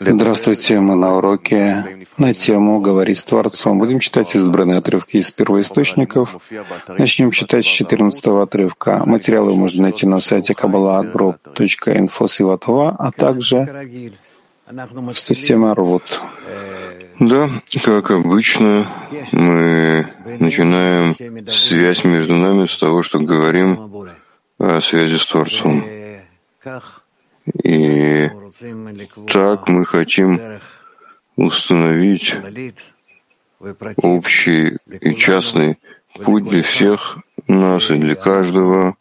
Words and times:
Здравствуйте, 0.00 0.80
мы 0.80 0.96
на 0.96 1.16
уроке 1.16 2.04
на 2.16 2.34
тему 2.34 2.80
«Говорить 2.80 3.20
с 3.20 3.24
Творцом». 3.24 3.78
Будем 3.78 4.00
читать 4.00 4.34
избранные 4.34 4.78
отрывки 4.78 5.18
из 5.18 5.30
первоисточников. 5.30 6.36
Начнем 6.98 7.30
читать 7.30 7.64
с 7.64 7.68
14 7.68 8.26
отрывка. 8.26 9.04
Материалы 9.06 9.54
можно 9.54 9.84
найти 9.84 10.04
на 10.04 10.18
сайте 10.18 10.52
kabbalahgroup.info 10.52 12.96
а 12.98 13.12
также 13.12 14.10
в 14.66 15.14
системе 15.14 15.70
Арвуд. 15.70 16.20
Да, 17.20 17.48
как 17.84 18.10
обычно, 18.10 18.88
мы 19.30 20.08
начинаем 20.40 21.14
связь 21.48 22.02
между 22.02 22.34
нами 22.34 22.66
с 22.66 22.76
того, 22.78 23.04
что 23.04 23.20
говорим 23.20 23.78
о 24.58 24.80
связи 24.80 25.18
с 25.18 25.26
Творцом. 25.28 25.84
И 27.64 28.30
так 29.32 29.68
мы 29.68 29.84
хотим 29.84 30.60
установить 31.36 32.34
общий 33.96 34.76
и 35.00 35.14
частный 35.14 35.78
путь 36.24 36.48
для 36.48 36.62
всех 36.62 37.18
нас 37.46 37.90
и 37.90 37.94
для 37.94 38.14
каждого, 38.14 38.96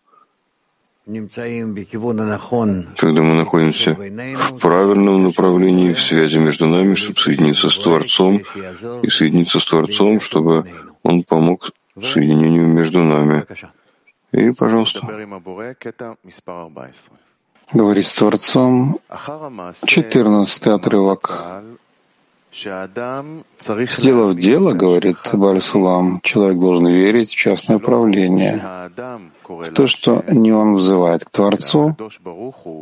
когда 2.98 3.22
мы 3.22 3.34
находимся 3.36 3.94
в 3.94 4.59
правильном 4.59 5.23
направлении, 5.23 5.94
в 5.94 6.02
связи 6.02 6.38
между 6.38 6.68
нами, 6.68 6.95
чтобы 6.95 7.20
соединиться 7.20 7.70
с 7.70 7.80
Творцом, 7.80 8.44
и 9.04 9.09
соединиться 9.09 9.59
с 9.59 9.66
Творцом, 9.66 10.20
чтобы 10.20 10.66
Он 11.04 11.23
помог 11.23 11.72
соединению 12.04 12.68
между 12.68 13.00
нами. 13.04 13.45
И, 14.34 14.52
пожалуйста. 14.52 15.00
Говорит 17.74 18.08
с 18.08 18.14
Творцом, 18.14 19.00
14 19.86 20.68
отрывок. 20.68 21.64
Сделав 23.59 24.36
дело, 24.36 24.74
говорит 24.74 25.18
Бальсулам, 25.34 26.22
человек 26.24 26.59
должен 26.59 26.88
верить 26.88 27.32
в 27.32 27.36
частное 27.36 27.78
управление, 27.78 28.90
в 29.48 29.70
то, 29.74 29.86
что 29.86 30.24
не 30.28 30.52
он 30.52 30.76
взывает 30.76 31.26
к 31.26 31.30
Творцу, 31.30 31.96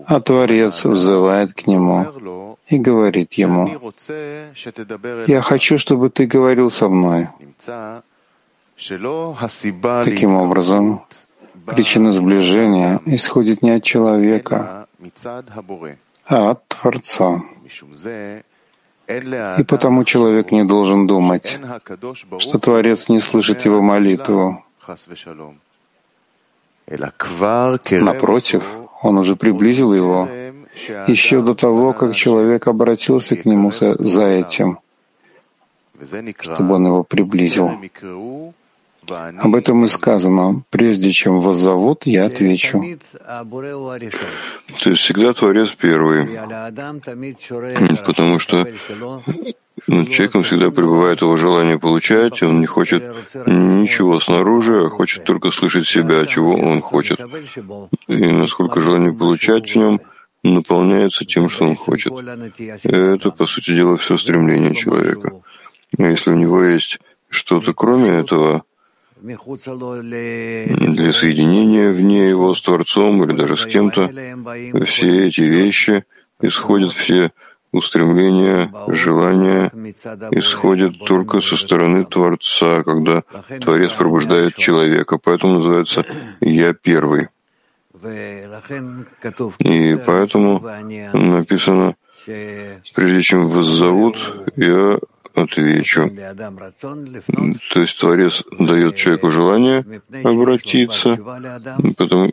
а 0.06 0.22
Творец 0.22 0.86
взывает 0.86 1.54
к 1.54 1.68
нему 1.68 2.58
и 2.70 2.78
говорит 2.78 3.34
ему, 3.34 3.70
«Я 5.28 5.42
хочу, 5.42 5.78
чтобы 5.78 6.10
ты 6.10 6.26
говорил 6.26 6.72
со 6.72 6.88
мной». 6.88 7.28
Таким 10.04 10.36
образом, 10.36 11.02
причина 11.66 12.14
сближения 12.14 13.02
исходит 13.06 13.62
не 13.62 13.72
от 13.72 13.84
человека, 13.84 14.88
а 16.28 16.52
от 16.52 16.68
Творца. 16.68 17.42
И 19.08 19.64
потому 19.64 20.04
человек 20.04 20.52
не 20.52 20.64
должен 20.64 21.06
думать, 21.08 21.60
что 22.40 22.60
Творец 22.60 23.10
не 23.10 23.20
слышит 23.20 23.66
его 23.66 23.82
молитву. 23.82 24.64
Напротив, 27.92 28.64
он 29.02 29.18
уже 29.18 29.36
приблизил 29.36 29.94
его 29.94 30.28
еще 31.08 31.42
до 31.42 31.54
того, 31.56 31.94
как 31.94 32.16
человек 32.16 32.68
обратился 32.68 33.36
к 33.36 33.46
нему 33.46 33.72
за 33.72 34.26
этим, 34.26 34.80
чтобы 36.40 36.76
он 36.76 36.88
его 36.88 37.04
приблизил. 37.04 37.72
Об 39.08 39.56
этом 39.56 39.86
и 39.86 39.88
сказано. 39.88 40.64
Прежде 40.70 41.12
чем 41.12 41.40
вас 41.40 41.58
зовут, 41.58 42.06
я 42.06 42.26
отвечу. 42.26 42.84
То 43.20 44.90
есть 44.90 45.02
всегда 45.02 45.34
Творец 45.34 45.72
первый. 45.72 46.28
Потому 48.06 48.40
что 48.40 48.68
над 49.88 50.10
человеком 50.10 50.44
всегда 50.44 50.72
пребывает 50.72 51.22
его 51.22 51.36
желание 51.38 51.78
получать, 51.78 52.42
он 52.42 52.60
не 52.60 52.66
хочет 52.66 53.04
ничего 53.46 54.20
снаружи, 54.20 54.86
а 54.86 54.90
хочет 54.90 55.24
только 55.24 55.52
слышать 55.52 55.88
себя, 55.88 56.26
чего 56.26 56.56
он 56.56 56.82
хочет. 56.82 57.20
И 58.08 58.32
насколько 58.32 58.82
желание 58.82 59.14
получать 59.14 59.72
в 59.72 59.76
нем 59.76 60.02
наполняется 60.44 61.26
тем, 61.26 61.50
что 61.50 61.66
он 61.66 61.76
хочет. 61.76 62.14
Это, 62.84 63.32
по 63.32 63.46
сути 63.46 63.76
дела, 63.76 63.98
все 63.98 64.18
стремление 64.18 64.76
человека. 64.76 65.34
А 65.98 66.04
если 66.04 66.32
у 66.32 66.36
него 66.36 66.64
есть 66.64 67.00
что-то 67.30 67.74
кроме 67.74 68.10
этого, 68.10 68.64
для 69.26 71.14
соединения 71.14 71.92
вне 71.92 72.30
его 72.30 72.54
с 72.54 72.62
Творцом 72.62 73.24
или 73.24 73.36
даже 73.36 73.58
с 73.58 73.66
кем-то, 73.66 74.12
все 74.86 75.28
эти 75.28 75.42
вещи 75.42 76.06
исходят, 76.42 76.92
все 76.92 77.32
устремления, 77.72 78.72
желания 78.88 79.72
исходят 80.32 81.00
только 81.06 81.42
со 81.42 81.58
стороны 81.58 82.06
Творца, 82.06 82.84
когда 82.84 83.24
Творец 83.62 83.92
пробуждает 83.94 84.56
человека. 84.56 85.18
Поэтому 85.18 85.56
называется 85.56 86.06
«Я 86.40 86.74
первый». 86.74 87.30
И 89.60 89.98
поэтому 90.06 90.62
написано, 91.14 91.96
прежде 92.26 93.22
чем 93.22 93.48
вас 93.48 93.66
зовут, 93.66 94.46
я 94.56 95.00
отвечу. 95.36 96.10
То 97.74 97.80
есть 97.82 98.00
Творец 98.00 98.44
дает 98.60 98.96
человеку 98.96 99.32
желание 99.32 99.86
обратиться, 100.24 101.18
потому, 101.98 102.32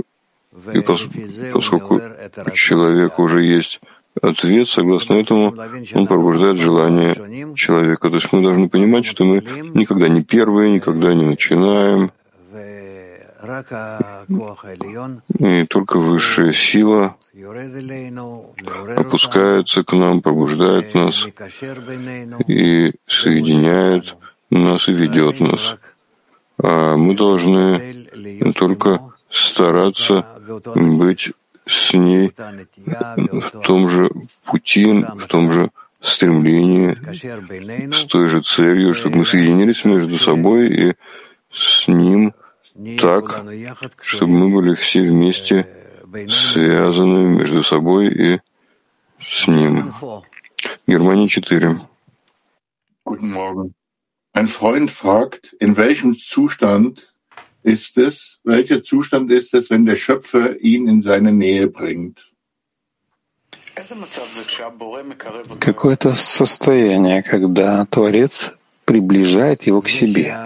и 0.72 0.80
поскольку 0.80 2.00
у 2.46 2.50
человека 2.50 3.20
уже 3.20 3.42
есть 3.42 3.80
ответ, 4.20 4.68
согласно 4.68 5.14
этому 5.14 5.54
он 5.94 6.06
пробуждает 6.06 6.58
желание 6.58 7.54
человека. 7.56 8.08
То 8.10 8.16
есть 8.16 8.32
мы 8.32 8.42
должны 8.42 8.68
понимать, 8.68 9.04
что 9.04 9.24
мы 9.24 9.42
никогда 9.74 10.08
не 10.08 10.22
первые, 10.22 10.72
никогда 10.72 11.14
не 11.14 11.24
начинаем, 11.24 12.12
и 15.38 15.64
только 15.66 15.98
высшая 15.98 16.52
сила 16.52 17.16
опускается 18.96 19.82
к 19.82 19.92
нам, 19.92 20.20
пробуждает 20.20 20.94
нас 20.94 21.26
и 22.46 22.92
соединяет 23.06 24.16
нас 24.50 24.88
и 24.88 24.92
ведет 24.92 25.40
нас. 25.40 25.76
А 26.58 26.96
мы 26.96 27.16
должны 27.16 28.06
только 28.54 29.00
стараться 29.28 30.24
быть 30.76 31.32
с 31.66 31.92
ней 31.94 32.32
в 32.36 33.50
том 33.64 33.88
же 33.88 34.10
пути, 34.44 35.04
в 35.16 35.26
том 35.26 35.50
же 35.50 35.70
стремлении, 36.00 36.96
с 37.92 38.04
той 38.04 38.28
же 38.28 38.42
целью, 38.42 38.94
чтобы 38.94 39.18
мы 39.18 39.26
соединились 39.26 39.84
между 39.84 40.18
собой 40.18 40.68
и 40.68 40.94
с 41.50 41.88
Ним 41.88 42.34
так, 43.00 43.44
чтобы 44.00 44.32
мы 44.32 44.54
были 44.54 44.74
все 44.74 45.00
вместе 45.02 45.66
связаны 46.28 47.38
между 47.38 47.62
собой 47.62 48.08
и 48.08 48.40
с 49.20 49.46
Ним. 49.46 49.92
Германия 50.86 51.28
4. 51.28 51.76
Guten 53.04 53.32
Morgen. 53.32 53.74
Ein 54.32 54.48
Freund 54.48 54.90
fragt, 54.90 55.52
in 55.60 55.76
welchem 55.76 56.16
Zustand 56.16 57.12
ist 57.62 57.98
es, 57.98 58.40
welcher 58.44 58.82
Zustand 58.82 59.30
ist 59.30 59.54
es, 59.54 59.70
wenn 59.70 59.84
der 59.84 59.96
Schöpfer 59.96 60.58
ihn 60.58 60.88
in 60.88 61.02
seine 61.02 61.32
Nähe 61.32 61.68
bringt? 61.68 62.28
Какое-то 65.60 66.14
состояние, 66.14 67.22
когда 67.22 67.86
Творец 67.86 68.58
приближает 68.84 69.62
его 69.64 69.80
к 69.80 69.88
себе. 69.88 70.36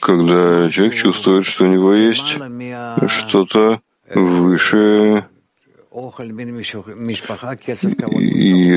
Когда 0.00 0.70
человек 0.70 0.94
чувствует, 0.94 1.46
что 1.46 1.64
у 1.64 1.68
него 1.68 1.92
есть 1.94 2.38
что-то 3.08 3.80
выше 4.14 5.24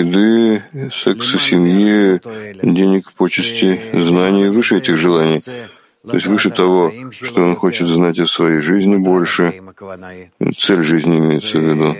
еды, 0.02 0.64
секса, 0.92 1.40
семьи, 1.40 2.20
денег, 2.64 3.12
почести, 3.14 3.80
знаний, 3.94 4.50
выше 4.50 4.78
этих 4.78 4.98
желаний. 4.98 5.42
То 5.42 6.16
есть 6.16 6.26
выше 6.28 6.50
того, 6.50 6.92
что 7.12 7.42
он 7.44 7.56
хочет 7.56 7.88
знать 7.88 8.20
о 8.20 8.28
своей 8.28 8.62
жизни 8.62 8.98
больше, 8.98 9.62
цель 10.58 10.84
жизни 10.84 11.18
имеется 11.20 11.60
в 11.60 11.62
виду 11.62 11.96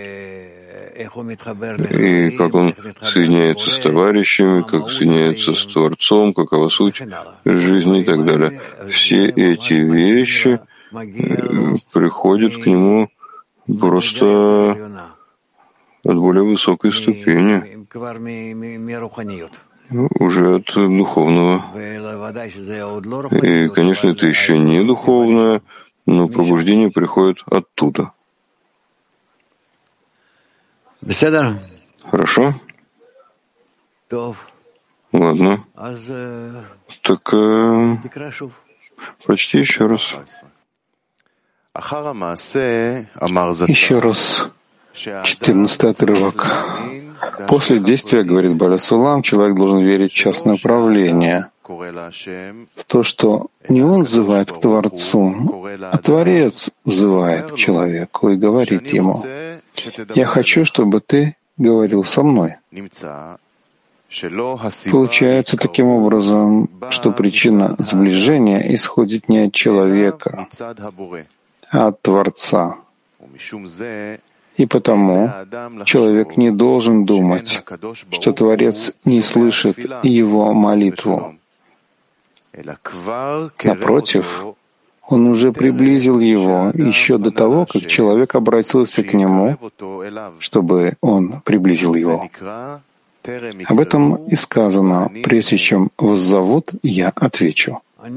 и 1.90 2.38
как 2.38 2.54
он 2.54 2.76
соединяется 3.02 3.70
с 3.70 3.80
товарищами, 3.80 4.62
как 4.64 4.90
соединяется 4.90 5.54
с 5.54 5.66
Творцом, 5.66 6.34
какова 6.34 6.70
суть 6.70 7.02
жизни 7.46 8.02
и 8.02 8.04
так 8.04 8.26
далее. 8.26 8.62
Все 8.90 9.28
эти 9.28 9.74
вещи 9.74 10.60
э, 10.94 11.76
приходят 11.92 12.58
к 12.58 12.66
нему 12.66 13.10
просто 13.80 15.12
от 16.04 16.16
более 16.16 16.44
высокой 16.44 16.92
ступени, 16.92 17.88
уже 20.20 20.56
от 20.56 20.74
духовного. 20.74 21.66
И, 23.32 23.70
конечно, 23.70 24.10
это 24.10 24.26
еще 24.26 24.58
не 24.58 24.84
духовное, 24.84 25.62
но 26.06 26.28
пробуждение 26.28 26.92
приходит 26.92 27.44
оттуда. 27.46 28.12
Хорошо? 32.10 32.54
Ладно. 35.12 35.60
Так 37.02 37.34
э, 37.34 37.96
прочти 39.26 39.60
еще 39.60 39.88
раз. 39.88 40.16
Еще 43.68 44.00
раз. 44.00 44.50
Четырнадцатый 44.94 45.90
отрывок. 45.92 46.48
После 47.48 47.80
действия, 47.80 48.24
говорит 48.24 48.56
Балясулам, 48.56 49.22
человек 49.24 49.58
должен 49.58 49.80
верить 49.80 50.12
в 50.12 50.16
частное 50.16 50.56
управление, 50.56 51.50
в 51.64 52.84
то, 52.86 53.04
что 53.04 53.48
не 53.70 53.82
он 53.82 54.04
взывает 54.04 54.52
к 54.52 54.60
Творцу, 54.60 55.66
а 55.92 55.98
Творец 55.98 56.70
взывает 56.86 57.52
к 57.54 57.56
человеку 57.56 58.30
и 58.30 58.36
говорит 58.36 58.94
ему, 58.94 59.14
«Я 60.16 60.26
хочу, 60.26 60.66
чтобы 60.66 61.02
ты 61.02 61.36
говорил 61.58 62.04
со 62.04 62.24
мной». 62.24 62.56
Получается 64.92 65.58
таким 65.58 65.88
образом, 65.88 66.70
что 66.92 67.12
причина 67.12 67.76
сближения 67.80 68.62
исходит 68.76 69.28
не 69.28 69.40
от 69.46 69.54
человека, 69.54 70.48
а 71.72 71.88
от 71.88 72.02
Творца. 72.02 72.78
И 74.56 74.66
потому 74.68 75.32
человек 75.86 76.38
не 76.38 76.52
должен 76.52 77.06
думать, 77.06 77.64
что 78.12 78.34
Творец 78.34 78.94
не 79.04 79.22
слышит 79.22 79.80
его 80.04 80.54
молитву. 80.54 81.36
Напротив, 83.64 84.56
он 85.08 85.28
уже 85.28 85.52
приблизил 85.52 86.20
его 86.20 86.72
еще 86.74 87.18
до 87.18 87.32
того, 87.32 87.66
как 87.66 87.86
человек 87.88 88.36
обратился 88.36 89.04
к 89.04 89.14
нему, 89.14 89.58
чтобы 90.40 90.94
он 91.02 91.42
приблизил 91.42 91.94
его. 91.96 92.30
Об 93.66 93.80
этом 93.80 94.16
и 94.26 94.36
сказано, 94.36 95.10
прежде 95.24 95.58
чем 95.58 95.90
вас 95.98 96.20
зовут, 96.20 96.72
я 96.84 97.10
отвечу. 97.10 97.82
Я 98.04 98.10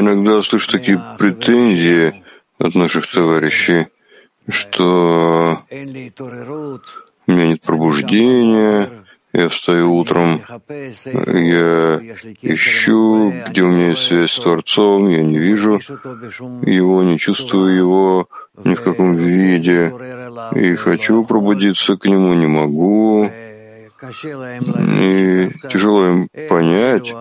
иногда 0.00 0.42
слышу 0.42 0.70
такие 0.72 1.02
претензии 1.18 2.24
от 2.58 2.74
наших 2.74 3.10
товарищей, 3.12 3.88
что 4.48 5.62
у 5.70 7.32
меня 7.32 7.46
нет 7.46 7.60
пробуждения, 7.60 8.88
я 9.32 9.48
встаю 9.48 9.94
утром, 9.94 10.40
я 10.66 12.00
ищу, 12.42 13.32
где 13.48 13.62
у 13.62 13.68
меня 13.68 13.90
есть 13.90 14.06
связь 14.06 14.32
с 14.32 14.40
Творцом, 14.40 15.08
я 15.08 15.22
не 15.22 15.38
вижу 15.38 15.80
его, 16.62 17.02
не 17.02 17.18
чувствую 17.18 17.76
его 17.76 18.28
ни 18.64 18.74
в 18.74 18.82
каком 18.82 19.16
виде, 19.16 19.92
и 20.54 20.74
хочу 20.74 21.24
пробудиться 21.24 21.96
к 21.96 22.06
нему, 22.06 22.34
не 22.34 22.46
могу. 22.46 23.30
И 25.00 25.50
тяжело 25.70 26.06
им 26.06 26.28
понять, 26.48 27.12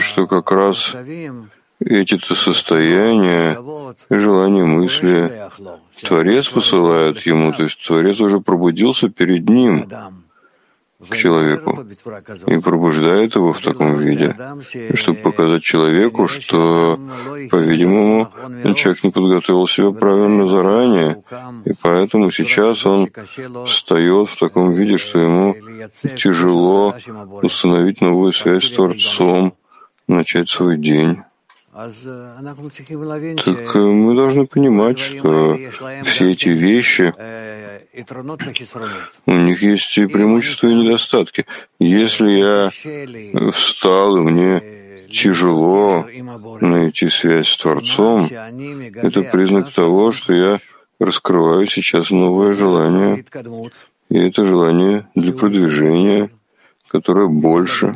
что 0.00 0.26
как 0.26 0.52
раз 0.52 0.94
эти-то 1.80 2.34
состояния, 2.34 3.58
желания, 4.10 4.64
мысли, 4.64 5.32
Творец 6.02 6.48
посылает 6.48 7.20
ему, 7.20 7.52
то 7.52 7.64
есть 7.64 7.84
Творец 7.86 8.20
уже 8.20 8.40
пробудился 8.40 9.08
перед 9.08 9.48
ним, 9.48 9.88
к 10.98 11.16
человеку, 11.16 11.86
и 12.46 12.58
пробуждает 12.58 13.36
его 13.36 13.52
в 13.52 13.60
таком 13.60 13.98
виде, 13.98 14.34
чтобы 14.94 15.20
показать 15.20 15.62
человеку, 15.62 16.26
что, 16.26 16.98
по-видимому, 17.50 18.30
человек 18.74 19.04
не 19.04 19.10
подготовил 19.10 19.68
себя 19.68 19.92
правильно 19.92 20.48
заранее, 20.48 21.22
и 21.64 21.72
поэтому 21.80 22.32
сейчас 22.32 22.84
он 22.84 23.08
встает 23.66 24.28
в 24.28 24.38
таком 24.38 24.72
виде, 24.72 24.98
что 24.98 25.18
ему 25.18 25.54
тяжело 26.16 26.94
установить 27.42 28.00
новую 28.00 28.32
связь 28.32 28.64
с 28.64 28.72
Творцом, 28.72 29.54
начать 30.08 30.50
свой 30.50 30.78
день. 30.78 31.18
Так 31.72 31.92
э, 33.76 33.78
мы 33.78 34.16
должны 34.16 34.48
понимать, 34.48 34.98
что 34.98 35.56
все 36.04 36.32
эти 36.32 36.48
вещи, 36.48 37.12
у 39.26 39.32
них 39.32 39.62
есть 39.62 39.98
и 39.98 40.06
преимущества, 40.06 40.68
и 40.68 40.74
недостатки. 40.74 41.46
Если 41.78 42.30
я 42.30 42.70
встал, 43.52 44.16
и 44.18 44.20
мне 44.20 44.62
тяжело 45.10 46.06
найти 46.60 47.08
связь 47.08 47.48
с 47.48 47.56
Творцом, 47.56 48.26
это 48.26 49.22
признак 49.22 49.72
того, 49.72 50.12
что 50.12 50.32
я 50.32 50.60
раскрываю 51.00 51.66
сейчас 51.66 52.10
новое 52.10 52.52
желание. 52.52 53.24
И 54.10 54.18
это 54.18 54.44
желание 54.44 55.06
для 55.14 55.32
продвижения, 55.32 56.30
которое 56.88 57.28
больше, 57.28 57.94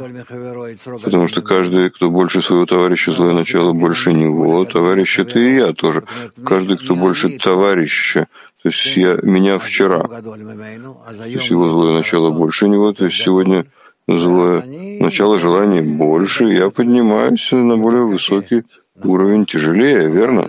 потому 1.02 1.26
что 1.26 1.40
каждый, 1.40 1.90
кто 1.90 2.10
больше 2.10 2.42
своего 2.42 2.66
товарища, 2.66 3.12
злое 3.12 3.32
начало 3.32 3.72
больше 3.72 4.12
него, 4.12 4.64
товарищ 4.64 5.18
это 5.18 5.38
и 5.38 5.54
я 5.54 5.72
тоже. 5.72 6.04
Каждый, 6.44 6.76
кто 6.76 6.94
больше 6.94 7.38
товарища, 7.38 8.28
то 8.62 8.68
есть 8.68 8.96
я, 8.96 9.18
меня 9.22 9.58
вчера, 9.58 10.02
то 10.02 10.36
есть 11.24 11.50
его 11.50 11.70
злое 11.70 11.96
начало 11.96 12.30
больше 12.30 12.68
него, 12.68 12.92
то 12.92 13.06
есть 13.06 13.16
сегодня 13.16 13.66
злое 14.06 14.62
начало 15.00 15.38
желания 15.38 15.82
больше, 15.82 16.44
я 16.44 16.70
поднимаюсь 16.70 17.50
на 17.50 17.76
более 17.76 18.06
высокий 18.06 18.62
уровень, 19.02 19.46
тяжелее, 19.46 20.08
верно? 20.10 20.48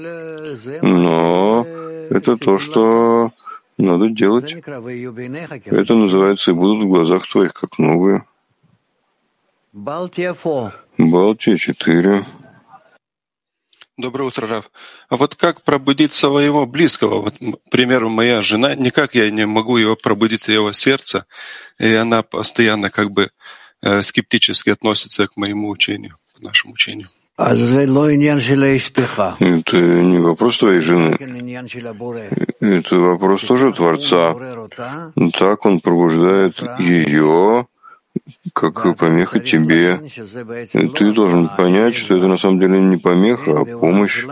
Но 0.81 1.65
это 2.10 2.38
то, 2.38 2.60
что 2.60 3.31
надо 3.77 4.10
делать. 4.10 4.54
Это 4.54 5.95
называется 5.95 6.51
«и 6.51 6.54
будут 6.54 6.86
в 6.86 6.89
глазах 6.89 7.27
твоих, 7.27 7.54
как 7.54 7.80
новые». 7.80 8.24
Балтия 10.98 11.57
4. 11.57 12.21
Доброе 13.95 14.24
утро, 14.24 14.48
Рав. 14.48 14.72
А 15.10 15.18
вот 15.18 15.36
как 15.36 15.62
пробудить 15.62 16.13
своего 16.13 16.66
близкого? 16.66 17.22
Вот, 17.22 17.36
к 17.38 17.69
примеру, 17.69 18.10
моя 18.10 18.42
жена, 18.42 18.74
никак 18.74 19.13
я 19.13 19.30
не 19.30 19.45
могу 19.45 19.78
его 19.78 19.95
пробудить 19.95 20.48
его 20.48 20.74
сердце, 20.74 21.28
и 21.78 21.94
она 21.94 22.24
постоянно 22.24 22.90
как 22.90 23.12
бы 23.12 23.30
э, 23.84 24.01
скептически 24.01 24.72
относится 24.72 25.28
к 25.28 25.38
моему 25.38 25.69
учению, 25.69 26.18
к 26.36 26.42
нашему 26.42 26.74
учению. 26.74 27.10
Это 29.40 29.78
не 29.78 30.19
вопрос 30.19 30.57
твоей 30.57 30.81
жены. 30.81 31.16
Это 32.60 32.95
вопрос 32.95 33.42
тоже 33.42 33.74
Творца. 33.74 34.34
Так 35.34 35.66
он 35.66 35.80
пробуждает 35.81 36.59
ее, 36.80 37.68
как 38.54 38.98
помеха 38.98 39.40
тебе. 39.40 40.00
Ты 40.72 41.12
должен 41.14 41.50
понять, 41.50 41.96
что 41.96 42.18
это 42.18 42.28
на 42.28 42.38
самом 42.38 42.60
деле 42.60 42.80
не 42.80 42.98
помеха, 42.98 43.62
а 43.62 43.66
помощь. 43.66 44.26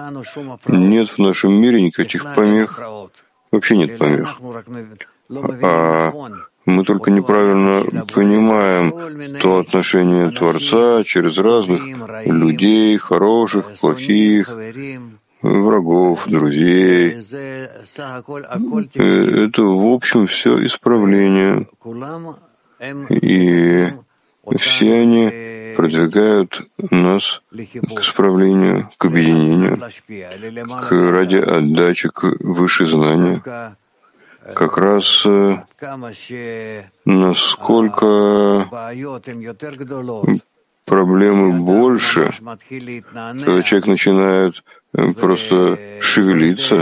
Нет 0.68 1.10
в 1.10 1.18
нашем 1.20 1.54
мире 1.54 1.82
никаких 1.82 2.34
помех. 2.36 2.80
Вообще 3.52 3.78
нет 3.78 3.98
помех. 3.98 4.40
А 5.64 6.12
мы 6.66 6.84
только 6.84 7.10
неправильно 7.10 8.06
понимаем 8.14 9.40
то 9.42 9.60
отношение 9.60 10.30
Творца 10.30 11.04
через 11.04 11.38
разных 11.38 11.82
людей, 12.26 12.98
хороших, 12.98 13.78
плохих, 13.80 14.56
врагов, 15.42 16.28
друзей. 16.28 17.18
Это, 18.96 19.64
в 19.64 19.94
общем, 19.94 20.28
все 20.28 20.64
исправление. 20.66 21.68
И 23.10 23.90
все 24.58 24.94
они 25.02 25.76
продвигают 25.76 26.64
нас 26.90 27.44
к 27.52 28.00
исправлению, 28.02 28.90
к 28.98 29.06
объединению, 29.06 29.78
к 29.78 30.92
ради 30.92 31.38
отдачи, 31.38 32.10
к 32.10 32.24
высшей 32.40 32.88
знанию. 32.88 33.44
Как 34.56 34.80
раз 34.80 35.24
э, 35.28 35.64
насколько 37.06 38.68
проблемы 40.86 41.62
больше, 41.62 42.34
когда 43.14 43.62
человек 43.62 43.86
начинает 43.86 44.64
э, 44.94 45.14
просто 45.14 45.78
шевелиться, 46.02 46.78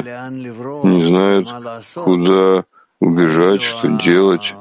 не 0.86 1.04
знает, 1.06 1.48
куда 1.94 2.64
убежать, 3.02 3.62
что 3.62 3.90
делать, 4.02 4.56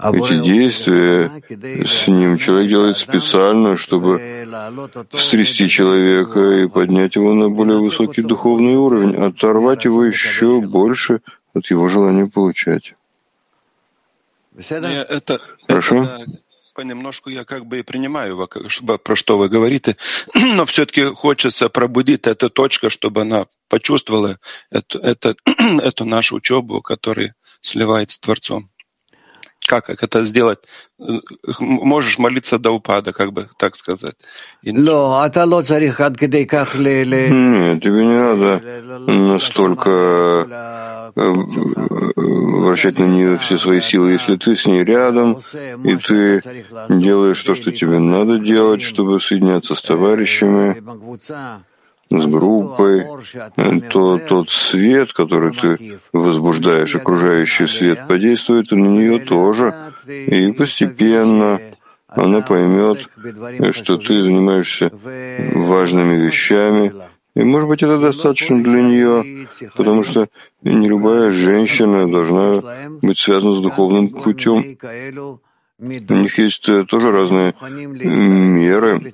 эти 0.00 0.42
действия 0.42 1.30
с 1.84 2.08
ним 2.08 2.38
человек 2.38 2.68
делает 2.68 2.96
специально, 2.98 3.76
чтобы 3.76 4.46
встрясти 5.10 5.68
человека 5.68 6.40
и 6.40 6.68
поднять 6.68 7.16
его 7.16 7.34
на 7.34 7.48
более 7.48 7.78
высокий 7.78 8.22
духовный 8.22 8.76
уровень, 8.76 9.16
оторвать 9.16 9.84
его 9.84 10.04
еще 10.04 10.60
больше 10.60 11.20
от 11.54 11.66
его 11.70 11.88
желания 11.88 12.26
получать. 12.26 12.94
Это, 14.56 15.40
Хорошо? 15.66 16.02
Это, 16.02 16.26
понемножку 16.78 17.28
я 17.28 17.44
как 17.44 17.66
бы 17.66 17.80
и 17.80 17.82
принимаю, 17.82 18.48
про 19.02 19.16
что 19.16 19.36
вы 19.36 19.48
говорите, 19.48 19.96
но 20.34 20.64
все-таки 20.64 21.02
хочется 21.06 21.68
пробудить 21.68 22.28
эту 22.28 22.50
точку, 22.50 22.88
чтобы 22.88 23.22
она 23.22 23.46
почувствовала 23.68 24.38
эту, 24.70 25.00
эту, 25.00 25.34
эту 25.82 26.04
нашу 26.04 26.36
учебу, 26.36 26.80
которая 26.80 27.34
сливается 27.60 28.16
с 28.16 28.20
Творцом. 28.20 28.70
Как, 29.66 29.84
как 29.84 30.02
это 30.02 30.24
сделать? 30.24 30.60
Можешь 31.58 32.18
молиться 32.18 32.58
до 32.58 32.70
упада, 32.70 33.12
как 33.12 33.32
бы 33.34 33.50
так 33.58 33.76
сказать. 33.76 34.14
Нет, 37.28 37.82
тебе 37.82 38.06
не 38.06 38.18
надо 38.18 38.62
настолько 39.06 41.12
вращать 41.14 42.98
на 42.98 43.04
нее 43.04 43.36
все 43.38 43.58
свои 43.58 43.80
силы. 43.82 44.12
Если 44.12 44.36
ты 44.36 44.56
с 44.56 44.66
ней 44.66 44.84
рядом, 44.84 45.42
и 45.84 45.96
ты 45.96 46.42
делаешь 46.88 47.42
то, 47.42 47.54
что 47.54 47.70
тебе 47.70 47.98
надо 47.98 48.38
делать, 48.38 48.80
чтобы 48.82 49.20
соединяться 49.20 49.74
с 49.74 49.82
товарищами, 49.82 50.82
с 52.10 52.26
группой, 52.26 53.04
то 53.90 54.18
тот 54.18 54.50
свет, 54.50 55.12
который 55.12 55.52
ты 55.52 55.98
возбуждаешь, 56.12 56.94
окружающий 56.94 57.66
свет, 57.66 58.06
подействует 58.08 58.70
на 58.70 58.86
нее 58.86 59.18
тоже. 59.18 59.74
И 60.06 60.52
постепенно 60.52 61.60
она 62.08 62.40
поймет, 62.40 63.08
что 63.72 63.98
ты 63.98 64.22
занимаешься 64.22 64.90
важными 65.54 66.14
вещами. 66.26 66.92
И, 67.34 67.44
может 67.44 67.68
быть, 67.68 67.82
это 67.82 67.98
достаточно 67.98 68.62
для 68.64 68.82
нее, 68.82 69.46
потому 69.76 70.02
что 70.02 70.28
не 70.62 70.88
любая 70.88 71.30
женщина 71.30 72.10
должна 72.10 72.62
быть 73.00 73.18
связана 73.18 73.54
с 73.54 73.60
духовным 73.60 74.08
путем. 74.08 74.76
У 75.80 75.84
них 75.84 76.38
есть 76.38 76.68
э, 76.68 76.84
тоже 76.86 77.12
разные 77.12 77.54
меры, 77.60 79.12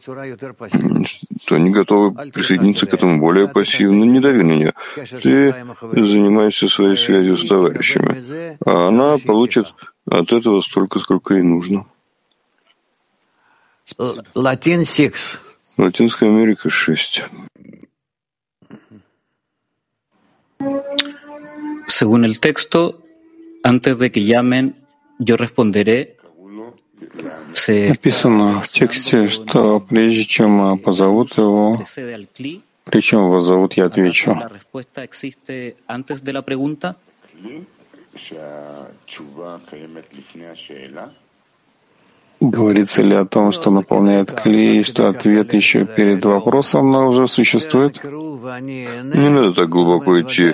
что 1.42 1.56
они 1.56 1.71
готовы 1.71 2.30
присоединиться 2.30 2.87
к 2.87 2.94
этому 2.94 3.21
более 3.21 3.49
пассивно. 3.49 4.04
Не 4.04 4.18
дави 4.18 4.42
на 4.42 4.52
нее. 4.52 4.73
Ты 4.94 5.52
занимаешься 5.92 6.68
своей 6.68 6.97
связью 6.97 7.37
с 7.37 7.47
товарищами, 7.47 8.56
а 8.64 8.88
она 8.88 9.18
получит 9.18 9.75
от 10.11 10.33
этого 10.33 10.62
столько, 10.62 11.00
сколько 11.00 11.35
ей 11.35 11.42
нужно. 11.42 11.85
Латинская 15.76 16.28
Америка 16.28 16.71
6. 16.71 17.25
Según 21.87 22.25
el 22.25 22.40
texto, 22.40 23.02
antes 23.62 23.99
de 23.99 24.11
que 24.11 24.25
llamen, 24.25 24.75
yo 25.18 25.37
responderé 25.37 26.16
Написано 27.68 28.61
в 28.61 28.68
тексте, 28.68 29.28
что 29.28 29.80
прежде 29.80 30.25
чем 30.25 30.78
позовут 30.78 31.37
его, 31.38 31.82
причем 32.84 33.25
его 33.25 33.40
зовут, 33.40 33.75
я 33.75 33.87
отвечу. 33.87 34.38
Говорится 42.40 43.02
ли 43.02 43.14
о 43.14 43.25
том, 43.25 43.52
что 43.52 43.70
наполняет 43.70 44.32
клей, 44.32 44.84
что 44.84 45.08
ответ 45.08 45.54
еще 45.54 45.87
перед 45.87 46.25
вопросом, 46.25 46.90
но 46.90 47.08
уже 47.08 47.26
существует? 47.26 48.02
Не 48.04 49.28
надо 49.30 49.54
так 49.54 49.68
глубоко 49.68 50.20
идти. 50.20 50.52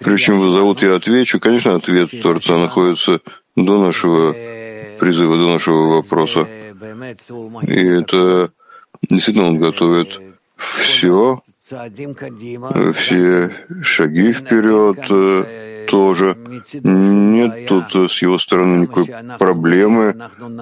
Прежде 0.00 0.26
чем 0.26 0.50
зовут, 0.52 0.82
я 0.82 0.96
отвечу. 0.96 1.40
Конечно, 1.40 1.74
ответ 1.74 2.10
Творца 2.22 2.56
находится 2.58 3.20
до 3.56 3.80
нашего 3.82 4.34
призыва, 4.98 5.36
до 5.36 5.52
нашего 5.52 5.96
вопроса. 5.96 6.46
И 7.62 7.86
это 7.86 8.50
действительно 9.02 9.48
он 9.48 9.58
готовит 9.58 10.20
все, 10.56 11.42
все 12.94 13.50
шаги 13.82 14.32
вперед 14.32 14.98
э, 15.10 15.86
тоже. 15.88 16.36
Нет 16.82 17.66
тут 17.66 18.10
с 18.10 18.22
его 18.22 18.38
стороны 18.38 18.82
никакой 18.82 19.08
проблемы, 19.38 20.14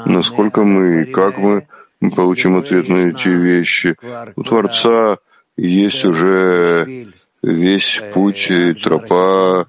насколько 0.07 0.65
мы 0.65 1.03
и 1.03 1.05
как 1.13 1.39
мы 1.39 1.67
получим 2.15 2.57
ответ 2.57 2.89
на 2.89 3.11
эти 3.11 3.29
вещи. 3.29 3.97
У 4.37 4.43
Творца 4.43 5.19
есть 5.57 6.05
уже 6.05 7.07
весь 7.43 8.01
путь 8.15 8.51
и 8.51 8.75
тропа 8.75 9.67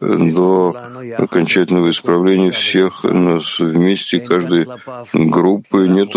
до 0.00 0.76
окончательного 1.18 1.90
исправления 1.90 2.50
всех 2.50 3.04
нас 3.04 3.58
вместе, 3.58 4.20
каждой 4.20 4.66
группы. 5.12 5.88
Нет 5.88 6.14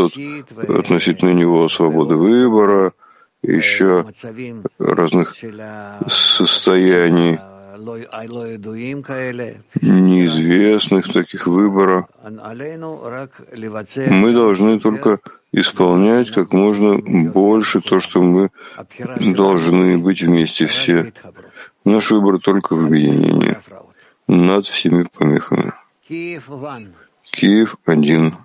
относительно 0.68 1.34
него 1.34 1.70
свободы 1.70 2.16
выбора, 2.16 2.94
еще 3.44 4.06
разных 4.80 5.36
состояний 6.08 7.40
неизвестных 9.82 11.14
таких 11.14 11.46
выборов. 11.48 12.06
Мы 14.08 14.34
должны 14.34 14.80
только 14.80 15.20
исполнять 15.60 16.32
как 16.32 16.54
можно 16.54 16.98
больше 16.98 17.82
то, 17.82 18.00
что 18.00 18.22
мы 18.22 18.50
должны 19.20 19.98
быть 19.98 20.22
вместе 20.22 20.68
все. 20.68 21.12
Наш 21.84 22.12
выбор 22.12 22.40
только 22.40 22.76
в 22.76 22.86
объединении 22.86 23.58
над 24.28 24.66
всеми 24.66 25.08
помехами. 25.18 25.74
Киев 27.32 27.76
один. 27.86 28.36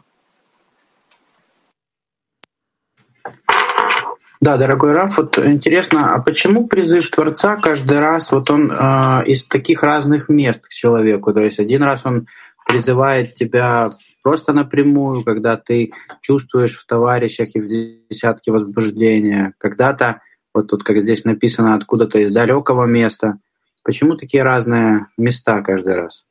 Да, 4.41 4.57
дорогой 4.57 4.93
Раф, 4.93 5.19
вот 5.19 5.39
интересно, 5.39 6.15
а 6.15 6.19
почему 6.21 6.67
призыв 6.67 7.09
Творца 7.11 7.55
каждый 7.57 8.01
раз, 8.01 8.33
вот 8.33 8.51
он 8.51 8.73
э, 8.73 9.25
из 9.27 9.47
таких 9.47 9.85
разных 9.85 10.29
мест 10.29 10.67
к 10.67 10.71
человеку, 10.71 11.33
то 11.33 11.39
есть 11.39 11.61
один 11.61 11.85
раз 11.85 12.05
он 12.05 12.27
призывает 12.67 13.35
тебя 13.35 13.93
просто 14.23 14.53
напрямую, 14.53 15.23
когда 15.25 15.57
ты 15.57 15.93
чувствуешь 16.21 16.77
в 16.77 16.87
товарищах 16.87 17.51
и 17.55 17.61
в 17.61 17.69
десятке 17.69 18.53
возбуждения, 18.53 19.55
когда-то, 19.59 20.21
вот 20.55 20.69
тут 20.69 20.85
как 20.85 21.01
здесь 21.01 21.25
написано, 21.25 21.75
откуда-то 21.75 22.19
из 22.19 22.33
далекого 22.33 22.85
места. 22.87 23.39
Почему 23.85 24.17
такие 24.17 24.43
разные 24.43 25.07
места 25.17 25.61
каждый 25.63 25.97
раз? 25.97 26.25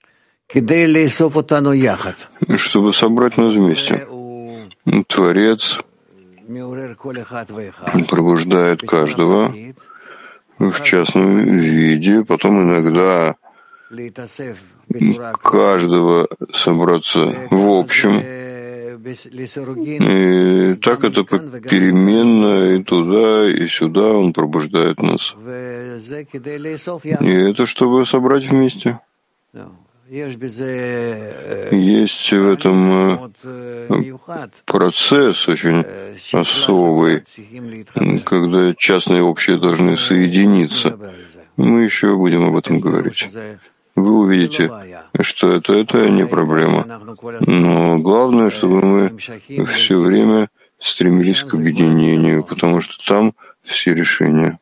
Чтобы 2.58 2.94
собрать 2.94 3.38
нас 3.38 3.54
вместе. 3.54 4.08
Творец 5.08 5.80
пробуждает 8.10 8.82
каждого 8.82 9.54
в 10.60 10.84
частном 10.84 11.38
виде, 11.40 12.24
потом 12.26 12.62
иногда 12.64 13.36
каждого 15.42 16.28
собраться 16.54 17.34
в 17.50 17.80
общем. 17.80 18.22
И 19.04 20.76
так 20.76 21.04
это 21.04 21.24
переменно 21.24 22.76
и 22.76 22.84
туда, 22.84 23.50
и 23.50 23.68
сюда 23.68 24.14
он 24.14 24.32
пробуждает 24.32 25.02
нас. 25.02 25.36
И 27.20 27.32
это 27.50 27.66
чтобы 27.66 28.06
собрать 28.06 28.46
вместе. 28.46 29.00
Есть 30.12 32.34
в 32.34 32.50
этом 32.50 33.34
процесс 34.66 35.48
очень 35.48 35.86
особый, 36.34 37.24
когда 38.26 38.76
частное 38.76 39.20
и 39.20 39.22
общее 39.22 39.58
должны 39.58 39.98
соединиться. 39.98 41.00
Мы 41.56 41.84
еще 41.84 42.18
будем 42.18 42.44
об 42.44 42.58
этом 42.58 42.82
говорить. 42.82 43.30
Вы 43.96 44.20
увидите, 44.20 44.72
что 45.22 45.54
это, 45.54 45.74
это 45.74 46.10
не 46.10 46.26
проблема. 46.26 46.86
Но 47.42 48.00
главное, 48.00 48.50
чтобы 48.50 48.82
мы 48.82 49.66
все 49.66 50.00
время 50.00 50.50
стремились 50.80 51.44
к 51.44 51.54
объединению, 51.54 52.44
потому 52.44 52.82
что 52.82 52.98
там 53.06 53.34
все 53.64 53.94
решения. 53.94 54.60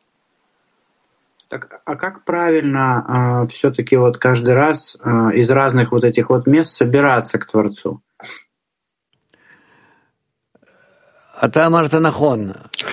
Так, 1.48 1.80
а 1.84 1.96
как 1.96 2.24
правильно 2.24 2.78
э, 2.78 3.02
а, 3.08 3.46
все-таки 3.48 3.96
вот 3.96 4.18
каждый 4.18 4.54
раз 4.54 4.96
э, 5.02 5.30
из 5.34 5.50
разных 5.50 5.90
вот 5.90 6.04
этих 6.04 6.30
вот 6.30 6.46
мест 6.46 6.70
собираться 6.72 7.38
к 7.38 7.46
Творцу? 7.46 8.00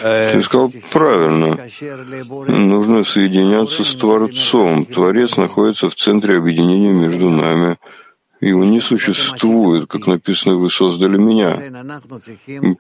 Ты 0.01 0.41
сказал 0.43 0.71
правильно. 0.91 1.57
Нужно 2.47 3.03
соединяться 3.03 3.83
с 3.83 3.95
Творцом. 3.95 4.85
Творец 4.85 5.37
находится 5.37 5.89
в 5.89 5.95
центре 5.95 6.37
объединения 6.37 6.93
между 6.93 7.29
нами. 7.29 7.77
Его 8.39 8.63
не 8.63 8.81
существует, 8.81 9.87
как 9.87 10.05
написано, 10.05 10.55
вы 10.55 10.69
создали 10.69 11.17
меня. 11.17 11.59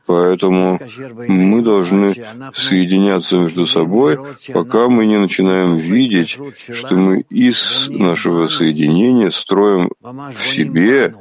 Поэтому 0.05 0.79
мы 1.27 1.61
должны 1.61 2.15
соединяться 2.53 3.37
между 3.37 3.65
собой, 3.65 4.19
пока 4.53 4.87
мы 4.87 5.05
не 5.07 5.17
начинаем 5.17 5.75
видеть, 5.77 6.37
что 6.71 6.95
мы 6.95 7.21
из 7.29 7.89
нашего 7.89 8.47
соединения 8.47 9.31
строим 9.31 9.89
в 10.01 10.37
себе, 10.37 11.15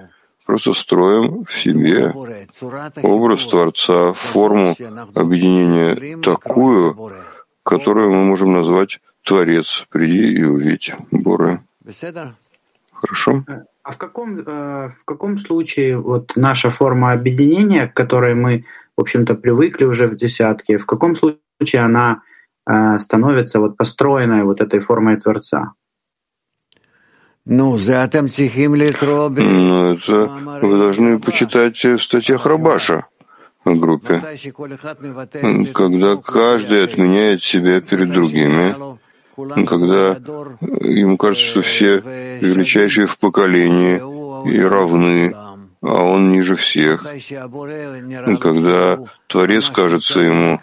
просто 0.47 0.73
строим 0.73 1.45
в 1.45 1.53
себе 1.53 2.13
образ 3.03 3.47
Творца, 3.47 4.13
форму 4.13 4.75
объединения 5.15 6.19
такую, 6.23 7.13
которую 7.63 8.13
мы 8.13 8.25
можем 8.25 8.53
назвать 8.53 9.01
Творец. 9.25 9.87
Приди 9.91 10.35
и 10.35 10.45
увидь, 10.45 10.95
Боре. 11.11 11.61
Хорошо? 12.93 13.45
А 13.83 13.91
в 13.91 13.99
каком, 13.99 14.39
э, 14.39 14.89
в 14.89 15.05
каком 15.05 15.37
случае 15.39 15.99
вот 15.99 16.33
наша 16.35 16.71
форма 16.71 17.13
объединения, 17.13 17.87
к 17.87 17.95
которой 17.95 18.35
мы, 18.35 18.65
в 18.97 19.01
общем-то, 19.03 19.35
привыкли 19.35 19.85
уже 19.85 20.07
в 20.07 20.17
десятке, 20.17 20.77
в 20.77 20.87
каком 20.87 21.15
случае 21.15 21.83
она 21.83 22.23
э, 22.67 22.99
становится 22.99 23.61
вот 23.61 23.77
построенной 23.77 24.43
вот 24.43 24.61
этой 24.61 24.81
формой 24.81 25.19
Творца? 25.19 25.75
Ну, 29.43 29.93
это 29.93 30.31
вы 30.63 30.79
должны 30.79 31.21
почитать 31.21 31.83
в 31.85 31.99
статьях 31.99 32.45
Рабаша 32.45 33.07
в 33.65 33.79
группе, 33.79 34.21
когда 35.73 36.17
каждый 36.17 36.83
отменяет 36.83 37.43
себя 37.45 37.81
перед 37.81 38.11
другими, 38.11 38.75
когда 39.65 40.17
ему 40.81 41.17
кажется, 41.17 41.47
что 41.47 41.63
все 41.63 42.03
величайшие 42.41 43.07
в 43.07 43.17
поколении 43.19 43.97
и 44.51 44.61
равны, 44.61 45.33
а 45.87 46.03
он 46.03 46.33
ниже 46.33 46.57
всех. 46.57 47.07
Когда 48.41 48.99
Творец 49.29 49.71
кажется 49.71 50.21
ему, 50.21 50.61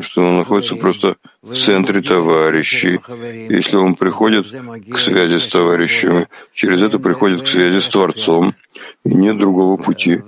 что 0.00 0.22
он 0.22 0.38
находится 0.38 0.76
просто 0.76 1.16
в 1.42 1.52
центре 1.52 2.00
товарищей. 2.00 3.00
Если 3.52 3.76
он 3.76 3.94
приходит 3.94 4.46
к 4.90 4.98
связи 4.98 5.38
с 5.38 5.48
товарищами, 5.48 6.28
через 6.52 6.82
это 6.82 6.98
приходит 6.98 7.42
к 7.42 7.46
связи 7.46 7.80
с 7.80 7.88
Творцом, 7.88 8.54
и 9.04 9.14
нет 9.14 9.38
другого 9.38 9.76
пути. 9.76 10.22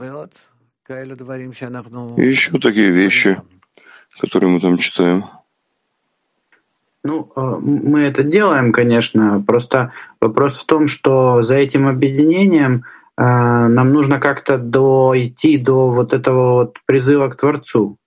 И 0.88 2.26
еще 2.26 2.59
такие 2.59 2.90
вещи, 2.90 3.40
которые 4.21 4.50
мы 4.50 4.61
там 4.61 4.78
читаем. 4.78 5.25
Ну, 7.02 7.31
э, 7.37 7.40
мы 7.40 8.00
это 8.00 8.25
делаем, 8.25 8.73
конечно. 8.73 9.43
Просто 9.47 9.93
вопрос 10.21 10.59
в 10.59 10.66
том, 10.66 10.88
что 10.88 11.40
за 11.43 11.57
этим 11.57 11.87
объединением 11.87 12.85
нам 13.16 13.92
нужно 13.92 14.20
как-то 14.20 14.58
дойти 14.58 15.58
до 15.58 15.90
вот 15.90 16.12
этого 16.12 16.52
вот 16.54 16.78
призыва 16.87 17.28
к 17.28 17.37
Творцу. 17.37 17.99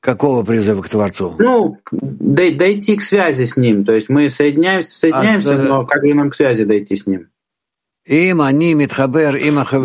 Какого 0.00 0.44
призыва 0.44 0.82
к 0.82 0.88
Творцу? 0.88 1.34
Ну, 1.38 1.78
дойти 1.90 2.96
к 2.96 3.02
связи 3.02 3.44
с 3.44 3.56
Ним. 3.56 3.84
То 3.84 3.92
есть 3.92 4.08
мы 4.08 4.28
соединяемся, 4.28 4.96
соединяемся, 4.96 5.54
а, 5.54 5.58
но 5.58 5.86
как 5.86 6.06
же 6.06 6.14
нам 6.14 6.30
к 6.30 6.36
связи 6.36 6.64
дойти 6.64 6.96
с 6.96 7.06
Ним? 7.06 7.28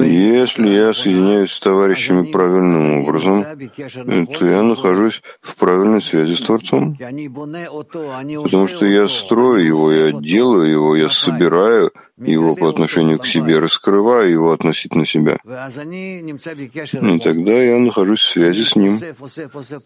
Если 0.06 0.70
я 0.70 0.94
соединяюсь 0.94 1.52
с 1.52 1.60
товарищами 1.60 2.32
правильным 2.32 3.02
образом, 3.04 3.44
то 3.44 4.46
я 4.46 4.63
нахожусь 4.63 5.22
в 5.42 5.58
правильной 5.58 6.02
связи 6.02 6.36
с 6.36 6.40
Творцом. 6.40 6.96
Потому 6.96 8.68
что 8.68 8.86
я 8.86 9.10
строю 9.10 9.66
его, 9.66 9.92
я 9.92 10.12
делаю 10.13 10.72
его, 10.72 10.96
я 10.96 11.10
собираю 11.10 11.92
его 12.25 12.56
по 12.56 12.70
отношению 12.70 13.20
к 13.20 13.27
себе, 13.27 13.60
раскрываю 13.60 14.30
его 14.30 14.51
относительно 14.51 15.06
себя. 15.06 15.38
И 15.44 17.20
тогда 17.20 17.63
я 17.63 17.80
нахожусь 17.80 18.22
в 18.22 18.32
связи 18.32 18.63
с 18.63 18.75
ним. 18.75 19.00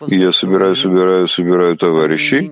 И 0.07 0.15
я 0.15 0.31
собираю, 0.31 0.75
собираю, 0.75 1.27
собираю 1.27 1.77
товарищей, 1.77 2.51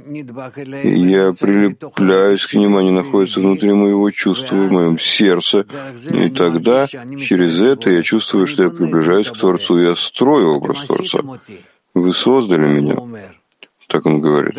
я 0.84 1.34
прилепляюсь 1.34 2.46
к 2.46 2.54
ним, 2.54 2.78
они 2.78 2.92
находятся 2.92 3.40
внутри 3.40 3.72
моего 3.74 4.12
чувства, 4.12 4.56
в 4.56 4.72
моем 4.72 5.00
сердце. 5.00 5.66
И 6.12 6.30
тогда 6.30 6.88
через 6.88 7.60
это 7.60 7.90
я 7.90 8.02
чувствую, 8.04 8.48
что 8.48 8.64
я 8.64 8.70
приближаюсь 8.70 9.30
к 9.30 9.38
Творцу, 9.38 9.80
я 9.80 9.96
строю 9.96 10.56
образ 10.56 10.86
Творца. 10.86 11.20
Вы 11.94 12.14
создали 12.14 12.68
меня. 12.68 13.35
Так 13.88 14.06
он 14.06 14.20
говорит. 14.20 14.56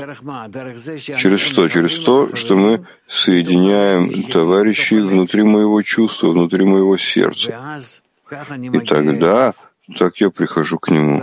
Через 1.18 1.40
что? 1.40 1.68
Через 1.68 1.98
то, 2.00 2.34
что 2.36 2.56
мы 2.56 2.86
соединяем 3.08 4.22
товарищей 4.30 5.00
внутри 5.00 5.42
моего 5.42 5.82
чувства, 5.82 6.30
внутри 6.30 6.64
моего 6.64 6.96
сердца. 6.96 7.80
И 8.30 8.80
тогда 8.80 9.54
так 9.98 10.16
я 10.20 10.30
прихожу 10.30 10.78
к 10.78 10.90
нему 10.90 11.22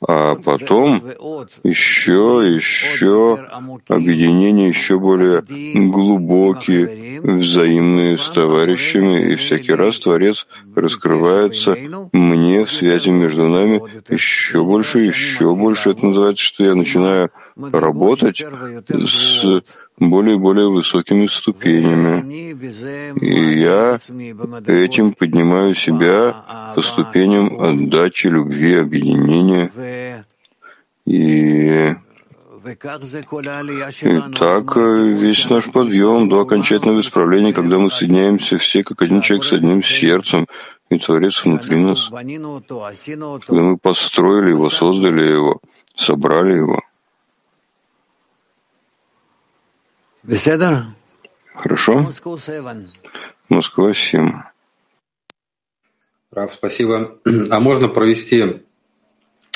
а 0.00 0.34
потом 0.36 1.02
еще, 1.64 2.42
еще 2.54 3.46
объединения 3.88 4.68
еще 4.68 4.98
более 4.98 5.42
глубокие, 5.90 7.20
взаимные 7.22 8.18
с 8.18 8.28
товарищами, 8.30 9.32
и 9.32 9.36
всякий 9.36 9.72
раз 9.72 9.98
Творец 9.98 10.46
раскрывается 10.74 11.76
мне 12.12 12.64
в 12.64 12.72
связи 12.72 13.10
между 13.10 13.48
нами 13.48 13.80
еще 14.12 14.64
больше, 14.64 14.98
еще 15.00 15.54
больше. 15.54 15.90
Это 15.90 16.04
называется, 16.04 16.44
что 16.44 16.64
я 16.64 16.74
начинаю 16.74 17.30
работать 17.56 18.42
с 18.42 19.62
более 19.98 20.36
и 20.36 20.38
более 20.38 20.68
высокими 20.68 21.26
ступенями. 21.26 22.52
И 23.20 23.60
я 23.60 23.98
этим 24.66 25.12
поднимаю 25.12 25.74
себя 25.74 26.72
по 26.74 26.82
ступеням 26.82 27.60
отдачи, 27.60 28.28
любви, 28.28 28.74
объединения. 28.74 29.70
И, 31.06 31.94
и 34.02 34.20
так 34.36 34.76
весь 34.76 35.48
наш 35.48 35.70
подъем 35.70 36.28
до 36.28 36.40
окончательного 36.40 37.00
исправления, 37.00 37.52
когда 37.52 37.78
мы 37.78 37.90
соединяемся 37.90 38.58
все 38.58 38.82
как 38.82 39.02
один 39.02 39.20
человек 39.20 39.46
с 39.46 39.52
одним 39.52 39.84
сердцем, 39.84 40.46
и 40.90 40.98
Творец 40.98 41.44
внутри 41.44 41.76
нас. 41.76 42.08
Когда 42.08 43.62
мы 43.62 43.78
построили 43.78 44.50
его, 44.50 44.68
создали 44.68 45.22
его, 45.22 45.60
собрали 45.94 46.56
его. 46.56 46.80
Хорошо. 51.54 52.00
Москва 53.48 53.94
7. 53.94 54.28
Раф, 56.32 56.52
спасибо. 56.52 57.18
А 57.50 57.60
можно 57.60 57.86
провести 57.86 58.42
э, 58.42 58.60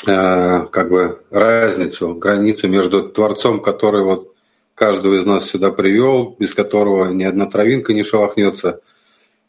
как 0.07 0.89
бы 0.89 1.21
разницу, 1.29 2.15
границу 2.15 2.69
между 2.69 3.09
Творцом, 3.09 3.59
который 3.59 4.03
вот 4.03 4.33
каждого 4.73 5.15
из 5.15 5.25
нас 5.25 5.49
сюда 5.49 5.71
привел, 5.71 6.37
без 6.39 6.55
которого 6.55 7.11
ни 7.11 7.25
одна 7.25 7.47
травинка 7.47 7.93
не 7.93 8.03
шелохнется, 8.03 8.79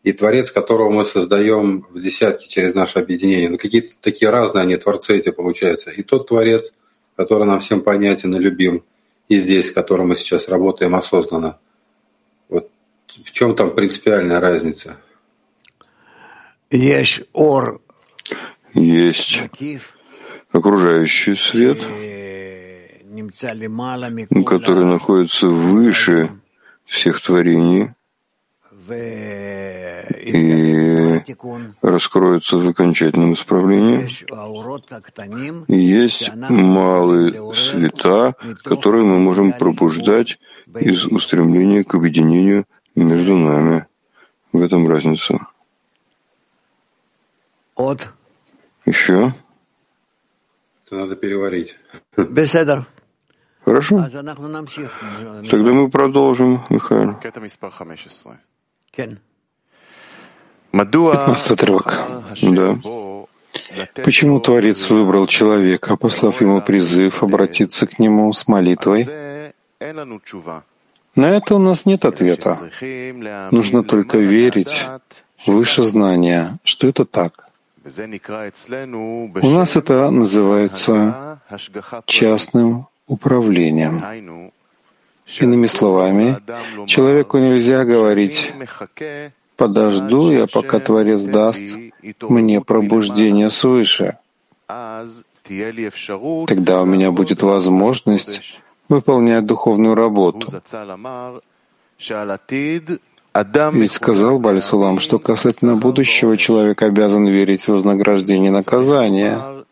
и 0.02 0.12
Творец, 0.12 0.50
которого 0.50 0.90
мы 0.90 1.04
создаем 1.04 1.86
в 1.90 2.00
десятки 2.00 2.48
через 2.48 2.74
наше 2.74 2.98
объединение. 2.98 3.48
Ну, 3.48 3.58
какие-то 3.58 3.94
такие 4.00 4.28
разные 4.28 4.62
они, 4.62 4.76
Творцы 4.76 5.18
эти, 5.18 5.30
получаются. 5.30 5.92
И 5.92 6.02
тот 6.02 6.26
Творец, 6.26 6.74
который 7.14 7.46
нам 7.46 7.60
всем 7.60 7.80
понятен 7.80 8.34
и 8.34 8.40
любим– 8.40 8.82
и 9.32 9.38
здесь, 9.38 9.68
с 9.68 9.72
которым 9.72 10.08
мы 10.08 10.16
сейчас 10.16 10.46
работаем 10.48 10.94
осознанно. 10.94 11.58
Вот 12.50 12.70
в 13.08 13.30
чем 13.32 13.56
там 13.56 13.74
принципиальная 13.74 14.40
разница? 14.40 14.98
Есть 16.70 17.22
ор. 17.32 17.80
Есть 18.74 19.40
окружающий 20.50 21.34
свет, 21.36 21.78
который 24.44 24.84
находится 24.84 25.46
выше 25.46 26.30
всех 26.84 27.22
творений 27.22 27.90
и 30.18 31.22
раскроется 31.82 32.56
в 32.56 32.68
окончательном 32.68 33.34
исправлении. 33.34 34.08
И 35.68 35.76
есть 35.76 36.30
малые 36.34 37.54
света, 37.54 38.34
которые 38.64 39.04
мы 39.04 39.18
можем 39.18 39.52
пробуждать 39.52 40.38
из 40.80 41.06
устремления 41.06 41.84
к 41.84 41.94
объединению 41.94 42.64
между 42.94 43.36
нами. 43.36 43.86
В 44.52 44.60
этом 44.60 44.88
разница. 44.88 45.46
От. 47.74 48.08
Еще? 48.84 49.32
Это 50.84 50.96
надо 50.96 51.16
переварить. 51.16 51.78
Беседа. 52.16 52.86
Хорошо. 53.64 54.08
Тогда 54.12 55.72
мы 55.72 55.88
продолжим, 55.88 56.60
Михаил. 56.68 57.16
Отрывок. 61.50 62.00
Да. 62.42 62.76
Почему 64.04 64.40
Творец 64.40 64.90
выбрал 64.90 65.26
человека, 65.26 65.96
послав 65.96 66.40
ему 66.40 66.60
призыв 66.62 67.22
обратиться 67.22 67.86
к 67.86 67.98
нему 67.98 68.32
с 68.32 68.48
молитвой? 68.48 69.06
На 71.14 71.26
это 71.26 71.54
у 71.54 71.58
нас 71.58 71.84
нет 71.84 72.04
ответа. 72.04 72.70
Нужно 73.50 73.82
только 73.82 74.18
верить 74.18 74.86
выше 75.46 75.82
знания, 75.82 76.58
что 76.64 76.86
это 76.86 77.04
так. 77.04 77.48
У 77.84 79.50
нас 79.50 79.76
это 79.76 80.10
называется 80.10 81.40
частным 82.06 82.86
управлением. 83.06 84.52
Иными 85.40 85.66
словами, 85.66 86.36
человеку 86.86 87.38
нельзя 87.38 87.84
говорить 87.84 88.52
«подожду 89.56 90.30
я, 90.32 90.46
пока 90.46 90.80
Творец 90.80 91.22
даст 91.22 91.60
мне 92.22 92.60
пробуждение 92.60 93.50
свыше». 93.50 94.18
Тогда 96.46 96.82
у 96.82 96.84
меня 96.84 97.10
будет 97.10 97.42
возможность 97.42 98.60
выполнять 98.88 99.46
духовную 99.46 99.94
работу. 99.94 100.46
Ведь 103.72 103.92
сказал 103.92 104.38
Бальсулам, 104.38 105.00
что 105.00 105.18
касательно 105.18 105.76
будущего 105.76 106.36
человек 106.36 106.82
обязан 106.82 107.26
верить 107.26 107.62
в 107.62 107.68
вознаграждение 107.68 108.48
и 108.48 108.52
наказание. 108.52 109.64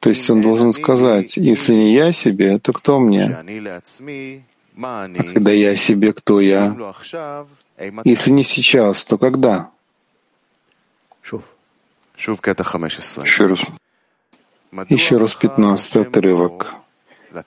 То 0.00 0.08
есть 0.08 0.28
он 0.30 0.40
должен 0.40 0.72
сказать, 0.72 1.36
если 1.36 1.74
не 1.74 1.94
я 1.94 2.12
себе, 2.12 2.58
то 2.58 2.72
кто 2.72 2.98
мне? 2.98 3.36
А 4.80 5.08
когда 5.34 5.52
я 5.52 5.76
себе, 5.76 6.12
кто 6.12 6.40
я? 6.40 6.76
Если 8.04 8.30
не 8.30 8.42
сейчас, 8.42 9.04
то 9.04 9.18
когда? 9.18 9.70
Еще 13.24 13.46
раз. 13.46 13.60
Еще 14.88 15.16
раз 15.18 15.34
пятнадцатый 15.34 16.02
отрывок. 16.02 16.74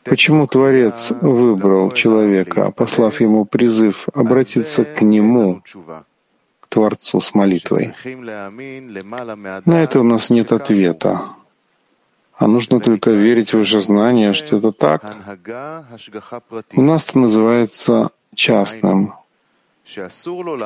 Почему 0.04 0.48
Творец 0.48 1.12
выбрал 1.22 1.92
человека, 1.92 2.72
послав 2.72 3.22
ему 3.22 3.46
призыв 3.46 4.08
обратиться 4.14 4.84
к 4.84 5.02
нему, 5.02 5.62
к 6.60 6.68
Творцу 6.68 7.22
с 7.22 7.34
молитвой? 7.34 7.94
На 9.66 9.84
это 9.84 10.00
у 10.00 10.04
нас 10.04 10.30
нет 10.30 10.52
ответа. 10.52 11.30
А 12.38 12.48
нужно 12.48 12.80
только 12.80 13.12
верить 13.12 13.54
в 13.54 13.60
уже 13.60 13.82
знание, 13.82 14.34
что 14.34 14.58
это 14.58 14.72
так. 14.72 15.16
У 16.74 16.82
нас 16.82 17.10
это 17.10 17.20
называется 17.20 18.10
частным, 18.34 19.14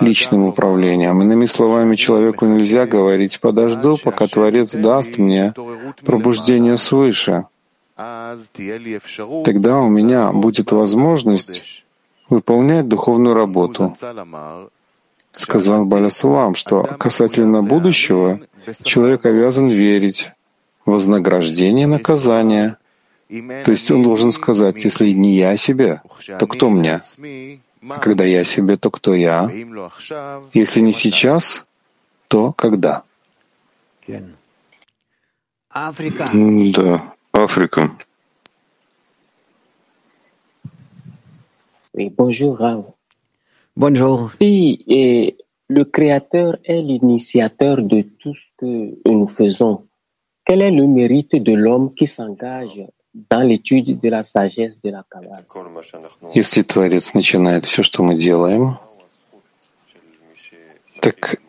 личным 0.01 0.45
управлением. 0.45 1.21
Иными 1.21 1.45
словами, 1.45 1.95
человеку 1.95 2.45
нельзя 2.45 2.88
говорить 2.88 3.39
«подожду, 3.39 3.97
пока 3.97 4.27
Творец 4.27 4.73
даст 4.73 5.17
мне 5.17 5.53
пробуждение 6.03 6.77
свыше». 6.77 7.45
Тогда 9.45 9.77
у 9.79 9.89
меня 9.89 10.32
будет 10.32 10.71
возможность 10.71 11.84
выполнять 12.29 12.88
духовную 12.88 13.36
работу. 13.36 13.93
Сказал 15.34 15.86
Балясулам, 15.86 16.55
что 16.55 16.84
касательно 16.84 17.62
будущего 17.62 18.39
человек 18.84 19.25
обязан 19.25 19.67
верить 19.67 20.32
вознаграждение 20.89 21.88
наказания. 21.88 22.78
То 23.30 23.71
есть 23.71 23.91
он 23.91 24.04
должен 24.04 24.32
сказать, 24.32 24.84
если 24.84 25.10
не 25.12 25.36
я 25.36 25.56
себе, 25.58 26.02
то 26.39 26.47
кто 26.47 26.69
мне? 26.69 27.02
А 27.88 27.99
когда 27.99 28.23
я 28.25 28.43
себе, 28.43 28.75
то 28.78 28.89
кто 28.91 29.13
я? 29.13 29.49
Если 30.54 30.82
не 30.82 30.93
сейчас, 30.93 31.65
то 32.28 32.52
когда? 32.54 33.04
Да, 34.08 34.21
Африка. 37.32 37.89
Oui, 41.93 42.10
bonjour 42.10 42.58
Rav. 42.58 42.93
Bonjour. 43.75 44.32
Si 44.39 44.84
eh, 44.88 45.36
le 45.67 45.86
Créateur 45.86 46.58
est 46.63 46.82
l'initiateur 46.82 47.82
de 47.82 48.02
tout 48.02 48.34
ce 48.34 48.45
que 48.58 49.10
nous 49.10 49.28
faisons, 49.28 49.84
quel 50.49 50.63
est 50.63 50.71
le 50.71 50.88
mérite 50.88 51.35
de 51.35 51.53
l'homme 51.53 51.93
qui 51.93 52.07
s'engage 52.07 52.81
dans 53.13 53.41
l'étude 53.41 53.99
de 53.99 54.09
la 54.09 54.23
sagesse 54.23 54.81
de 54.83 54.89
la 54.89 55.03
Kabbalah? 55.07 55.43
Если 56.33 56.63
Творец 56.63 57.13
начинает 57.13 57.67
все, 57.67 57.83
что 57.83 58.01
мы 58.01 58.15
делаем, 58.15 58.79
так 61.01 61.39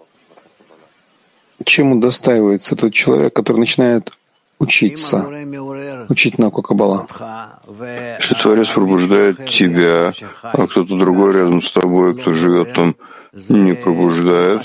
чем 1.65 1.93
удостаивается 1.93 2.77
тот 2.77 2.93
человек, 2.93 3.33
который 3.33 3.59
начинает 3.59 4.13
учиться, 4.59 5.27
учить 6.11 6.39
науку 6.39 6.61
Каббала. 6.61 7.07
Если 8.21 8.35
Творец 8.35 8.69
пробуждает 8.69 9.47
тебя, 9.47 10.13
а 10.43 10.67
кто-то 10.67 10.99
другой 10.99 11.33
рядом 11.33 11.63
с 11.63 11.73
тобой, 11.73 12.17
кто 12.17 12.35
живет 12.35 12.75
там, 12.75 12.95
не 13.49 13.75
пробуждает 13.75 14.63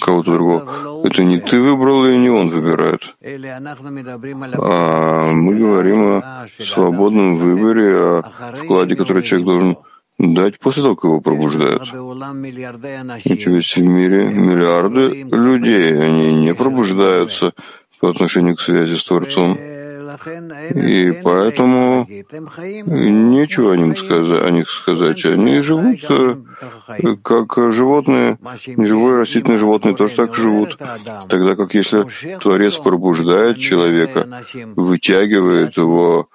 кого-то 0.00 0.32
другого, 0.32 1.04
это 1.04 1.24
не 1.24 1.38
ты 1.38 1.60
выбрал 1.60 2.06
и 2.06 2.16
не 2.16 2.30
он 2.30 2.48
выбирает. 2.48 3.16
А 4.58 5.32
мы 5.32 5.54
говорим 5.54 6.22
о 6.22 6.46
свободном 6.62 7.36
выборе, 7.36 7.96
о 7.96 8.22
вкладе, 8.56 8.96
который 8.96 9.22
человек 9.22 9.46
должен 9.46 9.76
дать 10.18 10.58
после 10.58 10.82
того, 10.82 10.96
как 10.96 11.04
его 11.04 11.20
пробуждают. 11.20 11.82
Ведь 13.24 13.76
в 13.76 13.80
мире 13.80 14.28
миллиарды 14.28 15.24
людей, 15.30 16.00
они 16.00 16.34
не 16.34 16.54
пробуждаются 16.54 17.52
по 18.00 18.08
отношению 18.10 18.56
к 18.56 18.60
связи 18.60 18.96
с 18.96 19.04
Творцом. 19.04 19.58
И 20.74 21.20
поэтому 21.22 22.06
нечего 22.86 23.72
о, 23.72 23.76
них 23.76 23.98
сказать, 23.98 24.42
о 24.42 24.50
них 24.50 24.70
сказать. 24.70 25.24
Они 25.24 25.60
живут 25.60 26.00
э, 26.08 26.36
как 27.22 27.72
животные, 27.72 28.38
живое 28.76 29.18
растительное 29.18 29.58
животные 29.58 29.94
тоже 29.94 30.14
так 30.14 30.34
живут. 30.34 30.78
Тогда 31.28 31.56
как 31.56 31.74
если 31.74 32.06
Творец 32.38 32.76
пробуждает 32.76 33.58
человека, 33.58 34.26
вытягивает 34.76 35.76
его 35.76 36.28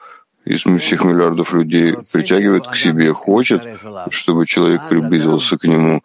из 0.46 0.62
всех 0.82 1.04
миллиардов 1.04 1.54
людей, 1.54 1.96
притягивает 2.12 2.68
к 2.68 2.76
себе, 2.76 3.14
хочет, 3.14 3.62
чтобы 4.10 4.48
человек 4.48 4.82
приблизился 4.90 5.58
к 5.58 5.66
нему, 5.66 6.02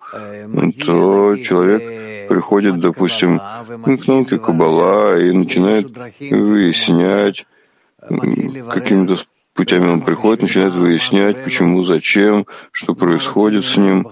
то 0.84 1.36
человек 1.38 2.28
приходит, 2.28 2.80
допустим, 2.80 3.38
к 3.38 4.06
науке 4.06 4.38
Каббала 4.38 5.18
и 5.18 5.30
начинает 5.30 5.88
выяснять, 6.20 7.46
какими-то 8.70 9.16
путями 9.56 9.88
он 9.88 10.02
приходит, 10.02 10.42
начинает 10.42 10.74
выяснять, 10.74 11.42
почему, 11.42 11.82
зачем, 11.82 12.46
что 12.70 12.94
происходит 12.94 13.64
с 13.64 13.76
ним, 13.76 14.06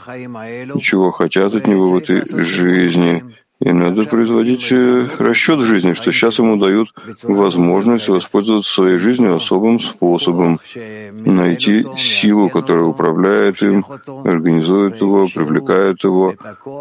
чего 0.80 1.11
хотят 1.11 1.54
от 1.54 1.66
него 1.66 1.90
в 1.90 1.96
этой 1.96 2.22
жизни. 2.42 3.22
И 3.61 3.72
надо 3.72 4.04
производить 4.04 4.70
э, 4.72 5.07
расчет 5.18 5.61
в 5.61 5.64
жизни, 5.64 5.92
что 5.92 6.12
сейчас 6.12 6.38
ему 6.38 6.57
дают 6.57 6.92
возможность 7.22 8.09
воспользоваться 8.09 8.70
своей 8.70 8.98
жизнью 8.98 9.37
особым 9.37 9.78
способом, 9.80 10.61
найти 10.74 11.87
силу, 11.96 12.50
которая 12.50 12.85
управляет 12.85 13.62
им, 13.62 13.87
организует 14.24 15.00
его, 15.00 15.28
привлекает 15.33 16.02
его, 16.02 16.35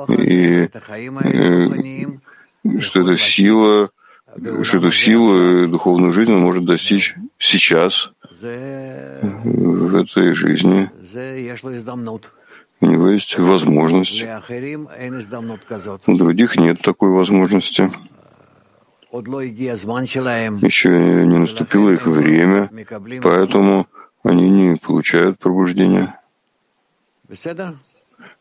и, 0.09 0.67
и 1.23 2.07
э, 2.65 2.79
что 2.79 3.01
эта 3.01 3.17
сила, 3.17 3.89
что 4.63 4.77
эту 4.77 4.91
силу, 4.91 5.67
духовную 5.67 6.13
жизнь 6.13 6.31
он 6.31 6.41
может 6.41 6.65
достичь 6.65 7.15
сейчас, 7.37 8.11
в 8.41 9.95
этой 9.95 10.33
жизни 10.33 10.89
у 12.81 12.85
него 12.85 13.09
есть 13.09 13.37
возможность. 13.39 14.25
У 16.07 16.17
других 16.17 16.57
нет 16.57 16.81
такой 16.81 17.11
возможности. 17.11 17.89
Еще 20.65 20.89
не 21.25 21.37
наступило 21.37 21.89
их 21.91 22.07
время, 22.07 22.69
поэтому 23.21 23.87
они 24.23 24.49
не 24.49 24.75
получают 24.77 25.39
пробуждения. 25.39 26.19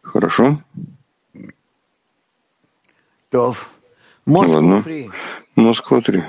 Хорошо? 0.03 0.59
Ладно. 4.27 4.85
Москва 5.57 6.01
3. 6.01 6.25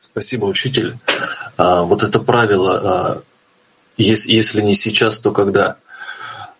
Спасибо, 0.00 0.46
учитель. 0.46 0.96
А, 1.56 1.82
вот 1.82 2.02
это 2.02 2.20
правило, 2.20 2.80
а, 2.82 3.22
если, 3.96 4.32
если 4.32 4.60
не 4.62 4.74
сейчас, 4.74 5.18
то 5.18 5.32
когда? 5.32 5.76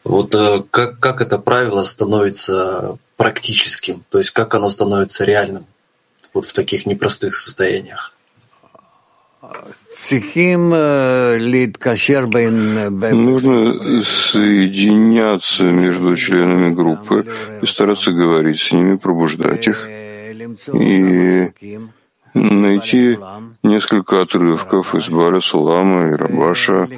Вот 0.04 0.34
э, 0.34 0.62
как, 0.70 0.98
как 1.00 1.20
это 1.20 1.38
правило 1.38 1.84
становится 1.84 2.98
практическим, 3.16 4.04
то 4.08 4.18
есть 4.18 4.30
как 4.30 4.54
оно 4.54 4.70
становится 4.70 5.24
реальным 5.24 5.66
вот 6.32 6.46
в 6.46 6.52
таких 6.52 6.86
непростых 6.86 7.34
состояниях? 7.34 8.14
Нужно 13.14 14.02
соединяться 14.04 15.62
между 15.64 16.16
членами 16.16 16.74
группы 16.74 17.26
и 17.62 17.66
стараться 17.66 18.12
говорить 18.12 18.60
с 18.60 18.72
ними, 18.72 18.96
пробуждать 18.96 19.66
их 19.66 19.88
и 20.72 21.50
найти 22.34 23.18
несколько 23.62 24.22
отрывков 24.22 24.94
из 24.94 25.08
Бара 25.08 25.40
Салама 25.40 26.08
и 26.08 26.14
Рабаша 26.14 26.88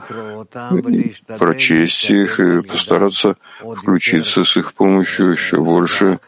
прочесть 1.38 2.10
их 2.10 2.40
и 2.40 2.62
постараться 2.62 3.36
включиться 3.60 4.44
с 4.44 4.56
их 4.56 4.74
помощью 4.74 5.32
еще 5.32 5.60
больше, 5.60 6.18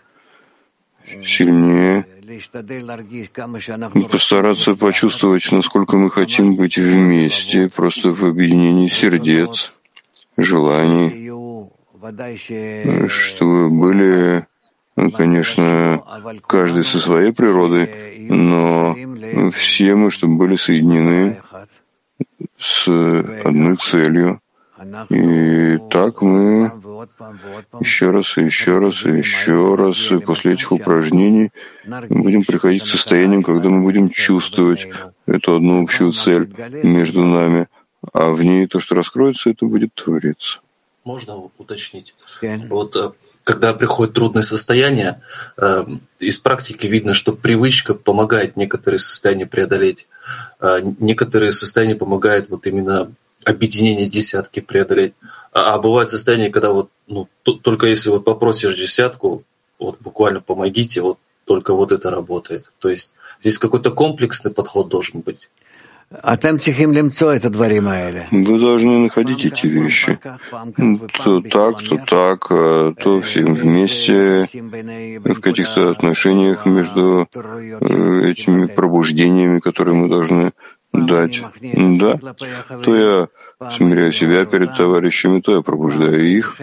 сильнее, 1.24 2.06
постараться 4.08 4.74
почувствовать, 4.74 5.50
насколько 5.52 5.96
мы 5.96 6.10
хотим 6.10 6.56
быть 6.56 6.78
вместе, 6.78 7.68
просто 7.68 8.10
в 8.10 8.24
объединении 8.24 8.88
сердец, 8.88 9.72
желаний, 10.36 11.30
чтобы 13.08 13.70
были 13.70 14.46
ну, 14.94 15.10
конечно, 15.10 16.02
каждый 16.46 16.84
со 16.84 17.00
своей 17.00 17.32
природой, 17.32 17.88
но 18.28 18.94
все 19.52 19.94
мы, 19.94 20.10
чтобы 20.10 20.36
были 20.36 20.56
соединены 20.56 21.40
с 22.58 22.86
одной 22.86 23.76
целью. 23.76 24.40
И 25.08 25.78
так 25.90 26.20
мы 26.22 26.72
еще 27.80 28.10
раз 28.10 28.36
и 28.36 28.42
еще 28.42 28.78
раз 28.78 29.04
и 29.04 29.10
еще 29.10 29.74
раз 29.74 30.10
и 30.10 30.18
после 30.18 30.54
этих 30.54 30.72
упражнений 30.72 31.50
будем 32.08 32.44
приходить 32.44 32.84
к 32.84 32.86
состояниям, 32.86 33.42
когда 33.42 33.68
мы 33.68 33.82
будем 33.82 34.10
чувствовать 34.10 34.88
эту 35.26 35.56
одну 35.56 35.82
общую 35.82 36.12
цель 36.12 36.52
между 36.82 37.24
нами, 37.24 37.68
а 38.12 38.30
в 38.30 38.42
ней 38.42 38.66
то, 38.66 38.80
что 38.80 38.94
раскроется, 38.94 39.50
это 39.50 39.66
будет 39.66 39.94
твориться. 39.94 40.60
Можно 41.04 41.50
уточнить? 41.58 42.14
Вот 42.68 42.94
э, 42.96 43.10
когда 43.42 43.74
приходит 43.74 44.14
трудное 44.14 44.42
состояние, 44.42 45.20
э, 45.56 45.84
из 46.20 46.38
практики 46.38 46.86
видно, 46.86 47.12
что 47.12 47.32
привычка 47.32 47.94
помогает 47.94 48.56
некоторые 48.56 49.00
состояния 49.00 49.46
преодолеть. 49.46 50.06
Э, 50.60 50.78
некоторые 51.00 51.50
состояния 51.50 51.96
помогают 51.96 52.50
вот 52.50 52.66
именно 52.66 53.12
объединение 53.44 54.08
десятки 54.08 54.60
преодолеть. 54.60 55.14
А, 55.52 55.74
а 55.74 55.78
бывает 55.78 56.08
состояние, 56.08 56.50
когда 56.50 56.72
вот 56.72 56.90
ну, 57.06 57.28
только 57.44 57.86
если 57.86 58.08
вот 58.08 58.24
попросишь 58.24 58.76
десятку, 58.76 59.44
вот 59.78 59.98
буквально 60.00 60.40
помогите, 60.40 61.02
вот 61.02 61.18
только 61.44 61.74
вот 61.74 61.92
это 61.92 62.10
работает. 62.10 62.72
То 62.78 62.88
есть 62.88 63.12
здесь 63.40 63.58
какой-то 63.58 63.90
комплексный 63.90 64.50
подход 64.50 64.88
должен 64.88 65.20
быть. 65.20 65.48
Вы 68.30 68.58
должны 68.58 68.98
находить 68.98 69.46
эти 69.46 69.66
вещи. 69.66 70.18
То 71.24 71.40
так, 71.40 71.82
то 71.82 71.96
так, 72.06 72.46
а 72.50 72.92
то 72.92 73.20
всем 73.22 73.54
вместе, 73.54 74.46
в 74.52 75.40
каких-то 75.40 75.90
отношениях 75.90 76.66
между 76.66 77.26
э, 77.34 78.30
этими 78.30 78.66
пробуждениями, 78.66 79.60
которые 79.60 79.94
мы 79.94 80.08
должны 80.08 80.52
дать. 80.92 81.42
Да, 81.62 82.18
то 82.84 82.96
я 82.96 83.28
смиряю 83.70 84.12
себя 84.12 84.44
перед 84.44 84.76
товарищами, 84.76 85.40
то 85.40 85.56
я 85.56 85.62
пробуждаю 85.62 86.22
их, 86.22 86.56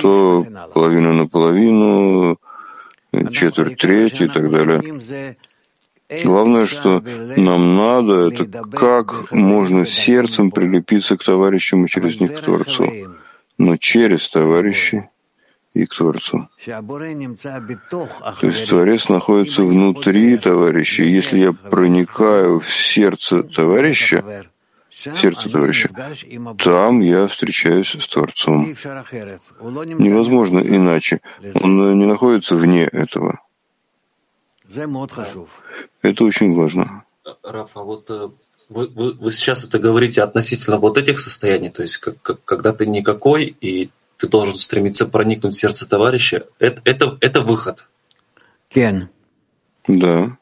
то 0.00 0.46
половину 0.74 1.14
на 1.14 1.26
половину, 1.26 2.38
четверть, 3.32 3.76
треть 3.78 4.20
и 4.20 4.28
так 4.28 4.50
далее. 4.50 5.36
Главное, 6.24 6.66
что 6.66 7.02
нам 7.36 7.76
надо, 7.76 8.28
это 8.28 8.44
как 8.68 9.32
можно 9.32 9.84
сердцем 9.84 10.50
прилепиться 10.50 11.16
к 11.16 11.24
товарищам 11.24 11.84
и 11.84 11.88
через 11.88 12.20
них 12.20 12.34
к 12.34 12.42
Творцу, 12.42 12.86
но 13.58 13.76
через 13.76 14.28
товарищей 14.28 15.04
и 15.74 15.84
к 15.84 15.94
Творцу. 15.94 16.48
То 16.64 18.46
есть 18.46 18.68
Творец 18.68 19.08
находится 19.08 19.62
внутри 19.62 20.38
товарища. 20.38 21.02
Если 21.02 21.40
я 21.40 21.52
проникаю 21.52 22.60
в 22.60 22.72
сердце 22.72 23.42
товарища, 23.42 24.46
сердце 25.14 25.50
товарища, 25.50 25.90
там 26.58 27.00
я 27.00 27.28
встречаюсь 27.28 27.96
с 28.00 28.08
Творцом. 28.08 28.74
Невозможно 29.98 30.58
иначе. 30.58 31.20
Он 31.60 31.98
не 31.98 32.06
находится 32.06 32.56
вне 32.56 32.84
этого. 32.84 33.40
Это 36.02 36.24
очень 36.24 36.54
важно. 36.54 37.04
Рафа, 37.42 37.80
вот 37.80 38.10
э, 38.10 38.28
вы, 38.68 38.88
вы, 38.88 39.12
вы 39.14 39.32
сейчас 39.32 39.64
это 39.64 39.78
говорите 39.78 40.22
относительно 40.22 40.76
вот 40.76 40.98
этих 40.98 41.20
состояний, 41.20 41.70
то 41.70 41.82
есть 41.82 41.98
как, 41.98 42.20
как, 42.20 42.44
когда 42.44 42.72
ты 42.72 42.86
никакой, 42.86 43.56
и 43.60 43.90
ты 44.16 44.28
должен 44.28 44.56
стремиться 44.56 45.06
проникнуть 45.06 45.54
в 45.54 45.58
сердце 45.58 45.88
товарища, 45.88 46.46
это, 46.58 46.80
это, 46.84 47.18
это 47.20 47.40
выход. 47.42 47.88
Кен. 48.68 49.08
Да. 49.86 50.36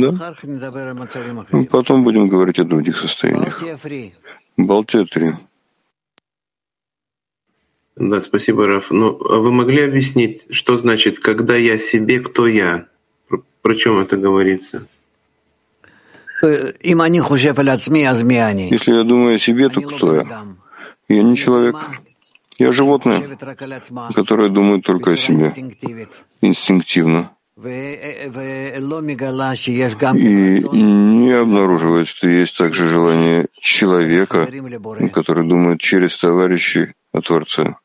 Да. 0.00 0.34
Потом 1.70 2.04
будем 2.04 2.28
говорить 2.28 2.58
о 2.58 2.64
других 2.64 2.96
состояниях. 2.96 3.62
Балтия 4.56 5.04
3. 5.04 5.32
Да, 7.96 8.20
спасибо, 8.20 8.66
Раф. 8.66 8.90
Ну, 8.90 9.18
а 9.24 9.38
вы 9.38 9.50
могли 9.52 9.82
объяснить, 9.82 10.44
что 10.50 10.76
значит 10.76 11.18
«когда 11.20 11.56
я 11.56 11.78
себе, 11.78 12.20
кто 12.20 12.46
я»? 12.46 12.86
Про, 13.28 13.42
про 13.62 13.74
чем 13.74 13.98
это 14.00 14.16
говорится? 14.18 14.86
Э, 16.42 16.72
Если 18.70 18.92
я 18.92 19.02
думаю 19.02 19.36
о 19.36 19.38
себе, 19.38 19.70
то 19.70 19.80
кто 19.80 20.14
я? 20.14 20.46
Я 21.08 21.22
не 21.22 21.36
человек. 21.36 21.76
Я 22.58 22.72
животное, 22.72 23.22
которое 24.14 24.48
думает 24.48 24.84
только 24.84 25.12
о 25.12 25.16
себе, 25.16 25.52
инстинктивно. 26.40 27.35
И 30.18 30.82
не 30.82 31.32
обнаруживает, 31.32 32.06
что 32.06 32.28
есть 32.28 32.56
также 32.58 32.86
желание 32.86 33.46
человека, 33.58 34.46
который 35.10 35.48
думает 35.48 35.80
через 35.80 36.18
товарищей 36.18 36.92
о 37.12 37.22
Творце. 37.22 37.76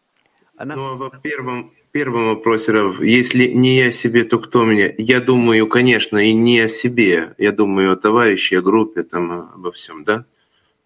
Ну, 0.64 0.98
во 0.98 1.10
первом, 1.10 1.72
первом 1.92 2.28
вопросе, 2.28 2.74
Рав, 2.74 3.02
если 3.02 3.48
не 3.48 3.78
я 3.78 3.94
себе, 3.94 4.26
то 4.26 4.40
кто 4.40 4.66
меня? 4.66 4.94
Я 4.98 5.22
думаю, 5.22 5.68
конечно, 5.68 6.18
и 6.18 6.34
не 6.34 6.60
о 6.60 6.68
себе. 6.68 7.34
Я 7.38 7.54
думаю 7.54 7.94
о 7.94 7.96
товарище, 7.96 8.60
о 8.60 8.62
группе, 8.62 9.04
там, 9.04 9.52
обо 9.56 9.72
всем, 9.72 10.04
да? 10.04 10.26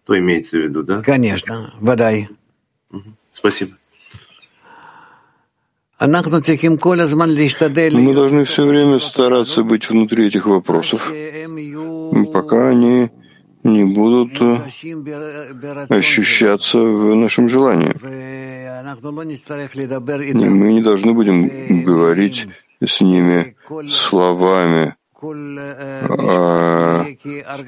То 0.04 0.16
имеется 0.16 0.58
в 0.58 0.60
виду, 0.60 0.84
да? 0.84 1.02
Конечно, 1.02 1.74
водай. 1.80 2.28
Спасибо. 3.32 3.72
Мы 5.98 6.08
должны 8.14 8.44
все 8.44 8.66
время 8.66 8.98
стараться 8.98 9.62
быть 9.62 9.88
внутри 9.88 10.26
этих 10.26 10.46
вопросов, 10.46 11.10
пока 12.34 12.68
они 12.68 13.10
не 13.64 13.84
будут 13.84 14.32
ощущаться 15.88 16.78
в 16.78 17.14
нашем 17.14 17.48
желании. 17.48 17.94
Мы 20.48 20.72
не 20.74 20.82
должны 20.82 21.14
будем 21.14 21.82
говорить 21.84 22.46
с 22.84 23.00
ними 23.00 23.56
словами, 23.88 24.94
а 25.22 27.06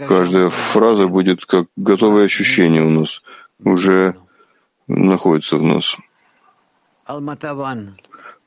каждая 0.06 0.48
фраза 0.50 1.08
будет 1.08 1.46
как 1.46 1.66
готовое 1.76 2.26
ощущение 2.26 2.82
у 2.82 2.90
нас, 2.90 3.22
уже 3.64 4.14
находится 4.86 5.56
в 5.56 5.62
нас. 5.62 5.96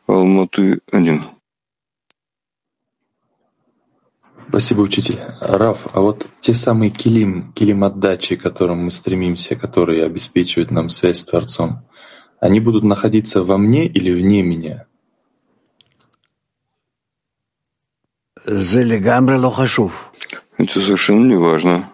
Алматы 0.08 0.82
один. 0.92 1.22
Спасибо, 4.50 4.82
учитель. 4.82 5.20
Раф, 5.40 5.88
а 5.94 6.02
вот 6.02 6.28
те 6.42 6.54
самые 6.54 6.92
килим, 6.92 7.54
килим 7.54 7.86
отдачи, 7.86 8.36
к 8.36 8.42
которым 8.42 8.86
мы 8.86 8.92
стремимся, 8.92 9.56
которые 9.56 10.06
обеспечивают 10.06 10.72
нам 10.72 10.90
связь 10.90 11.20
с 11.20 11.26
Творцом, 11.26 11.88
они 12.42 12.60
будут 12.60 12.84
находиться 12.84 13.44
во 13.44 13.58
мне 13.58 13.88
или 13.88 14.12
вне 14.12 14.42
меня? 14.44 14.88
Это 20.58 20.80
совершенно 20.82 21.26
не 21.28 21.38
важно. 21.38 21.92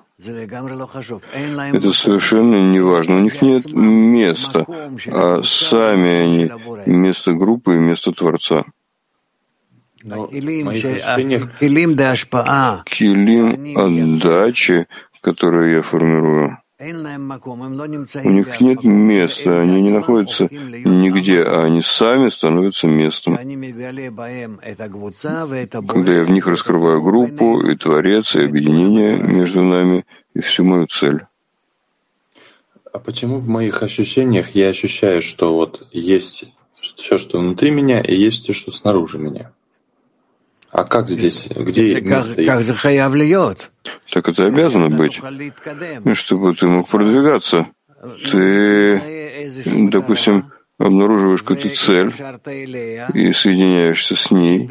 Это 1.74 1.94
совершенно 1.94 2.56
не 2.72 2.80
важно. 2.80 3.18
У 3.18 3.20
них 3.20 3.42
нет 3.42 3.66
места, 3.72 4.66
а 5.08 5.42
сами 5.44 6.10
они 6.10 6.52
место 6.86 7.34
группы 7.34 7.76
и 7.76 7.80
место 7.80 8.12
Творца. 8.12 8.66
Но 10.04 10.28
Килим 10.28 10.70
отдачи, 13.78 14.88
которую 15.22 15.72
я 15.76 15.82
формирую, 15.82 16.58
у 16.80 18.30
них 18.30 18.62
нет 18.62 18.84
места, 18.84 19.62
они 19.62 19.82
не 19.82 19.90
находятся 19.90 20.48
нигде, 20.52 21.42
а 21.42 21.64
они 21.64 21.82
сами 21.82 22.30
становятся 22.30 22.86
местом. 22.86 23.36
Когда 25.88 26.14
я 26.14 26.24
в 26.24 26.30
них 26.30 26.46
раскрываю 26.46 27.02
группу, 27.02 27.60
и 27.62 27.76
Творец, 27.76 28.36
и 28.36 28.46
объединение 28.46 29.18
между 29.18 29.64
нами, 29.64 30.06
и 30.36 30.40
всю 30.42 30.66
мою 30.66 30.86
цель. 30.86 31.26
А 32.94 33.00
почему 33.00 33.40
в 33.40 33.48
моих 33.48 33.82
ощущениях 33.82 34.52
я 34.54 34.70
ощущаю, 34.70 35.24
что 35.24 35.56
вот 35.56 35.88
есть 35.92 36.46
все, 36.80 37.18
что 37.18 37.40
внутри 37.40 37.72
меня, 37.72 38.02
и 38.02 38.14
есть 38.16 38.44
все, 38.44 38.54
что 38.54 38.72
снаружи 38.72 39.18
меня? 39.18 39.52
А 40.72 40.84
как 40.84 41.10
здесь, 41.10 41.48
где 41.48 42.02
место 42.02 42.42
их? 42.42 42.48
Так 44.12 44.30
это 44.30 44.46
обязано 44.46 44.90
быть, 44.90 45.20
чтобы 46.14 46.56
ты 46.56 46.68
мог 46.68 46.88
продвигаться. 46.88 47.68
Ты, 48.32 49.02
допустим, 49.90 50.52
обнаруживаешь 50.78 51.42
какую-то 51.42 51.70
цель 51.76 52.14
и 53.14 53.34
соединяешься 53.34 54.16
с 54.16 54.30
ней, 54.32 54.70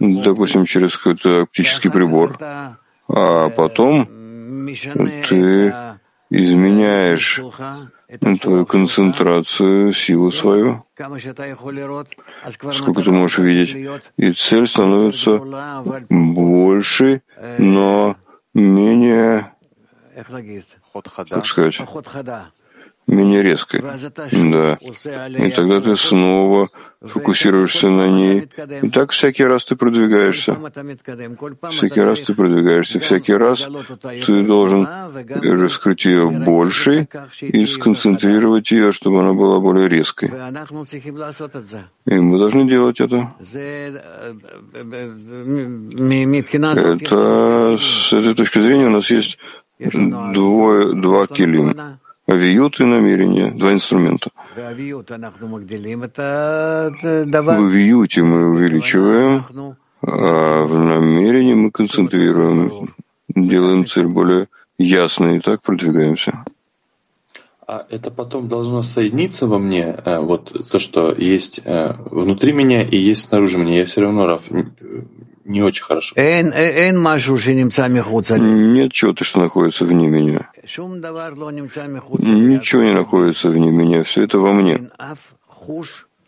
допустим, 0.00 0.64
через 0.64 0.96
какой-то 0.96 1.42
оптический 1.42 1.90
прибор, 1.90 2.38
а 3.08 3.48
потом 3.50 4.06
ты 5.28 5.74
изменяешь 6.30 7.40
твою 8.18 8.66
концентрацию, 8.66 9.92
силу 9.92 10.30
свою, 10.30 10.84
сколько 12.72 13.02
ты 13.02 13.10
можешь 13.10 13.38
видеть, 13.38 14.00
и 14.16 14.32
цель 14.32 14.66
становится 14.66 15.40
больше, 16.10 17.22
но 17.58 18.16
менее, 18.54 19.52
как 21.28 21.46
сказать, 21.46 21.80
менее 23.06 23.42
резкой. 23.42 23.80
Да. 23.80 24.78
И 25.28 25.50
тогда 25.50 25.80
ты 25.80 25.96
снова 25.96 26.68
фокусируешься 27.00 27.88
на 27.88 28.08
ней. 28.08 28.48
И 28.82 28.88
так 28.90 29.10
всякий 29.10 29.44
раз 29.44 29.64
ты 29.64 29.74
продвигаешься. 29.76 30.56
Всякий 31.70 32.00
раз 32.00 32.20
ты 32.20 32.34
продвигаешься. 32.34 33.00
Всякий 33.00 33.34
раз 33.34 33.68
ты 34.26 34.42
должен 34.44 34.88
раскрыть 35.42 36.04
ее 36.04 36.28
больше 36.30 37.08
и 37.40 37.66
сконцентрировать 37.66 38.70
ее, 38.70 38.92
чтобы 38.92 39.20
она 39.20 39.32
была 39.32 39.58
более 39.60 39.88
резкой. 39.88 40.30
И 42.06 42.14
мы 42.14 42.38
должны 42.38 42.68
делать 42.68 43.00
это. 43.00 43.34
Это 46.76 47.76
с 47.78 48.12
этой 48.12 48.34
точки 48.34 48.60
зрения 48.60 48.86
у 48.86 48.90
нас 48.90 49.10
есть 49.10 49.38
двое, 49.78 50.92
два 50.94 51.26
килим. 51.26 51.74
Авиют 52.32 52.80
и 52.80 52.84
намерение, 52.84 53.50
два 53.50 53.72
инструмента. 53.72 54.30
В 54.56 54.60
авиюте 57.50 58.22
мы 58.22 58.48
увеличиваем, 58.54 59.44
а 60.02 60.64
в 60.64 60.78
намерении 60.78 61.52
мы 61.54 61.70
концентрируем, 61.70 62.88
делаем 63.28 63.86
цель 63.86 64.06
более 64.06 64.46
ясной, 64.78 65.36
и 65.36 65.40
так 65.40 65.60
продвигаемся. 65.60 66.44
А 67.66 67.86
это 67.90 68.10
потом 68.10 68.48
должно 68.48 68.82
соединиться 68.82 69.46
во 69.46 69.58
мне, 69.58 69.94
э, 70.04 70.18
вот 70.18 70.52
то, 70.70 70.78
что 70.78 71.12
есть 71.12 71.60
э, 71.64 71.94
внутри 72.10 72.52
меня 72.52 72.82
и 72.82 72.96
есть 72.96 73.28
снаружи 73.28 73.58
меня. 73.58 73.80
Я 73.80 73.86
все 73.86 74.00
равно, 74.00 74.26
Раф, 74.26 74.44
не 75.44 75.62
очень 75.62 75.84
хорошо. 75.84 76.14
Нет 78.44 78.92
чего-то, 78.92 79.24
что 79.24 79.40
находится 79.40 79.84
вне 79.84 80.08
меня. 80.08 80.50
Ничего 82.22 82.82
не 82.82 82.92
находится 82.92 83.48
вне 83.48 83.70
меня, 83.70 84.04
все 84.04 84.22
это 84.22 84.38
во 84.38 84.52
мне. 84.52 84.90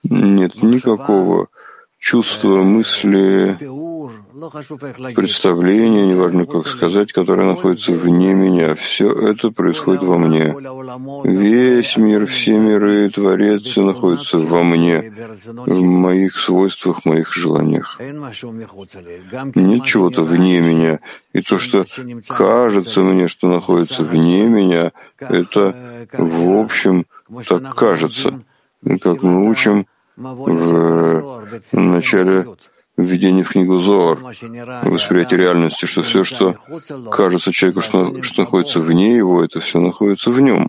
Нет 0.03 0.63
никакого 0.63 1.49
чувства, 2.05 2.63
мысли, 2.63 3.57
представление, 5.15 6.07
неважно 6.07 6.45
как 6.45 6.69
сказать, 6.69 7.13
которое 7.13 7.47
находится 7.47 7.93
вне 7.93 8.35
меня. 8.35 8.75
Все 8.75 9.11
это 9.11 9.51
происходит 9.51 10.03
во 10.03 10.19
мне. 10.19 10.55
Весь 11.25 11.97
мир, 11.97 12.27
все 12.27 12.59
миры, 12.59 13.09
Творец, 13.09 13.63
все 13.63 13.83
находится 13.83 14.37
во 14.37 14.63
мне, 14.63 15.15
в 15.47 15.81
моих 15.81 16.37
свойствах, 16.39 17.07
моих 17.07 17.33
желаниях. 17.33 17.99
Нет 19.55 19.85
чего-то 19.87 20.23
вне 20.25 20.61
меня. 20.61 21.01
И 21.33 21.41
то, 21.41 21.59
что 21.59 21.87
кажется 22.29 23.01
мне, 23.01 23.29
что 23.29 23.49
находится 23.49 24.03
вне 24.03 24.43
меня, 24.43 24.93
это 25.19 25.75
в 26.13 26.61
общем 26.61 27.07
так 27.49 27.75
кажется. 27.75 28.45
Как 29.01 29.23
мы 29.23 29.49
учим 29.49 29.87
в 30.17 31.47
начале 31.73 32.47
введение 32.97 33.45
в 33.45 33.49
книгу 33.51 33.79
Зоар, 33.79 34.19
восприятие 34.85 35.41
реальности, 35.41 35.87
что 35.87 36.03
все, 36.03 36.25
что 36.25 36.55
кажется 37.11 37.53
человеку, 37.53 37.81
что, 37.81 38.23
что 38.23 38.43
находится 38.43 38.81
вне 38.81 39.17
его, 39.17 39.43
это 39.43 39.61
все 39.61 39.81
находится 39.81 40.31
в 40.31 40.41
нем. 40.41 40.69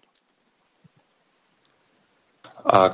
А 2.68 2.90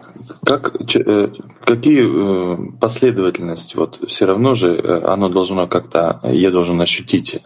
как, 0.46 0.76
э, 0.96 1.30
какие 1.64 2.04
э, 2.04 2.58
последовательности? 2.82 3.78
Вот 3.78 4.02
все 4.06 4.26
равно 4.26 4.54
же 4.54 4.76
э, 4.76 5.02
оно 5.06 5.30
должно 5.30 5.66
как-то, 5.66 6.20
я 6.24 6.52
должен 6.52 6.82
ощутить, 6.82 7.40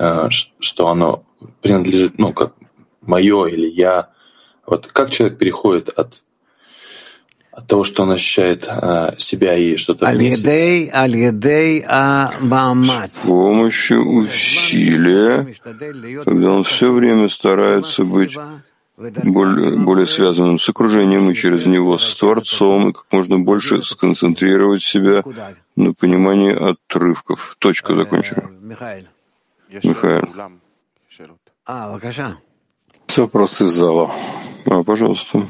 что 0.60 0.88
оно 0.88 1.24
принадлежит, 1.62 2.18
ну, 2.18 2.34
как 2.34 2.56
мое 3.02 3.46
или 3.46 3.70
я. 3.70 4.10
Вот 4.66 4.88
как 4.88 5.12
человек 5.12 5.38
переходит 5.38 5.90
от 5.90 6.24
от 7.56 7.68
того, 7.68 7.86
что 7.86 8.04
он 8.04 8.12
ощущает 8.12 8.66
а, 8.68 9.16
себя 9.18 9.56
и 9.56 9.78
что-то 9.78 10.08
вместе. 10.08 10.44
С 13.14 13.26
помощью 13.26 14.02
усилия, 14.06 15.56
когда 16.26 16.52
он 16.52 16.64
все 16.66 16.92
время 16.92 17.30
старается 17.30 18.04
быть 18.04 18.38
более, 18.98 19.78
более 19.78 20.08
связанным 20.08 20.60
с 20.60 20.68
окружением 20.68 21.30
и 21.30 21.36
через 21.36 21.66
него 21.66 21.98
с 21.98 22.16
Творцом, 22.16 22.90
и 22.90 22.94
как 22.94 23.06
можно 23.12 23.40
больше 23.40 23.84
сконцентрировать 23.84 24.84
себя 24.84 25.24
на 25.78 25.94
понимании 25.94 26.54
отрывков. 26.54 27.56
Точка 27.60 27.96
закончили. 27.96 28.44
Михаил. 28.62 29.06
Вопрос 33.16 33.62
из 33.62 33.70
зала. 33.70 34.12
А, 34.66 34.84
пожалуйста. 34.84 35.48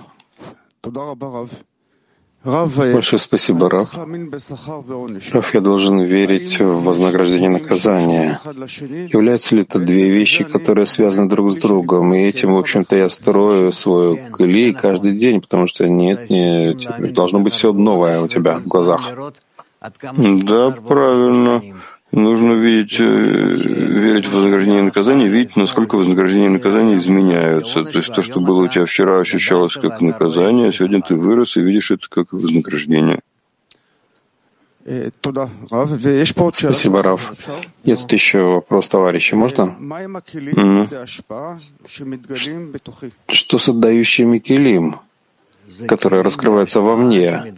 Большое 2.46 3.20
спасибо, 3.20 3.70
Раф. 3.70 3.98
Раф, 5.34 5.54
я 5.54 5.62
должен 5.62 6.02
верить 6.02 6.60
в 6.60 6.84
вознаграждение 6.84 7.50
наказания. 7.50 8.40
Являются 9.12 9.56
ли 9.56 9.64
это 9.64 9.80
две 9.80 10.10
вещи, 10.10 10.44
которые 10.44 10.86
связаны 10.86 11.28
друг 11.28 11.54
с 11.54 11.56
другом? 11.56 12.14
И 12.14 12.20
этим, 12.20 12.54
в 12.54 12.60
общем-то, 12.60 12.96
я 12.96 13.10
строю 13.10 13.72
свою 13.72 14.18
клей 14.32 14.74
каждый 14.74 15.14
день, 15.14 15.42
потому 15.42 15.68
что 15.68 15.88
нет, 15.88 16.30
не, 16.30 16.74
должно 17.12 17.40
быть 17.40 17.54
все 17.54 17.74
новое 17.74 18.22
у 18.22 18.28
тебя 18.28 18.60
в 18.60 18.68
глазах. 18.68 19.02
Да, 19.82 20.72
правильно. 20.72 21.62
Нужно 22.12 22.54
видеть, 22.54 23.00
э, 23.00 23.04
верить 23.04 24.28
в 24.28 24.34
вознаграждение 24.34 24.82
и 24.82 24.84
наказание, 24.84 25.28
видеть, 25.28 25.56
насколько 25.56 25.96
вознаграждение 25.96 26.48
и 26.48 26.54
наказание 26.54 27.00
изменяются. 27.00 27.84
То 27.84 27.98
есть 27.98 28.14
то, 28.14 28.22
что 28.22 28.40
было 28.40 28.64
у 28.64 28.68
тебя 28.68 28.86
вчера, 28.86 29.20
ощущалось 29.20 29.74
как 29.74 30.02
наказание, 30.02 30.70
а 30.70 30.72
сегодня 30.72 31.02
ты 31.02 31.16
вырос 31.16 31.58
и 31.58 31.62
видишь 31.62 31.92
это 31.92 32.08
как 32.08 32.32
вознаграждение. 32.32 33.22
Спасибо, 36.68 37.02
Раф. 37.02 37.34
Тут 37.84 38.14
еще 38.14 38.42
вопрос, 38.44 38.88
товарищи, 38.88 39.34
можно? 39.34 39.76
Mm. 39.80 40.88
Что 43.28 43.58
с 43.58 43.70
отдающими 43.70 44.38
килим? 44.38 44.98
Которые 45.88 46.22
раскрываются 46.22 46.82
во 46.82 46.96
мне. 46.96 47.54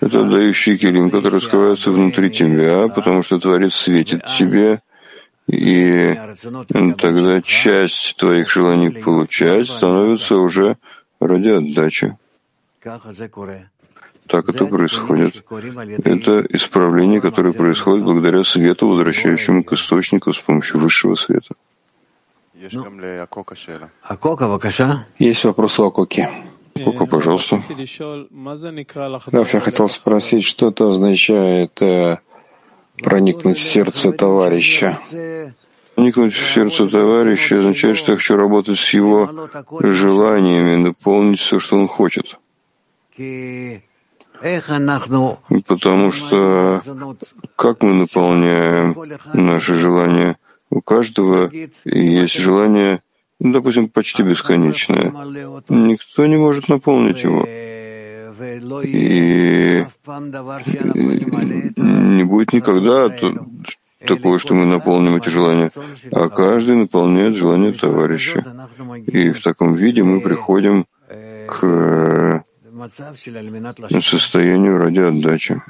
Это 0.00 0.24
дающий 0.24 0.78
килим, 0.78 1.10
который 1.10 1.36
раскрывается 1.36 1.90
внутри 1.90 2.30
тебя, 2.30 2.88
потому 2.88 3.22
что 3.22 3.38
Творец 3.38 3.74
светит 3.74 4.24
тебе, 4.38 4.80
и 5.46 6.14
тогда 6.98 7.40
часть 7.42 8.16
твоих 8.16 8.50
желаний 8.50 8.90
получать 8.90 9.68
становится 9.68 10.36
уже 10.36 10.76
ради 11.20 11.48
отдачи. 11.48 12.16
Так 14.26 14.48
это 14.48 14.66
происходит. 14.66 15.44
Это 16.04 16.44
исправление, 16.50 17.20
которое 17.20 17.52
происходит 17.52 18.04
благодаря 18.04 18.42
свету, 18.42 18.88
возвращающему 18.88 19.62
к 19.62 19.72
источнику 19.72 20.32
с 20.32 20.38
помощью 20.38 20.80
высшего 20.80 21.14
света. 21.14 21.54
Есть 25.18 25.44
вопрос 25.44 25.78
у 25.78 25.84
Акоки. 25.84 26.28
Кока, 26.84 27.06
пожалуйста. 27.06 27.60
Раф, 29.32 29.54
я 29.54 29.60
хотел 29.60 29.88
спросить, 29.88 30.44
что 30.44 30.68
это 30.68 30.90
означает 30.90 31.80
э, 31.82 32.18
проникнуть 33.02 33.58
в 33.58 33.62
сердце 33.62 34.12
товарища? 34.12 34.98
Проникнуть 35.94 36.34
в 36.34 36.52
сердце 36.54 36.88
товарища 36.88 37.58
означает, 37.58 37.96
что 37.96 38.12
я 38.12 38.18
хочу 38.18 38.36
работать 38.36 38.78
с 38.78 38.94
его 38.94 39.48
желаниями, 39.80 40.76
наполнить 40.76 41.40
все, 41.40 41.58
что 41.58 41.76
он 41.76 41.88
хочет. 41.88 42.38
Потому 45.66 46.12
что 46.12 46.82
как 47.56 47.82
мы 47.82 47.94
наполняем 47.94 48.94
наши 49.32 49.74
желания? 49.74 50.36
У 50.68 50.82
каждого 50.82 51.50
есть 51.84 52.34
желание 52.34 53.00
допустим, 53.40 53.88
почти 53.88 54.22
бесконечное. 54.22 55.12
Никто 55.68 56.26
не 56.26 56.36
может 56.36 56.68
наполнить 56.68 57.22
его. 57.22 57.44
И 58.82 59.84
не 61.76 62.24
будет 62.24 62.52
никогда 62.52 63.08
такое, 64.06 64.38
что 64.38 64.54
мы 64.54 64.66
наполним 64.66 65.16
эти 65.16 65.28
желания, 65.28 65.70
а 66.12 66.28
каждый 66.28 66.76
наполняет 66.76 67.34
желание 67.36 67.72
товарища. 67.72 68.44
И 69.06 69.30
в 69.30 69.42
таком 69.42 69.74
виде 69.74 70.02
мы 70.02 70.20
приходим 70.20 70.86
к 71.46 71.64
э, 71.64 72.40
состоянию 74.00 74.78
ради 74.78 74.98
отдачи. 74.98 75.62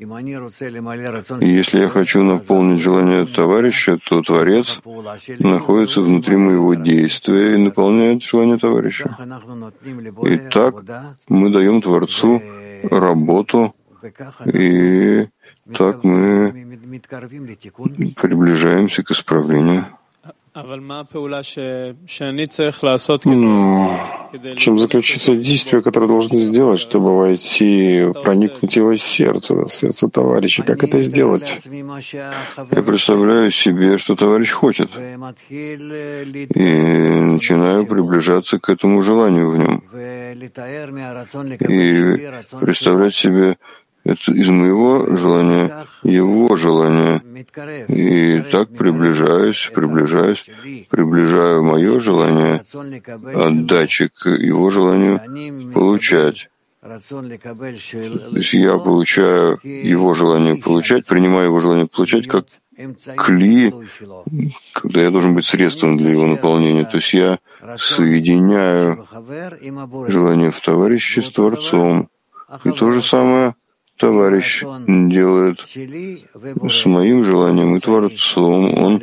И 0.00 1.46
если 1.46 1.80
я 1.80 1.88
хочу 1.88 2.22
наполнить 2.22 2.80
желание 2.80 3.26
товарища, 3.26 3.98
то 3.98 4.22
Творец 4.22 4.80
находится 5.38 6.00
внутри 6.00 6.36
моего 6.36 6.74
действия 6.74 7.54
и 7.54 7.58
наполняет 7.58 8.22
желание 8.22 8.56
товарища. 8.56 9.14
И 10.24 10.38
так 10.38 10.82
мы 11.28 11.50
даем 11.50 11.82
Творцу 11.82 12.40
работу, 12.84 13.74
и 14.46 15.28
так 15.76 16.02
мы 16.02 16.50
приближаемся 18.16 19.02
к 19.02 19.10
исправлению. 19.10 19.84
Но 23.24 24.00
чем 24.56 24.78
заключится 24.78 25.36
действие, 25.36 25.82
которое 25.82 26.06
должны 26.08 26.42
сделать, 26.42 26.80
чтобы 26.80 27.16
войти, 27.16 28.06
проникнуть 28.22 28.76
его 28.76 28.96
сердце, 28.96 29.68
сердце 29.70 30.08
товарища? 30.08 30.62
Как 30.64 30.82
это 30.82 31.00
сделать? 31.02 31.60
Я 31.64 32.82
представляю 32.82 33.50
себе, 33.50 33.98
что 33.98 34.16
товарищ 34.16 34.50
хочет, 34.50 34.90
и 35.48 35.76
начинаю 37.30 37.86
приближаться 37.86 38.58
к 38.58 38.68
этому 38.70 39.02
желанию 39.02 39.50
в 39.50 39.58
нем, 39.58 39.84
и 41.68 42.30
представлять 42.60 43.14
себе 43.14 43.56
это 44.04 44.32
из 44.32 44.48
моего 44.48 45.16
желания, 45.16 45.86
его 46.02 46.56
желание. 46.56 47.22
И 47.88 48.42
так 48.50 48.70
приближаюсь, 48.70 49.70
приближаюсь, 49.74 50.46
приближаю 50.88 51.62
мое 51.62 52.00
желание 52.00 52.64
отдачи 53.34 54.08
к 54.08 54.28
его 54.28 54.70
желанию 54.70 55.20
получать. 55.72 56.48
То 56.82 58.36
есть 58.36 58.54
я 58.54 58.78
получаю 58.78 59.58
его 59.62 60.14
желание 60.14 60.56
получать, 60.56 61.06
принимаю 61.06 61.46
его 61.46 61.60
желание 61.60 61.86
получать 61.86 62.26
как 62.26 62.46
кли, 63.16 63.72
когда 64.72 65.02
я 65.02 65.10
должен 65.10 65.34
быть 65.34 65.44
средством 65.44 65.98
для 65.98 66.10
его 66.10 66.26
наполнения. 66.26 66.84
То 66.84 66.96
есть 66.96 67.12
я 67.12 67.38
соединяю 67.76 69.06
желание 70.08 70.50
в 70.50 70.60
товарище 70.60 71.20
с 71.20 71.30
Творцом. 71.30 72.08
И 72.64 72.70
то 72.70 72.90
же 72.90 73.02
самое 73.02 73.54
товарищ 74.00 74.64
делает 74.88 75.66
с 75.68 76.86
моим 76.86 77.22
желанием 77.22 77.76
и 77.76 77.80
Творцом. 77.80 78.78
Он 78.78 79.02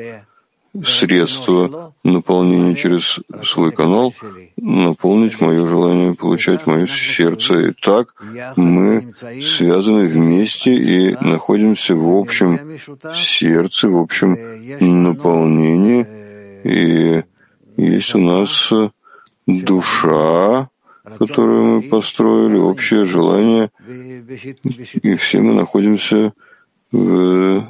средство 0.84 1.94
наполнения 2.04 2.76
через 2.76 3.20
свой 3.44 3.72
канал, 3.72 4.14
наполнить 4.58 5.40
мое 5.40 5.66
желание, 5.66 6.14
получать 6.14 6.68
мое 6.68 6.88
сердце. 6.88 7.68
И 7.68 7.74
так 7.74 8.16
мы 8.56 9.14
связаны 9.44 10.06
вместе 10.06 10.74
и 10.74 11.16
находимся 11.22 11.96
в 11.96 12.16
общем 12.16 12.60
сердце, 13.16 13.88
в 13.88 13.98
общем 13.98 14.38
наполнении. 14.80 16.06
И 16.64 17.24
есть 17.78 18.16
у 18.16 18.20
нас 18.20 18.72
душа, 19.46 20.70
которую 21.18 21.64
мы 21.66 21.82
построили, 21.84 22.58
общее 22.58 23.06
желание, 23.06 23.70
и 25.02 25.16
все 25.16 25.42
мы 25.42 25.54
находимся 25.54 26.34
в 26.92 27.64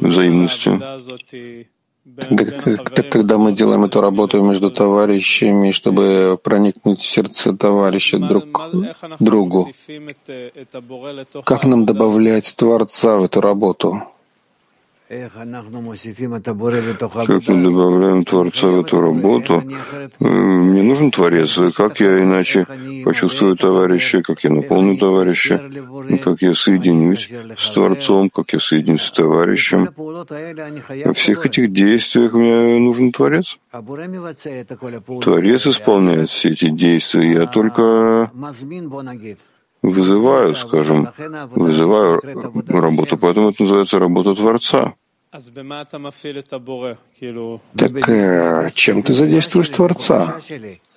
взаимности. 0.00 0.78
Так, 2.04 2.64
так 2.94 3.08
когда 3.08 3.38
мы 3.38 3.52
делаем 3.52 3.84
эту 3.84 4.02
работу 4.02 4.42
между 4.42 4.70
товарищами, 4.70 5.70
чтобы 5.70 6.38
проникнуть 6.42 7.00
в 7.00 7.06
сердце 7.06 7.56
товарища 7.56 8.18
друг 8.18 8.44
другу, 9.20 9.70
как 11.44 11.64
нам 11.64 11.86
добавлять 11.86 12.54
Творца 12.56 13.16
в 13.16 13.24
эту 13.24 13.40
работу? 13.40 14.02
Как 15.06 15.36
мы 17.48 17.62
добавляем 17.62 18.24
Творца 18.24 18.68
в 18.68 18.80
эту 18.80 19.00
работу? 19.02 19.62
Мне 20.18 20.82
нужен 20.82 21.10
Творец. 21.10 21.60
Как 21.76 22.00
я 22.00 22.22
иначе 22.22 22.66
почувствую 23.04 23.54
товарища, 23.56 24.22
как 24.22 24.44
я 24.44 24.50
наполню 24.50 24.96
товарища, 24.96 25.70
как 26.22 26.40
я 26.40 26.54
соединюсь 26.54 27.30
с 27.58 27.70
Творцом, 27.70 28.30
как 28.30 28.54
я 28.54 28.60
соединюсь 28.60 29.02
с 29.02 29.12
товарищем. 29.12 29.90
Во 31.04 31.12
всех 31.12 31.44
этих 31.44 31.70
действиях 31.70 32.32
мне 32.32 32.78
нужен 32.78 33.12
Творец. 33.12 33.58
Творец 35.22 35.66
исполняет 35.66 36.30
все 36.30 36.48
эти 36.48 36.70
действия. 36.70 37.30
Я 37.30 37.46
только 37.46 38.30
вызываю, 39.84 40.54
скажем, 40.56 41.08
вызываю 41.54 42.20
работу. 42.68 43.18
Поэтому 43.18 43.50
это 43.50 43.62
называется 43.62 43.98
работа 43.98 44.34
Творца. 44.34 44.94
Так 47.76 48.08
э, 48.08 48.70
чем 48.74 49.02
ты 49.02 49.14
задействуешь 49.14 49.68
Творца? 49.68 50.40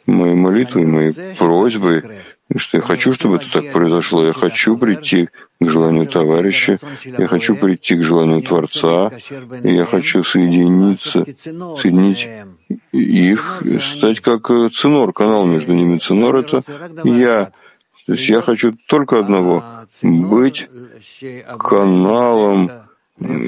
Мои 0.06 0.36
молитвы, 0.36 0.86
мои 0.86 1.12
просьбы, 1.38 2.22
что 2.56 2.78
я 2.78 2.84
хочу, 2.84 3.14
чтобы 3.14 3.38
это 3.38 3.52
так 3.52 3.74
произошло. 3.74 4.24
Я 4.26 4.34
хочу 4.34 4.78
прийти 4.78 5.30
к 5.60 5.68
желанию 5.68 6.08
товарища, 6.08 6.78
я 7.04 7.28
хочу 7.28 7.56
прийти 7.56 7.96
к 7.96 8.04
желанию 8.04 8.44
Творца, 8.44 9.12
и 9.64 9.74
я 9.74 9.86
хочу 9.86 10.24
соединиться, 10.24 11.26
соединить 11.82 12.30
их, 12.92 13.64
стать 13.82 14.20
как 14.20 14.50
э, 14.52 14.70
цинор, 14.70 15.14
канал 15.14 15.46
между 15.46 15.74
ними. 15.74 15.98
Цинор— 15.98 16.36
это 16.38 16.62
я, 17.04 17.52
то 18.08 18.14
есть 18.14 18.30
я 18.30 18.42
хочу 18.42 18.72
только 18.88 19.20
одного— 19.20 19.64
быть 20.02 20.70
каналом, 21.60 22.72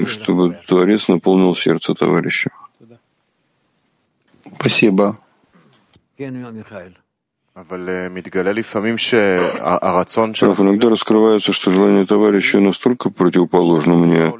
чтобы 0.06 0.58
Творец 0.66 1.08
наполнил 1.08 1.56
сердце 1.56 1.94
товарища. 1.94 2.50
Спасибо. 4.58 5.18
Иногда 10.60 10.90
раскрывается, 10.90 11.52
что 11.54 11.72
желание 11.72 12.04
товарища 12.04 12.60
настолько 12.60 13.08
противоположно 13.08 13.94
мне, 13.94 14.30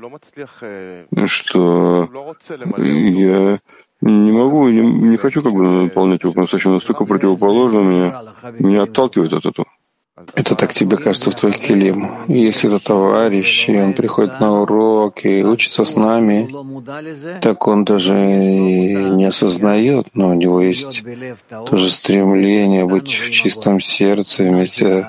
что 1.26 2.10
я 2.76 3.58
не 4.02 4.32
могу, 4.32 4.68
не, 4.68 4.80
не 4.80 5.16
хочу 5.16 5.42
как 5.42 5.52
бы 5.52 5.62
наполнять 5.62 6.22
его 6.22 6.32
по-настоящему, 6.32 6.74
настолько 6.74 7.06
противоположно 7.06 7.78
меня, 7.78 8.22
меня 8.58 8.82
отталкивает 8.82 9.32
от 9.32 9.46
этого. 9.46 9.66
Это 10.34 10.54
так 10.54 10.72
тебе 10.72 10.96
кажется 10.96 11.30
в 11.30 11.34
твоих 11.34 11.58
келим. 11.58 12.10
Если 12.28 12.68
это 12.68 12.84
товарищ, 12.84 13.68
и 13.68 13.78
он 13.78 13.92
приходит 13.92 14.40
на 14.40 14.62
уроки 14.62 15.42
учится 15.42 15.84
с 15.84 15.96
нами, 15.96 16.48
так 17.40 17.66
он 17.66 17.84
даже 17.84 18.14
не 18.14 19.24
осознает, 19.24 20.06
но 20.14 20.28
у 20.28 20.34
него 20.34 20.60
есть 20.60 21.02
тоже 21.66 21.90
стремление 21.90 22.86
быть 22.86 23.08
в 23.08 23.30
чистом 23.30 23.80
сердце 23.80 24.44
вместе 24.44 25.06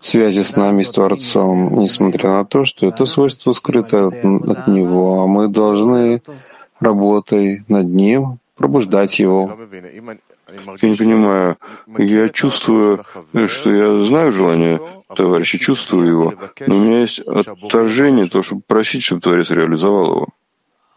связи 0.00 0.42
с 0.42 0.56
нами, 0.56 0.82
с 0.82 0.90
Творцом, 0.90 1.78
несмотря 1.78 2.30
на 2.30 2.44
то, 2.44 2.64
что 2.64 2.86
это 2.86 3.04
свойство 3.06 3.52
скрыто 3.52 4.08
от, 4.08 4.24
от 4.24 4.66
него, 4.66 5.22
а 5.22 5.26
мы 5.26 5.48
должны, 5.48 6.22
работой 6.80 7.62
над 7.68 7.86
ним, 7.86 8.38
пробуждать 8.56 9.18
его. 9.18 9.56
Я 10.82 10.88
не 10.88 10.96
понимаю. 10.96 11.56
Я 11.98 12.28
чувствую, 12.28 13.04
что 13.48 13.72
я 13.72 14.04
знаю 14.04 14.32
желание 14.32 14.80
товарища, 15.14 15.58
чувствую 15.58 16.08
его, 16.08 16.34
но 16.66 16.76
у 16.76 16.80
меня 16.80 17.00
есть 17.00 17.20
отторжение, 17.20 18.28
то, 18.28 18.42
чтобы 18.42 18.62
просить, 18.66 19.02
чтобы 19.02 19.20
Творец 19.22 19.50
реализовал 19.50 20.06
его. 20.12 20.28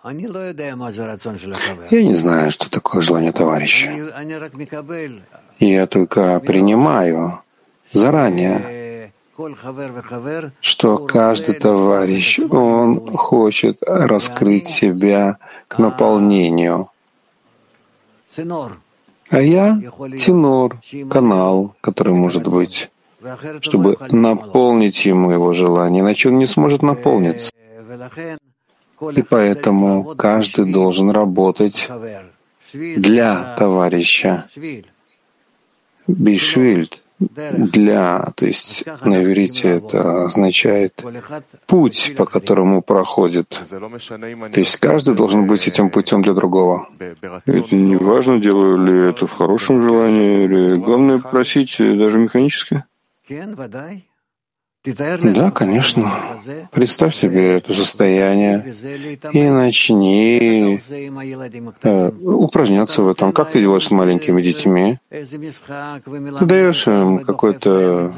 Я 0.06 2.04
не 2.04 2.16
знаю, 2.16 2.52
что 2.52 2.70
такое 2.70 3.02
желание 3.02 3.32
товарища. 3.32 3.90
Я 5.60 5.88
только 5.88 6.40
принимаю 6.42 7.42
заранее, 7.94 9.12
что 10.62 10.98
каждый 10.98 11.56
товарищ, 11.56 12.40
он 12.40 13.16
хочет 13.16 13.78
раскрыть 13.82 14.68
себя 14.68 15.38
к 15.68 15.80
наполнению. 15.80 16.90
А 19.30 19.42
я— 19.42 19.80
тенор, 20.20 20.80
канал, 21.10 21.76
который 21.82 22.14
может 22.14 22.48
быть, 22.48 22.90
чтобы 23.62 23.98
наполнить 24.12 25.06
ему 25.06 25.32
его 25.32 25.54
желание, 25.54 26.02
иначе 26.02 26.30
он 26.30 26.38
не 26.38 26.46
сможет 26.46 26.82
наполниться. 26.82 27.52
И 29.16 29.22
поэтому 29.22 30.16
каждый 30.16 30.72
должен 30.72 31.10
работать 31.10 31.90
для 32.74 33.56
товарища. 33.58 34.48
Бишвильд, 36.08 37.03
для, 37.30 38.32
то 38.36 38.46
есть 38.46 38.86
на 39.04 39.24
иврите 39.24 39.70
это 39.70 40.26
означает 40.26 41.04
путь, 41.68 42.14
по 42.18 42.26
которому 42.26 42.82
проходит. 42.82 43.50
То 43.50 44.60
есть 44.60 44.78
каждый 44.78 45.16
должен 45.16 45.48
быть 45.48 45.68
этим 45.68 45.90
путем 45.90 46.22
для 46.22 46.34
другого. 46.34 46.88
Это 47.00 47.76
не 47.76 47.96
важно, 47.96 48.40
делаю 48.40 48.78
ли 48.78 49.10
это 49.10 49.28
в 49.28 49.32
хорошем 49.32 49.82
желании, 49.82 50.44
или 50.44 50.76
главное 50.76 51.20
просить 51.20 51.76
даже 51.78 52.18
механически. 52.18 52.84
Да, 54.86 55.52
конечно. 55.52 56.12
Представь 56.72 57.16
себе 57.16 57.58
это 57.58 57.74
состояние 57.74 58.74
и 59.32 59.44
начни 59.44 60.82
э, 61.82 62.12
упражняться 62.22 63.02
в 63.02 63.08
этом. 63.08 63.32
Как 63.32 63.52
ты 63.52 63.62
делаешь 63.62 63.88
с 63.88 63.92
маленькими 63.92 64.42
детьми? 64.42 65.00
Ты 65.10 66.46
даешь 66.46 66.86
им 66.88 67.20
какое-то 67.20 68.12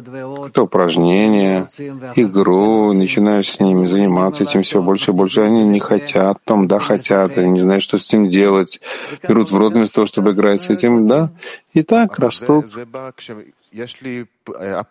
какое 0.00 0.64
упражнение, 0.64 1.68
игру, 2.16 2.92
начинаешь 2.92 3.48
с 3.48 3.60
ними 3.60 3.86
заниматься 3.86 4.42
этим 4.42 4.62
все 4.62 4.82
больше 4.82 5.12
и 5.12 5.14
больше. 5.14 5.42
Они 5.42 5.62
не 5.62 5.78
хотят, 5.78 6.38
потом 6.44 6.66
да, 6.66 6.80
хотят, 6.80 7.38
они 7.38 7.50
не 7.50 7.60
знают, 7.60 7.84
что 7.84 7.98
с 7.98 8.08
этим 8.08 8.28
делать, 8.28 8.80
берут 9.28 9.52
в 9.52 9.56
рот 9.56 9.74
вместо 9.74 9.96
того, 9.96 10.06
чтобы 10.08 10.32
играть 10.32 10.62
с 10.62 10.70
этим, 10.70 11.06
да, 11.06 11.30
и 11.72 11.84
так 11.84 12.18
растут. 12.18 12.66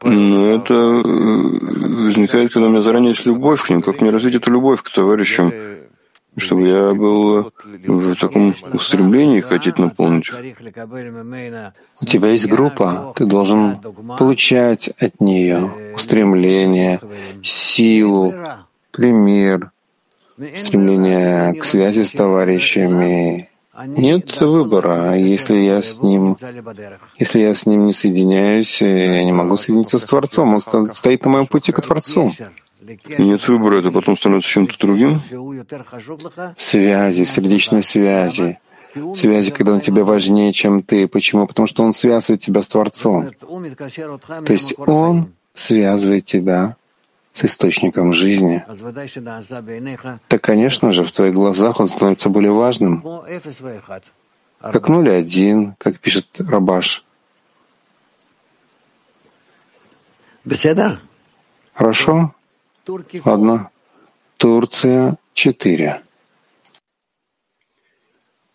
Но 0.03 0.45
это 0.51 0.73
э, 0.73 1.01
возникает, 2.05 2.53
когда 2.53 2.67
у 2.67 2.71
меня 2.71 2.81
заранее 2.81 3.09
есть 3.09 3.25
любовь 3.25 3.63
к 3.63 3.69
ним. 3.69 3.81
Как 3.81 3.99
мне 3.99 4.09
развить 4.09 4.35
эту 4.35 4.51
любовь 4.51 4.81
к 4.81 4.89
товарищам, 4.89 5.51
чтобы 6.37 6.67
я 6.67 6.93
был 6.93 7.51
в 7.85 8.15
таком 8.15 8.55
устремлении 8.71 9.41
хотеть 9.41 9.77
наполнить? 9.77 10.31
У 12.01 12.05
тебя 12.05 12.29
есть 12.29 12.47
группа, 12.47 13.13
ты 13.15 13.25
должен 13.25 13.79
получать 14.17 14.87
от 14.97 15.19
нее 15.19 15.93
устремление, 15.93 17.01
силу, 17.43 18.33
пример, 18.91 19.71
стремление 20.57 21.53
к 21.53 21.65
связи 21.65 22.03
с 22.03 22.11
товарищами, 22.11 23.49
нет 23.85 24.39
выбора. 24.41 25.15
Если 25.17 25.55
я 25.57 25.81
с 25.81 26.01
ним, 26.01 26.35
если 27.17 27.39
я 27.39 27.55
с 27.55 27.65
ним 27.65 27.85
не 27.85 27.93
соединяюсь, 27.93 28.81
я 28.81 29.23
не 29.23 29.31
могу 29.31 29.57
соединиться 29.57 29.99
с 29.99 30.03
Творцом. 30.03 30.55
Он 30.55 30.89
стоит 30.89 31.23
на 31.25 31.31
моем 31.31 31.47
пути 31.47 31.71
к 31.71 31.81
Творцу. 31.81 32.33
Нет 33.17 33.47
выбора, 33.47 33.79
это 33.79 33.91
потом 33.91 34.17
становится 34.17 34.49
чем-то 34.49 34.79
другим? 34.79 35.19
Связи, 36.57 37.25
в 37.25 37.29
сердечной 37.29 37.83
связи. 37.83 38.59
В 38.95 39.15
связи, 39.15 39.51
когда 39.51 39.73
он 39.73 39.81
тебе 39.81 40.03
важнее, 40.03 40.51
чем 40.51 40.81
ты. 40.81 41.07
Почему? 41.07 41.45
Потому 41.45 41.67
что 41.67 41.83
он 41.83 41.93
связывает 41.93 42.41
тебя 42.41 42.61
с 42.61 42.67
Творцом. 42.67 43.31
То 44.45 44.53
есть 44.53 44.73
он 44.79 45.33
связывает 45.53 46.25
тебя 46.25 46.75
с 47.39 47.45
источником 47.45 48.11
жизни, 48.13 48.65
то, 50.27 50.39
конечно 50.39 50.91
же, 50.91 51.03
в 51.05 51.11
твоих 51.11 51.33
глазах 51.33 51.79
он 51.79 51.87
становится 51.87 52.29
более 52.29 52.51
важным, 52.51 53.01
как 54.61 54.89
нуль 54.89 55.09
и 55.09 55.13
один, 55.13 55.75
как 55.77 55.99
пишет 55.99 56.27
Рабаш. 56.37 57.05
Хорошо? 61.73 62.33
Ладно. 63.25 63.69
Турция 64.37 65.17
четыре. 65.33 66.01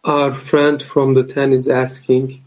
Our 0.02 0.34
friend 0.34 0.82
from 0.82 1.14
the 1.14 1.24
ten 1.24 1.52
is 1.54 1.66
asking, 1.66 2.40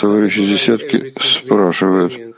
Товарищ 0.00 0.38
из 0.38 0.48
десятки 0.48 1.14
спрашивает, 1.20 2.34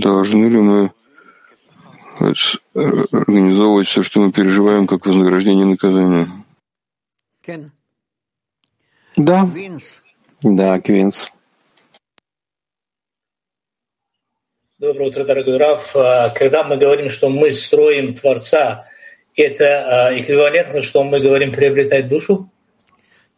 Должны 0.00 0.46
ли 0.46 0.58
мы 0.58 0.92
организовывать 2.74 3.88
все, 3.88 4.02
что 4.02 4.20
мы 4.20 4.30
переживаем, 4.30 4.86
как 4.86 5.06
вознаграждение 5.06 5.66
и 5.66 5.70
наказание? 5.70 6.28
Да. 9.16 9.48
Да, 10.42 10.80
Квинс. 10.80 11.32
Доброе 14.78 15.08
утро, 15.08 15.24
дорогой 15.24 15.56
Раф. 15.56 15.96
А, 15.96 16.28
когда 16.30 16.62
мы 16.62 16.76
говорим, 16.76 17.08
что 17.08 17.30
мы 17.30 17.50
строим 17.52 18.12
Творца, 18.12 18.86
это 19.34 20.08
а, 20.08 20.20
эквивалентно, 20.20 20.82
что 20.82 21.04
мы 21.04 21.20
говорим 21.20 21.52
приобретать 21.52 22.08
душу? 22.08 22.50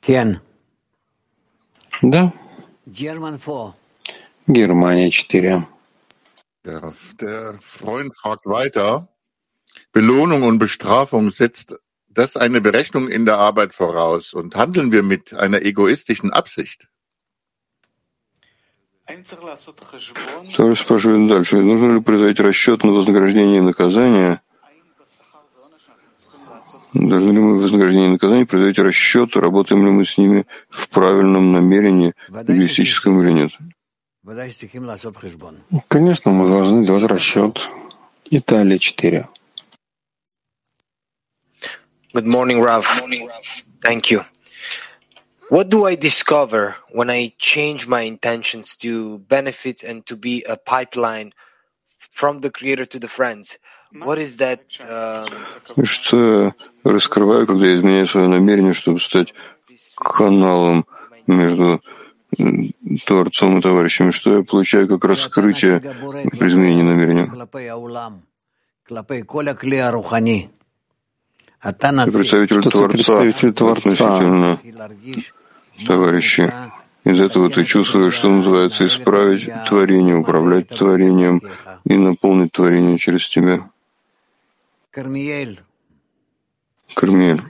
Кен. 0.00 0.40
Да. 2.02 2.32
Германия 4.47 5.11
4. 5.11 5.67
Der, 6.63 6.93
der 7.19 7.57
Freund 7.61 8.15
fragt 8.15 8.45
weiter. 8.45 9.07
Belohnung 9.91 10.43
und 10.43 10.59
Bestrafung 10.59 11.31
setzt 11.31 11.75
das 12.07 12.37
eine 12.37 12.61
Berechnung 12.61 13.07
in 13.07 13.25
der 13.25 13.37
Arbeit 13.37 13.73
voraus 13.73 14.33
und 14.33 14.55
handeln 14.55 14.91
wir 14.91 15.03
mit 15.03 15.33
einer 15.33 15.61
egoistischen 15.61 16.31
Absicht? 16.31 16.87
Второй 20.53 20.75
спрашивает 20.75 21.27
дальше. 21.27 21.57
Нужно 21.57 21.95
ли 21.95 22.01
производить 22.01 22.39
расчет 22.39 22.83
на 22.83 22.91
вознаграждение 22.91 23.57
и 23.57 23.61
наказание 23.61 24.41
Должны 26.98 27.32
ли 27.32 27.38
мы 27.38 27.58
вознаграждение 27.58 28.08
и 28.08 28.12
наказание 28.12 28.46
производить 28.46 28.78
расчет, 28.78 29.36
работаем 29.36 29.84
ли 29.84 29.90
мы 29.92 30.06
с 30.06 30.16
ними 30.16 30.46
в 30.70 30.88
правильном 30.88 31.52
намерении, 31.52 32.14
эгоистическом 32.28 33.20
или 33.22 33.32
нет? 33.32 33.50
Конечно, 35.88 36.30
мы 36.30 36.48
должны 36.48 36.86
делать 36.86 37.04
расчет. 37.04 37.68
Италия 38.30 38.78
4. 38.78 39.28
Good 42.14 42.26
morning, 42.26 42.62
Rav. 42.62 42.86
Thank 43.82 44.10
you. 44.10 44.24
What 45.50 45.68
do 45.68 45.84
I 45.84 45.96
discover 45.96 46.76
when 46.90 47.10
I 47.10 47.34
change 47.38 47.86
my 47.86 48.00
intentions 48.00 48.74
to 48.76 49.18
benefit 49.18 49.84
and 49.84 50.04
to 50.06 50.16
be 50.16 50.42
a 50.44 50.56
pipeline 50.56 51.34
from 51.98 52.40
the 52.40 52.50
creator 52.50 52.86
to 52.86 52.98
the 52.98 53.08
friends? 53.08 53.58
Um, 54.00 55.84
что 55.84 56.16
я 56.16 56.54
раскрываю, 56.84 57.46
когда 57.46 57.66
я 57.66 57.76
изменяю 57.76 58.06
свое 58.06 58.28
намерение, 58.28 58.74
чтобы 58.74 59.00
стать 59.00 59.34
каналом 59.96 60.86
между 61.26 61.80
Творцом 63.06 63.58
и 63.58 63.62
товарищами, 63.62 64.10
что 64.10 64.38
я 64.38 64.42
получаю 64.42 64.88
как 64.88 65.04
раскрытие 65.04 65.80
при 65.80 66.48
изменении 66.48 66.82
намерения. 66.82 67.30
Я 71.62 72.06
представитель 72.06 72.62
Творца, 72.62 72.88
представитель 72.88 73.52
Творца 73.52 73.90
относительно 73.90 74.60
товарищи. 75.86 76.52
Из 77.04 77.20
этого 77.20 77.50
ты 77.50 77.64
чувствуешь, 77.64 78.14
что 78.14 78.28
называется, 78.28 78.86
исправить 78.86 79.48
творение, 79.68 80.16
управлять 80.16 80.68
творением 80.68 81.40
и 81.84 81.96
наполнить 81.96 82.52
творение 82.52 82.98
через 82.98 83.28
тебя. 83.28 83.70
Кармиель. 84.96 85.60
Кармиель. 86.94 87.42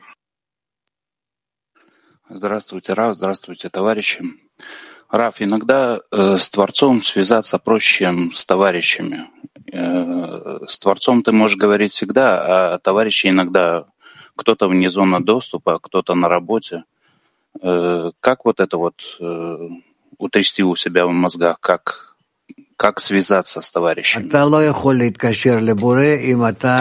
Здравствуйте, 2.29 2.93
Раф, 2.93 3.15
здравствуйте, 3.15 3.69
товарищи. 3.69 4.25
Раф, 5.09 5.41
иногда 5.41 6.01
э, 6.11 6.39
с 6.39 6.51
Творцом 6.51 7.05
связаться 7.05 7.61
проще, 7.61 7.99
чем 7.99 8.33
с 8.33 8.45
товарищами. 8.45 9.31
Э, 9.73 10.59
с 10.67 10.77
Творцом 10.81 11.23
ты 11.23 11.31
можешь 11.31 11.57
говорить 11.57 11.93
всегда, 11.93 12.75
а 12.75 12.79
товарищи 12.81 13.29
иногда 13.29 13.87
кто-то 14.35 14.67
вне 14.67 14.91
зоны 14.91 15.21
доступа, 15.21 15.79
кто-то 15.79 16.17
на 16.17 16.29
работе. 16.29 16.83
Э, 17.63 18.11
как 18.19 18.45
вот 18.45 18.59
это 18.59 18.77
вот 18.77 19.19
э, 19.21 19.69
утрясти 20.19 20.65
у 20.65 20.75
себя 20.75 21.07
в 21.07 21.13
мозгах, 21.13 21.61
как 21.61 22.06
как 22.77 23.01
связаться 23.01 23.63
с 23.63 23.71
товарищем? 23.71 24.29
Ты 24.29 24.37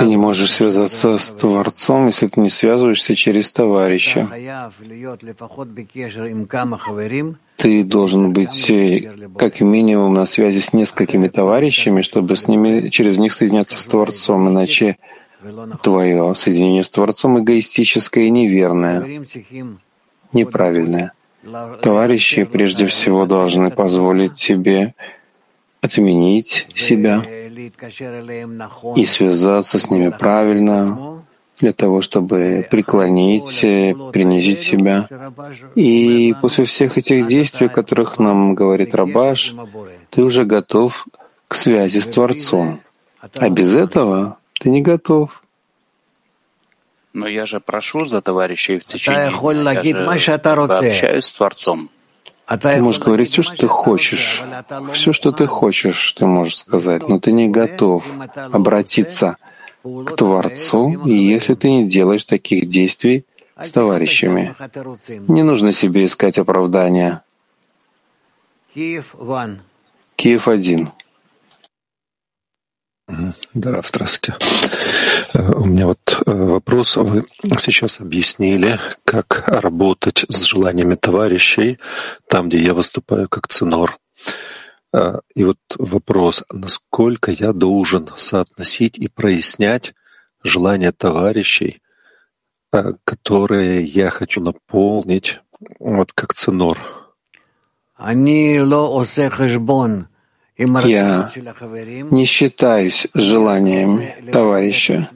не 0.06 0.18
можешь 0.18 0.52
связаться 0.52 1.18
с 1.18 1.32
Творцом, 1.32 2.08
если 2.08 2.28
ты 2.28 2.41
не 2.41 2.50
связываешься 2.50 3.16
через 3.16 3.50
товарища. 3.52 4.28
Ты 7.58 7.84
должен 7.84 8.34
быть 8.34 8.72
как 9.38 9.62
минимум 9.62 10.14
на 10.14 10.26
связи 10.26 10.60
с 10.60 10.74
несколькими 10.74 11.30
товарищами, 11.30 12.02
чтобы 12.02 12.36
с 12.36 12.50
ними, 12.50 12.89
через 12.89 13.18
них 13.18 13.34
соединяться 13.34 13.80
с 13.80 13.86
Творцом, 13.86 14.50
иначе 14.50 14.98
твое 15.82 16.36
соединение 16.36 16.84
с 16.84 16.89
Творцом 16.89 17.41
эгоистическое 17.41 18.26
и 18.26 18.30
неверное, 18.30 19.24
неправильное. 20.34 21.14
Товарищи 21.82 22.43
прежде 22.43 22.88
всего 22.88 23.26
должны 23.26 23.70
позволить 23.70 24.34
тебе 24.34 24.96
отменить 25.86 26.68
себя 26.76 27.24
и 28.96 29.06
связаться 29.06 29.80
с 29.80 29.90
ними 29.90 30.10
правильно, 30.10 31.24
для 31.60 31.74
того, 31.74 32.02
чтобы 32.02 32.68
преклонить, 32.70 33.62
принизить 34.12 34.60
себя. 34.60 35.08
И 35.76 36.36
после 36.42 36.66
всех 36.66 36.98
этих 36.98 37.28
действий, 37.28 37.68
о 37.68 37.70
которых 37.70 38.20
нам 38.20 38.56
говорит 38.56 38.94
Рабаш, 38.94 39.56
ты 40.10 40.22
уже 40.22 40.44
готов 40.44 41.08
к 41.48 41.56
связи 41.56 42.00
с 42.00 42.08
Творцом. 42.10 42.82
А 43.36 43.50
без 43.50 43.74
этого 43.76 44.38
ты 44.60 44.70
не 44.70 44.82
готов. 44.82 45.42
Но 47.14 47.28
я 47.28 47.46
же 47.46 47.62
прошу 47.62 48.06
за 48.06 48.22
товарищей 48.22 48.78
в 48.78 48.86
течение 48.86 49.30
дня. 49.30 49.72
Я 49.72 50.20
же 50.20 50.34
общаюсь 50.34 51.26
с 51.26 51.34
Творцом. 51.34 51.90
Ты 52.48 52.82
можешь 52.82 53.02
говорить 53.02 53.32
все, 53.32 53.41
что 53.41 53.56
ты 53.56 53.68
хочешь, 53.68 54.43
все, 54.93 55.14
что 55.14 55.32
ты 55.32 55.48
хочешь, 55.48 56.14
ты 56.14 56.26
можешь 56.26 56.58
сказать, 56.58 57.08
но 57.10 57.20
ты 57.20 57.32
не 57.32 57.50
готов 57.50 58.06
обратиться 58.52 59.38
к 59.84 60.16
Творцу, 60.16 61.06
если 61.06 61.56
ты 61.56 61.70
не 61.70 61.89
делаешь 61.89 62.26
таких 62.26 62.68
действий 62.68 63.26
с 63.60 63.72
товарищами. 63.72 64.56
Не 65.28 65.43
нужно 65.43 65.72
себе 65.72 66.06
искать 66.06 66.38
оправдания. 66.38 67.22
Киев 70.16 70.48
один 70.48 70.91
здравствуйте. 73.53 74.36
Э, 75.34 75.51
у 75.51 75.66
меня 75.66 75.88
вот 75.88 76.22
э, 76.26 76.32
вопрос. 76.32 76.95
Вы 76.97 77.26
сейчас 77.58 77.99
объяснили, 77.99 78.80
как 79.03 79.47
работать 79.47 80.26
с 80.30 80.43
желаниями 80.43 80.95
товарищей, 80.95 81.80
там, 82.28 82.49
где 82.49 82.60
я 82.60 82.74
выступаю 82.74 83.30
как 83.30 83.47
ценор. 83.47 83.99
Э, 84.93 85.20
и 85.36 85.43
вот 85.43 85.60
вопрос, 85.78 86.43
насколько 86.51 87.32
я 87.32 87.53
должен 87.53 88.10
соотносить 88.16 88.97
и 88.97 89.08
прояснять 89.08 89.93
желания 90.43 90.91
товарищей, 90.91 91.82
которые 93.06 93.84
я 93.84 94.10
хочу 94.10 94.41
наполнить, 94.41 95.39
вот 95.80 96.12
как 96.12 96.34
ценор. 96.34 96.78
Я 100.58 101.30
не 102.12 102.24
считаюсь 102.26 103.08
желаниями 103.14 104.16
товарища. 104.32 105.10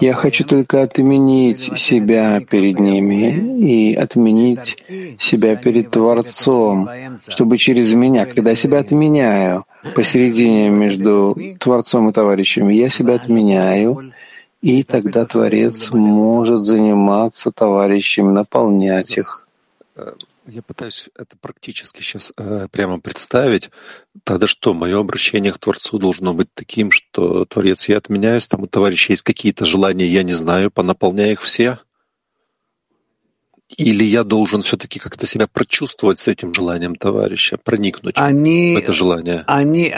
Я 0.00 0.14
хочу 0.14 0.44
только 0.44 0.82
отменить 0.82 1.78
себя 1.78 2.40
перед 2.40 2.80
ними 2.80 3.58
и 3.58 3.94
отменить 3.94 4.82
себя 5.18 5.56
перед 5.56 5.90
Творцом, 5.90 6.88
чтобы 7.28 7.58
через 7.58 7.92
меня, 7.92 8.24
когда 8.24 8.50
я 8.50 8.56
себя 8.56 8.78
отменяю 8.78 9.66
посередине 9.94 10.70
между 10.70 11.36
Творцом 11.60 12.08
и 12.08 12.12
товарищами, 12.12 12.72
я 12.72 12.88
себя 12.88 13.16
отменяю, 13.16 14.12
и 14.62 14.82
тогда 14.82 15.26
Творец 15.26 15.92
может 15.92 16.60
заниматься 16.64 17.50
товарищами, 17.50 18.32
наполнять 18.32 19.18
их. 19.18 19.46
Я 20.48 20.62
пытаюсь 20.62 21.08
это 21.18 21.36
практически 21.36 22.02
сейчас 22.02 22.32
э, 22.36 22.68
прямо 22.70 23.00
представить. 23.00 23.70
Тогда 24.22 24.46
что, 24.46 24.74
мое 24.74 25.00
обращение 25.00 25.52
к 25.52 25.58
Творцу 25.58 25.98
должно 25.98 26.34
быть 26.34 26.48
таким, 26.54 26.92
что 26.92 27.44
Творец, 27.46 27.88
я 27.88 27.96
отменяюсь, 27.96 28.46
там 28.46 28.62
у 28.62 28.68
товарища 28.68 29.12
есть 29.12 29.22
какие-то 29.22 29.64
желания, 29.64 30.06
я 30.06 30.22
не 30.22 30.34
знаю, 30.34 30.70
понаполняй 30.70 31.32
их 31.32 31.42
все? 31.42 31.80
Или 33.76 34.04
я 34.04 34.22
должен 34.22 34.62
все-таки 34.62 35.00
как-то 35.00 35.26
себя 35.26 35.48
прочувствовать 35.48 36.20
с 36.20 36.28
этим 36.28 36.54
желанием 36.54 36.94
товарища, 36.94 37.58
проникнуть 37.58 38.14
они, 38.16 38.76
в 38.76 38.78
это 38.78 38.92
желание? 38.92 39.42
Они, 39.48 39.88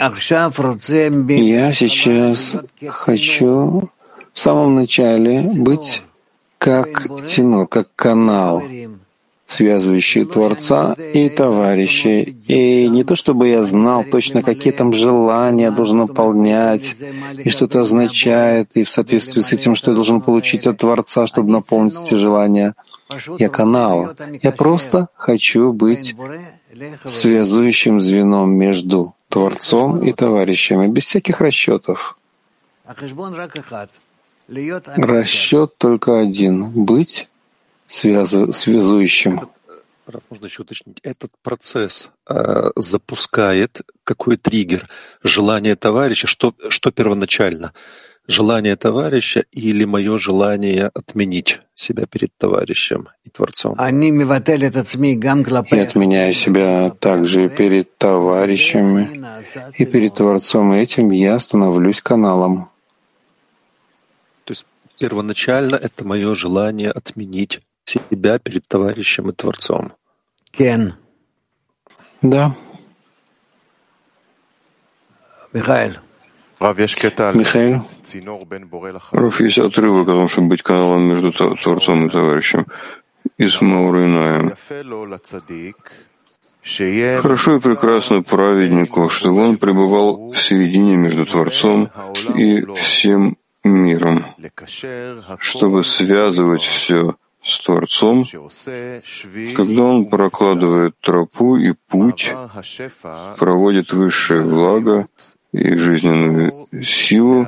я 1.45 1.71
сейчас 1.73 2.57
хочу 2.87 3.91
в 4.33 4.39
самом 4.39 4.73
начале 4.73 5.41
быть 5.41 6.01
как 6.57 7.07
тенор, 7.27 7.67
как 7.67 7.93
канал 7.95 8.63
связывающие 9.49 10.25
Творца 10.25 10.93
и 10.93 11.27
товарищей. 11.29 12.37
И 12.47 12.87
не 12.87 13.03
то 13.03 13.15
чтобы 13.15 13.47
я 13.47 13.63
знал 13.63 14.03
точно, 14.03 14.43
какие 14.43 14.71
там 14.71 14.93
желания 14.93 15.65
я 15.65 15.71
должен 15.71 15.97
наполнять, 15.97 16.95
и 17.43 17.49
что 17.49 17.65
это 17.65 17.81
означает, 17.81 18.69
и 18.75 18.83
в 18.83 18.89
соответствии 18.89 19.41
с 19.41 19.51
этим, 19.51 19.75
что 19.75 19.91
я 19.91 19.95
должен 19.95 20.21
получить 20.21 20.67
от 20.67 20.77
Творца, 20.77 21.25
чтобы 21.25 21.51
наполнить 21.51 21.97
эти 22.05 22.13
желания. 22.13 22.75
Я 23.39 23.49
канал. 23.49 24.09
Я 24.41 24.51
просто 24.51 25.07
хочу 25.15 25.73
быть 25.73 26.15
связующим 27.03 27.99
звеном 27.99 28.53
между 28.53 29.15
Творцом 29.29 30.03
и 30.03 30.13
товарищами, 30.13 30.87
без 30.87 31.05
всяких 31.05 31.41
расчетов. 31.41 32.17
Расчет 34.95 35.77
только 35.77 36.19
один— 36.19 36.69
быть 36.85 37.28
связу, 37.89 38.53
связующим. 38.53 39.41
Можно 40.29 40.45
еще 40.45 40.63
уточнить. 40.63 40.99
Этот 41.03 41.31
процесс 41.43 42.09
э, 42.27 42.71
запускает 42.75 43.81
какой 44.03 44.37
триггер? 44.37 44.87
Желание 45.23 45.75
товарища? 45.75 46.25
Что, 46.27 46.53
что 46.69 46.91
первоначально? 46.91 47.73
Желание 48.27 48.75
товарища 48.75 49.43
или 49.51 49.85
мое 49.85 50.17
желание 50.17 50.89
отменить 50.93 51.61
себя 51.75 52.05
перед 52.05 52.35
товарищем 52.37 53.07
и 53.23 53.29
Творцом? 53.29 53.75
Я 55.77 55.83
отменяю 55.83 56.33
себя 56.33 56.91
также 56.99 57.49
перед 57.49 57.97
товарищами 57.97 59.25
и 59.77 59.85
перед 59.85 60.13
Творцом, 60.15 60.73
и 60.73 60.79
этим 60.79 61.11
я 61.11 61.39
становлюсь 61.39 62.01
каналом. 62.01 62.69
То 64.43 64.51
есть 64.51 64.65
первоначально 64.99 65.75
это 65.75 66.03
мое 66.05 66.33
желание 66.33 66.91
отменить 66.91 67.61
себя 67.89 68.39
перед 68.39 68.67
товарищем 68.67 69.29
и 69.29 69.33
Творцом. 69.33 69.93
Кен. 70.51 70.95
Да. 72.21 72.55
Михаил. 75.53 75.95
Михаил. 77.33 77.85
Раф, 79.11 79.41
есть 79.41 79.57
отрывок 79.57 80.09
о 80.09 80.13
том, 80.13 80.29
чтобы 80.29 80.49
быть 80.49 80.61
каналом 80.61 81.03
между 81.03 81.31
Творцом 81.31 82.07
и 82.07 82.09
товарищем. 82.09 82.65
Из 83.37 83.61
Мауринаем. 83.61 84.53
Хорошо 87.21 87.55
и 87.55 87.59
прекрасно 87.59 88.21
праведнику, 88.21 89.09
чтобы 89.09 89.41
он 89.47 89.57
пребывал 89.57 90.31
в 90.31 90.37
середине 90.37 90.97
между 90.97 91.25
Творцом 91.25 91.89
и 92.35 92.65
всем 92.75 93.37
миром, 93.63 94.25
чтобы 95.39 95.83
связывать 95.83 96.61
все 96.61 97.15
с 97.41 97.63
Творцом, 97.63 98.25
когда 99.55 99.83
он 99.83 100.05
прокладывает 100.09 100.99
тропу 100.99 101.57
и 101.57 101.73
путь, 101.87 102.33
проводит 103.37 103.93
высшее 103.93 104.43
благо 104.43 105.07
и 105.51 105.77
жизненную 105.77 106.67
силу, 106.83 107.47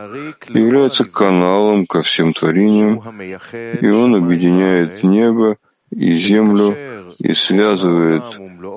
является 0.50 1.06
каналом 1.06 1.86
ко 1.86 2.02
всем 2.02 2.34
творениям, 2.34 3.02
и 3.22 3.88
он 3.88 4.16
объединяет 4.16 5.04
небо 5.04 5.58
и 5.92 6.14
землю 6.14 6.76
и 7.20 7.34
связывает 7.34 8.24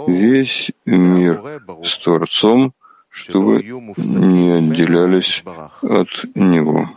весь 0.09 0.73
мир 0.85 1.63
с 1.83 1.99
Творцом, 1.99 2.75
чтобы 3.09 3.63
не 3.63 4.51
отделялись 4.51 5.45
от 5.81 6.09
Него. 6.35 6.89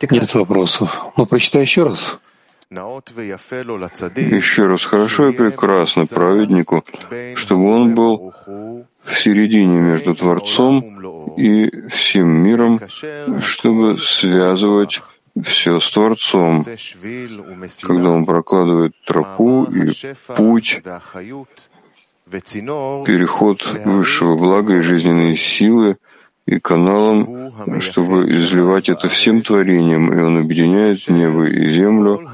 Нет 0.00 0.34
вопросов. 0.34 1.04
Ну, 1.16 1.26
прочитай 1.26 1.62
еще 1.62 1.84
раз. 1.84 2.18
Еще 4.36 4.66
раз. 4.66 4.84
Хорошо 4.84 5.28
и 5.28 5.32
прекрасно 5.32 6.06
праведнику, 6.06 6.84
чтобы 7.34 7.64
он 7.72 7.94
был 7.94 8.32
в 9.04 9.14
середине 9.18 9.80
между 9.80 10.14
Творцом 10.14 11.34
и 11.36 11.86
всем 11.88 12.28
миром, 12.28 12.80
чтобы 13.40 13.98
связывать 13.98 15.00
все 15.42 15.80
с 15.80 15.90
Творцом, 15.90 16.64
когда 17.82 18.10
он 18.10 18.26
прокладывает 18.26 18.92
тропу 19.04 19.64
и 19.64 19.92
путь, 20.36 20.82
переход 22.30 23.66
высшего 23.84 24.36
блага 24.36 24.76
и 24.76 24.82
жизненной 24.82 25.36
силы 25.36 25.96
и 26.48 26.58
каналом, 26.60 27.80
чтобы 27.80 28.24
изливать 28.30 28.88
это 28.88 29.10
всем 29.10 29.42
творениям, 29.42 30.10
и 30.12 30.22
он 30.22 30.38
объединяет 30.38 31.06
небо 31.08 31.44
и 31.44 31.68
землю 31.68 32.26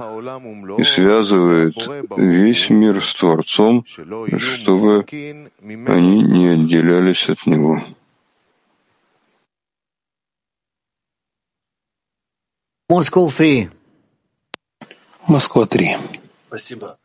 и 0.79 0.85
связывает 0.85 1.75
весь 2.17 2.71
мир 2.71 3.03
с 3.03 3.13
Творцом, 3.15 3.85
чтобы 4.39 5.05
они 5.89 6.23
не 6.23 6.49
отделялись 6.49 7.29
от 7.29 7.45
Него. 7.47 7.83
Москва 12.89 13.29
3. 13.29 13.71
Москва 15.27 15.67
3. 15.67 15.97
Спасибо. 16.47 16.99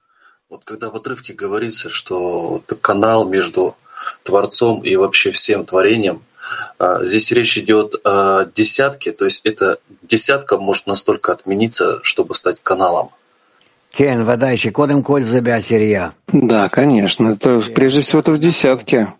Вот 0.47 0.63
когда 0.63 0.91
в 0.91 0.95
отрывке 0.95 1.33
говорится, 1.33 1.89
что 1.89 2.61
канал 2.81 3.27
между 3.27 3.75
Творцом 4.21 4.83
и 4.83 4.95
вообще 4.95 5.31
всем 5.31 5.65
творением– 5.65 6.21
здесь 7.01 7.31
речь 7.31 7.57
идет 7.57 7.95
о 8.03 8.45
десятке, 8.45 9.11
то 9.11 9.25
есть 9.25 9.41
эта 9.45 9.77
десятка 10.03 10.57
может 10.57 10.87
настолько 10.87 11.31
отмениться, 11.31 11.99
чтобы 12.03 12.35
стать 12.35 12.57
каналом. 12.61 13.09
Да, 16.27 16.69
конечно. 16.69 17.29
Это 17.33 17.61
прежде 17.73 18.01
всего 18.01 18.19
это 18.19 18.31
в 18.31 18.37
десятке, 18.37 19.13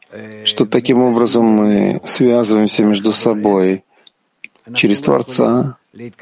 что 0.46 0.66
таким 0.66 1.02
образом 1.02 1.44
мы 1.44 2.02
связываемся 2.06 2.84
между 2.84 3.12
собой 3.12 3.84
через 4.76 5.02
Творца. 5.02 5.78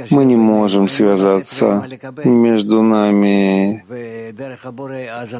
Мы 0.09 0.23
не 0.23 0.37
можем 0.37 0.87
связаться 0.87 1.85
между 2.23 2.81
нами. 2.81 3.83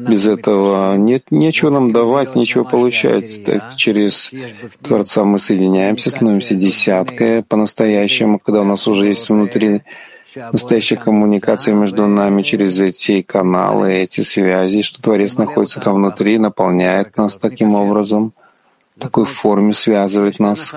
Без 0.06 0.26
этого 0.26 0.96
нет 0.96 1.30
нечего 1.30 1.70
нам 1.70 1.92
давать, 1.92 2.36
нечего 2.36 2.64
получать. 2.64 3.44
Так, 3.44 3.76
через 3.76 4.30
Творца 4.82 5.24
мы 5.24 5.38
соединяемся, 5.38 6.10
становимся 6.10 6.54
десяткой 6.54 7.42
по-настоящему, 7.42 8.38
когда 8.38 8.60
у 8.60 8.64
нас 8.64 8.86
уже 8.86 9.06
есть 9.06 9.30
внутри 9.30 9.80
настоящая 10.52 10.96
коммуникация 10.96 11.74
между 11.74 12.06
нами 12.06 12.42
через 12.42 12.78
эти 12.80 13.22
каналы, 13.22 13.94
эти 13.94 14.20
связи, 14.20 14.82
что 14.82 15.00
Творец 15.00 15.38
находится 15.38 15.80
там 15.80 15.96
внутри, 15.96 16.38
наполняет 16.38 17.16
нас 17.16 17.36
таким 17.36 17.74
образом, 17.74 18.34
в 18.94 19.00
такой 19.00 19.24
форме 19.24 19.72
связывает 19.72 20.38
нас. 20.38 20.74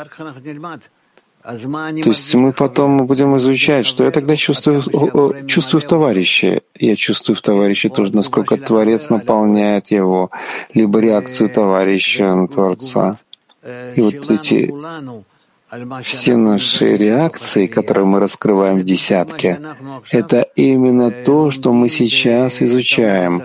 То 1.43 2.09
есть 2.09 2.35
мы 2.35 2.53
потом 2.53 3.05
будем 3.07 3.35
изучать, 3.37 3.85
что 3.85 4.03
я 4.03 4.11
тогда 4.11 4.35
чувствую, 4.35 4.83
чувствую 5.47 5.81
в 5.81 5.85
товарище. 5.85 6.61
Я 6.75 6.95
чувствую 6.95 7.35
в 7.35 7.41
товарище 7.41 7.89
тоже, 7.89 8.15
насколько 8.15 8.57
Творец 8.57 9.09
наполняет 9.09 9.91
его, 9.91 10.29
либо 10.73 10.99
реакцию 10.99 11.49
товарища 11.49 12.35
на 12.35 12.47
Творца. 12.47 13.17
И 13.95 14.01
вот 14.01 14.29
эти 14.29 14.71
все 16.03 16.35
наши 16.35 16.97
реакции, 16.97 17.65
которые 17.67 18.05
мы 18.05 18.19
раскрываем 18.19 18.79
в 18.79 18.83
десятке, 18.83 19.59
это 20.11 20.45
именно 20.55 21.11
то, 21.11 21.49
что 21.49 21.71
мы 21.71 21.89
сейчас 21.89 22.61
изучаем 22.61 23.43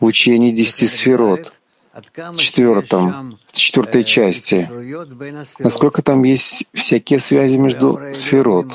в 0.00 0.04
учении 0.04 0.50
десяти 0.50 0.88
сферот, 0.88 1.52
четвертом, 2.36 3.38
четвертой 3.52 4.04
части. 4.04 4.68
Насколько 5.58 6.02
там 6.02 6.22
есть 6.24 6.70
всякие 6.74 7.18
связи 7.18 7.56
между 7.56 8.00
сферот, 8.12 8.66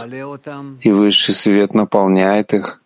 и 0.82 0.92
высший 0.92 1.34
свет 1.34 1.74
наполняет 1.74 2.54
их? 2.54 2.82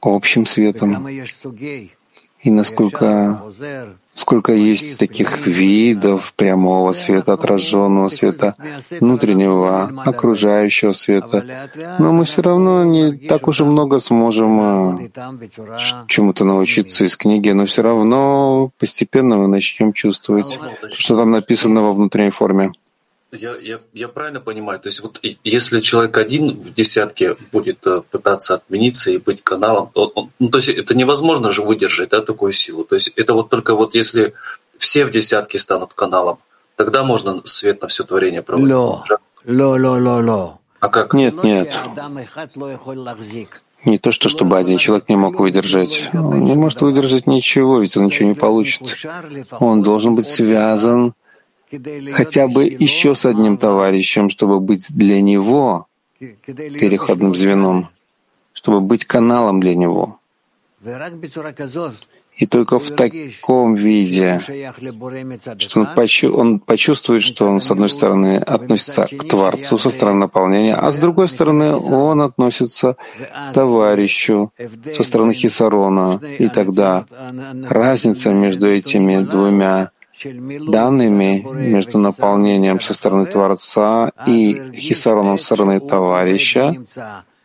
Общим 0.00 0.46
светом, 0.46 1.08
и 1.08 2.50
насколько 2.50 3.42
сколько 4.18 4.52
есть 4.52 4.98
таких 4.98 5.46
видов 5.46 6.32
прямого 6.34 6.92
света, 6.92 7.34
отраженного 7.34 8.08
света, 8.08 8.54
внутреннего, 9.00 9.90
окружающего 10.04 10.92
света. 10.92 11.44
Но 11.98 12.12
мы 12.12 12.24
все 12.24 12.42
равно 12.42 12.84
не 12.84 13.12
так 13.12 13.48
уж 13.48 13.60
и 13.60 13.64
много 13.64 13.98
сможем 13.98 15.00
э, 15.00 15.10
чему-то 16.08 16.44
научиться 16.44 17.04
из 17.04 17.16
книги, 17.16 17.50
но 17.50 17.66
все 17.66 17.82
равно 17.82 18.70
постепенно 18.78 19.36
мы 19.36 19.48
начнем 19.48 19.92
чувствовать, 19.92 20.58
что 20.92 21.16
там 21.16 21.30
написано 21.30 21.82
во 21.82 21.92
внутренней 21.92 22.30
форме. 22.30 22.72
Я, 23.30 23.56
я, 23.60 23.80
я 23.92 24.08
правильно 24.08 24.40
понимаю? 24.40 24.80
То 24.80 24.88
есть 24.88 25.02
вот 25.02 25.20
если 25.44 25.80
человек 25.80 26.16
один 26.16 26.58
в 26.60 26.72
десятке 26.72 27.36
будет 27.52 27.86
э, 27.86 28.00
пытаться 28.10 28.54
отмениться 28.54 29.10
и 29.10 29.18
быть 29.18 29.42
каналом, 29.42 29.90
то, 29.92 30.10
он, 30.14 30.30
ну, 30.38 30.48
то 30.48 30.58
есть 30.58 30.70
это 30.70 30.94
невозможно 30.94 31.50
же 31.50 31.62
выдержать 31.62 32.08
да, 32.10 32.22
такую 32.22 32.52
силу. 32.52 32.84
То 32.84 32.94
есть 32.94 33.12
это 33.16 33.34
вот 33.34 33.50
только 33.50 33.74
вот 33.74 33.94
если 33.94 34.32
все 34.78 35.04
в 35.04 35.10
десятке 35.10 35.58
станут 35.58 35.92
каналом, 35.92 36.38
тогда 36.74 37.04
можно 37.04 37.42
свет 37.44 37.82
на 37.82 37.88
все 37.88 38.04
творение 38.04 38.40
проводить. 38.40 38.72
Ло, 38.72 39.04
ло, 39.44 39.76
ло, 39.76 39.98
ло, 39.98 40.22
ло. 40.22 40.58
А 40.80 40.88
как? 40.88 41.12
Нет, 41.12 41.44
нет. 41.44 41.70
Не 43.84 43.98
то, 43.98 44.10
что 44.10 44.28
чтобы 44.28 44.56
один 44.56 44.78
человек 44.78 45.08
не 45.08 45.16
мог 45.16 45.38
выдержать. 45.38 46.10
Он 46.14 46.40
не 46.40 46.54
может 46.54 46.80
выдержать 46.80 47.26
ничего, 47.26 47.78
ведь 47.80 47.96
он 47.96 48.06
ничего 48.06 48.28
не 48.28 48.34
получит. 48.34 48.82
Он 49.60 49.82
должен 49.82 50.14
быть 50.14 50.26
связан 50.26 51.14
хотя 52.12 52.48
бы 52.48 52.64
еще 52.64 53.14
с 53.14 53.26
одним 53.26 53.58
товарищем, 53.58 54.30
чтобы 54.30 54.60
быть 54.60 54.86
для 54.88 55.20
него 55.20 55.86
переходным 56.18 57.34
звеном, 57.34 57.88
чтобы 58.52 58.80
быть 58.80 59.04
каналом 59.04 59.60
для 59.60 59.74
него. 59.74 60.18
И 62.38 62.46
только 62.46 62.78
в 62.78 62.90
таком 62.92 63.74
виде, 63.74 64.40
что 65.58 65.80
он, 65.80 65.86
почу 65.94 66.32
он 66.32 66.60
почувствует, 66.60 67.24
что 67.24 67.48
он, 67.48 67.60
с 67.60 67.68
одной 67.68 67.90
стороны, 67.90 68.36
относится 68.36 69.06
к 69.06 69.28
Творцу 69.28 69.76
со 69.76 69.90
стороны 69.90 70.20
наполнения, 70.20 70.76
а 70.76 70.92
с 70.92 70.98
другой 70.98 71.28
стороны, 71.28 71.74
он 71.74 72.20
относится 72.20 72.94
к 72.94 73.54
товарищу 73.54 74.52
со 74.94 75.02
стороны 75.02 75.34
Хисарона. 75.34 76.20
И 76.38 76.48
тогда 76.48 77.06
разница 77.68 78.30
между 78.30 78.68
этими 78.68 79.20
двумя 79.20 79.90
данными 80.24 81.46
между 81.54 81.98
наполнением 81.98 82.80
со 82.80 82.94
стороны 82.94 83.26
Творца 83.26 84.10
и 84.26 84.72
хисароном 84.74 85.38
со 85.38 85.46
стороны 85.46 85.80
товарища, 85.80 86.74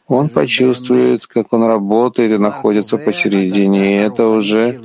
он 0.08 0.30
почувствует, 0.30 1.26
как 1.28 1.54
он 1.54 1.64
работает 1.64 2.32
и 2.32 2.38
находится 2.38 2.98
посередине, 2.98 3.94
и 3.94 3.98
это 3.98 4.28
уже 4.28 4.80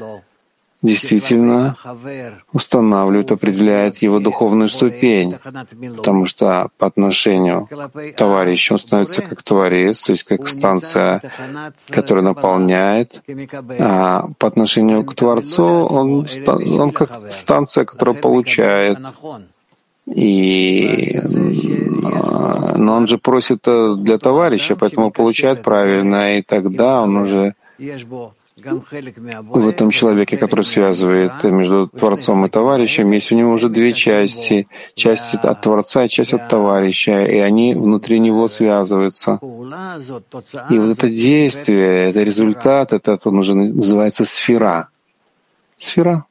действительно 0.82 1.76
устанавливает, 2.52 3.32
определяет 3.32 3.98
его 3.98 4.20
духовную 4.20 4.68
ступень, 4.68 5.36
потому 5.96 6.26
что 6.26 6.70
по 6.78 6.86
отношению 6.86 7.66
к 7.66 8.16
товарищу 8.16 8.74
он 8.74 8.80
становится 8.80 9.22
как 9.22 9.42
творец, 9.42 10.02
то 10.02 10.12
есть 10.12 10.24
как 10.24 10.48
станция, 10.48 11.20
которая 11.88 12.24
наполняет, 12.24 13.22
а 13.78 14.28
по 14.38 14.46
отношению 14.46 15.04
к 15.04 15.14
Творцу 15.14 15.64
он, 15.64 16.28
он 16.46 16.90
как 16.90 17.32
станция, 17.32 17.84
которая 17.84 18.14
получает. 18.14 18.98
И, 20.06 21.20
но 21.22 22.94
он 22.94 23.06
же 23.06 23.18
просит 23.18 23.60
для 23.64 24.16
товарища, 24.16 24.74
поэтому 24.74 25.10
получает 25.10 25.62
правильно, 25.62 26.38
и 26.38 26.42
тогда 26.42 27.02
он 27.02 27.16
уже 27.18 27.54
в 28.64 29.68
этом 29.68 29.90
человеке, 29.90 30.36
который 30.36 30.64
связывает 30.64 31.44
между 31.44 31.88
Творцом 31.88 32.44
и 32.46 32.48
товарищем, 32.48 33.10
есть 33.12 33.32
у 33.32 33.36
него 33.36 33.52
уже 33.52 33.68
две 33.68 33.92
части. 33.92 34.66
Часть 34.94 35.34
от 35.34 35.60
Творца 35.60 36.04
и 36.04 36.08
часть 36.08 36.34
от 36.34 36.48
товарища, 36.48 37.24
и 37.24 37.38
они 37.38 37.74
внутри 37.74 38.18
него 38.18 38.48
связываются. 38.48 39.38
И 40.70 40.78
вот 40.78 40.90
это 40.90 41.08
действие, 41.08 42.10
это 42.10 42.22
результат, 42.22 42.92
это, 42.92 43.18
он 43.24 43.38
уже 43.38 43.54
называется 43.54 44.24
сфера. 44.24 44.88
Сфера. 45.78 46.24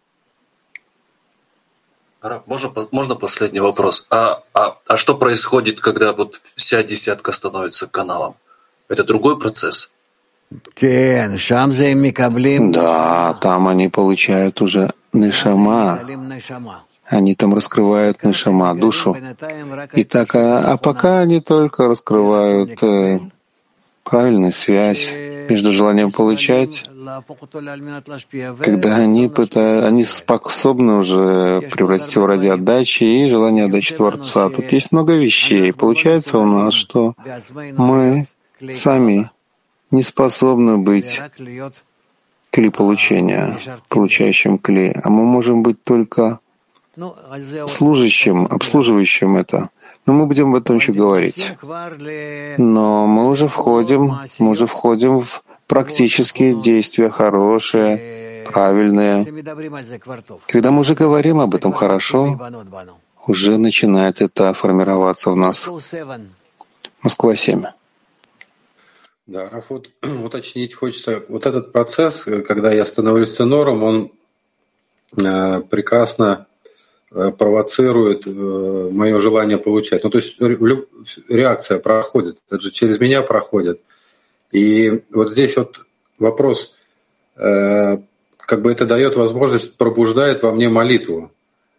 Можно, 2.46 2.88
можно 2.92 3.16
последний 3.16 3.60
вопрос? 3.60 4.06
А, 4.10 4.44
а, 4.54 4.78
а 4.88 4.98
что 4.98 5.16
происходит, 5.16 5.80
когда 5.80 6.14
вот 6.14 6.42
вся 6.56 6.84
десятка 6.84 7.32
становится 7.32 7.88
каналом? 7.88 8.36
Это 8.90 9.04
другой 9.04 9.40
процесс? 9.40 9.90
Да, 12.72 13.34
там 13.42 13.68
они 13.68 13.90
получают 13.90 14.62
уже 14.62 14.92
нишама. 15.14 16.00
Они 17.06 17.36
там 17.36 17.54
раскрывают 17.54 18.24
нишама, 18.24 18.74
душу. 18.76 19.16
И 19.94 20.04
так, 20.04 20.36
а, 20.36 20.74
а 20.74 20.78
пока 20.78 21.20
они 21.20 21.40
только 21.42 21.88
раскрывают 21.88 22.82
э, 22.84 23.20
правильную 24.04 24.52
связь 24.52 25.14
между 25.50 25.72
желанием 25.72 26.12
получать, 26.12 26.90
когда 28.60 28.96
они, 28.98 29.30
пытаются, 29.30 29.88
они 29.88 30.04
способны 30.04 30.96
уже 30.96 31.62
превратить 31.72 32.16
его 32.16 32.28
ради 32.28 32.48
отдачи 32.48 33.04
и 33.04 33.30
желание 33.30 33.66
отдачи 33.66 33.96
Творца. 33.96 34.50
Тут 34.50 34.72
есть 34.72 34.92
много 34.92 35.14
вещей. 35.14 35.72
Получается 35.72 36.38
у 36.38 36.46
нас, 36.46 36.74
что 36.74 37.16
мы 37.78 38.28
сами 38.76 39.30
не 39.92 40.04
способны 40.04 40.78
быть 40.78 41.22
кли 42.52 42.70
получения, 42.70 43.60
получающим 43.90 44.58
кли, 44.58 44.96
а 45.04 45.10
мы 45.10 45.24
можем 45.24 45.64
быть 45.64 45.84
только 45.84 46.40
служащим, 47.68 48.46
обслуживающим 48.46 49.38
это. 49.38 49.70
Но 50.06 50.14
мы 50.14 50.26
будем 50.26 50.50
об 50.50 50.56
этом 50.56 50.78
еще 50.78 50.94
говорить. 50.94 51.54
Но 52.58 53.08
мы 53.08 53.30
уже 53.30 53.48
входим, 53.48 54.16
мы 54.40 54.50
уже 54.50 54.66
входим 54.66 55.22
в 55.22 55.44
практические 55.68 56.56
действия, 56.56 57.10
хорошие, 57.10 58.44
правильные. 58.46 59.26
Когда 60.48 60.72
мы 60.72 60.80
уже 60.80 60.96
говорим 60.96 61.40
об 61.42 61.54
этом 61.54 61.74
хорошо, 61.74 62.40
уже 63.28 63.58
начинает 63.58 64.22
это 64.22 64.54
формироваться 64.54 65.32
в 65.32 65.36
нас. 65.36 65.70
Москва 67.04 67.36
7. 67.36 67.64
Да, 69.28 69.50
Рафут, 69.50 69.92
уточнить 70.24 70.74
хочется. 70.74 71.22
Вот 71.28 71.46
этот 71.46 71.74
процесс, 71.74 72.24
когда 72.48 72.72
я 72.72 72.86
становлюсь 72.86 73.36
ценором, 73.36 73.84
он 73.84 74.12
э, 75.22 75.62
прекрасно 75.70 76.48
э, 77.12 77.32
провоцирует 77.38 78.26
э, 78.26 78.30
мое 78.30 79.20
желание 79.20 79.58
получать. 79.58 80.06
Ну, 80.06 80.10
то 80.10 80.20
есть 80.20 80.40
реакция 81.28 81.80
проходит, 81.80 82.38
это 82.50 82.62
же 82.62 82.72
через 82.72 83.02
меня 83.02 83.22
проходит. 83.22 83.82
И 84.54 85.04
вот 85.12 85.34
здесь 85.34 85.58
вот 85.58 85.82
вопрос, 86.20 86.74
как 87.36 88.62
бы 88.62 88.72
это 88.72 88.86
дает 88.86 89.18
возможность, 89.18 89.76
пробуждает 89.76 90.42
во 90.42 90.54
мне 90.54 90.70
молитву, 90.70 91.34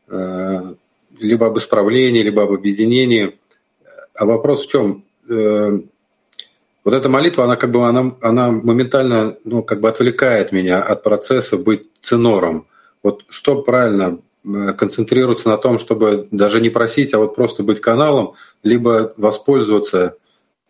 либо 0.06 1.46
об 1.46 1.56
исправлении, 1.56 2.20
либо 2.20 2.42
об 2.42 2.52
объединении. 2.52 3.38
А 4.14 4.26
вопрос 4.26 4.66
в 4.66 4.70
чем? 4.70 5.04
Вот 6.88 6.94
эта 6.94 7.10
молитва, 7.10 7.44
она 7.44 7.56
как 7.56 7.70
бы 7.70 7.86
она, 7.86 8.14
она 8.22 8.50
моментально 8.50 9.36
ну, 9.44 9.62
как 9.62 9.78
бы 9.82 9.90
отвлекает 9.90 10.52
меня 10.52 10.80
от 10.80 11.02
процесса 11.02 11.58
быть 11.58 11.82
ценором. 12.00 12.66
Вот 13.02 13.24
что 13.28 13.60
правильно 13.60 14.20
э, 14.42 14.72
концентрироваться 14.72 15.50
на 15.50 15.58
том, 15.58 15.78
чтобы 15.78 16.28
даже 16.30 16.62
не 16.62 16.70
просить, 16.70 17.12
а 17.12 17.18
вот 17.18 17.34
просто 17.34 17.62
быть 17.62 17.82
каналом, 17.82 18.32
либо 18.62 19.12
воспользоваться 19.18 20.14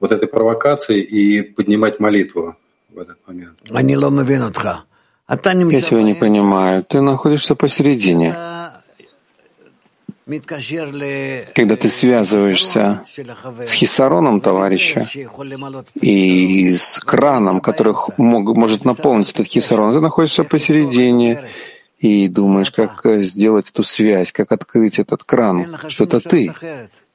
вот 0.01 0.11
этой 0.11 0.27
провокацией 0.27 1.03
и 1.03 1.43
поднимать 1.43 2.01
молитву 2.01 2.57
в 2.93 2.99
этот 2.99 3.19
момент. 3.29 3.57
Я 5.77 5.83
тебя 5.83 6.03
не 6.03 6.14
понимаю. 6.14 6.83
Ты 6.83 7.01
находишься 7.01 7.55
посередине. 7.55 8.35
Когда 11.55 11.76
ты 11.76 11.89
связываешься 11.89 13.05
с 13.64 13.72
хисароном 13.72 14.41
товарища 14.43 15.09
и 15.95 16.74
с 16.74 16.99
краном, 16.99 17.61
который 17.61 17.95
мог, 18.18 18.55
может 18.57 18.85
наполнить 18.85 19.31
этот 19.31 19.47
хисарон, 19.47 19.95
ты 19.95 20.01
находишься 20.01 20.45
посередине 20.45 21.49
и 21.99 22.29
думаешь, 22.29 22.70
как 22.70 23.07
э, 23.07 23.24
сделать 23.24 23.70
эту 23.70 23.83
связь, 23.83 24.31
как 24.31 24.53
открыть 24.53 24.99
этот 24.99 25.24
кран, 25.24 25.79
что 25.89 26.05
это 26.05 26.20
ты. 26.20 26.55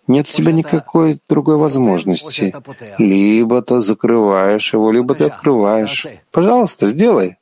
Нет 0.08 0.28
у 0.30 0.36
тебя 0.36 0.52
никакой 0.52 1.20
другой 1.30 1.58
возможности. 1.58 2.54
Либо 2.98 3.62
ты 3.62 3.82
закрываешь 3.82 4.74
его, 4.74 4.92
либо 4.92 5.16
ты 5.16 5.26
открываешь. 5.26 6.08
Пожалуйста, 6.32 6.88
сделай. 6.88 7.38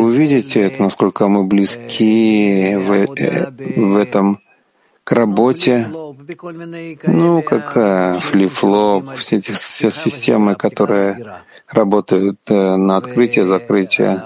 Вы 0.00 0.04
увидите 0.04 0.62
это, 0.62 0.82
насколько 0.82 1.28
мы 1.28 1.44
близки 1.44 2.74
в, 2.76 2.92
э, 3.14 3.50
в 3.76 3.96
этом 3.96 4.40
к 5.04 5.12
работе, 5.12 5.86
ну, 7.04 7.42
как 7.42 7.76
э, 7.76 8.20
flip-flop, 8.20 9.16
все 9.16 9.36
эти 9.36 9.52
все 9.52 9.90
системы, 9.90 10.54
которые 10.54 11.42
работают 11.68 12.38
э, 12.48 12.76
на 12.76 12.96
открытие, 12.96 13.44
закрытие. 13.44 14.22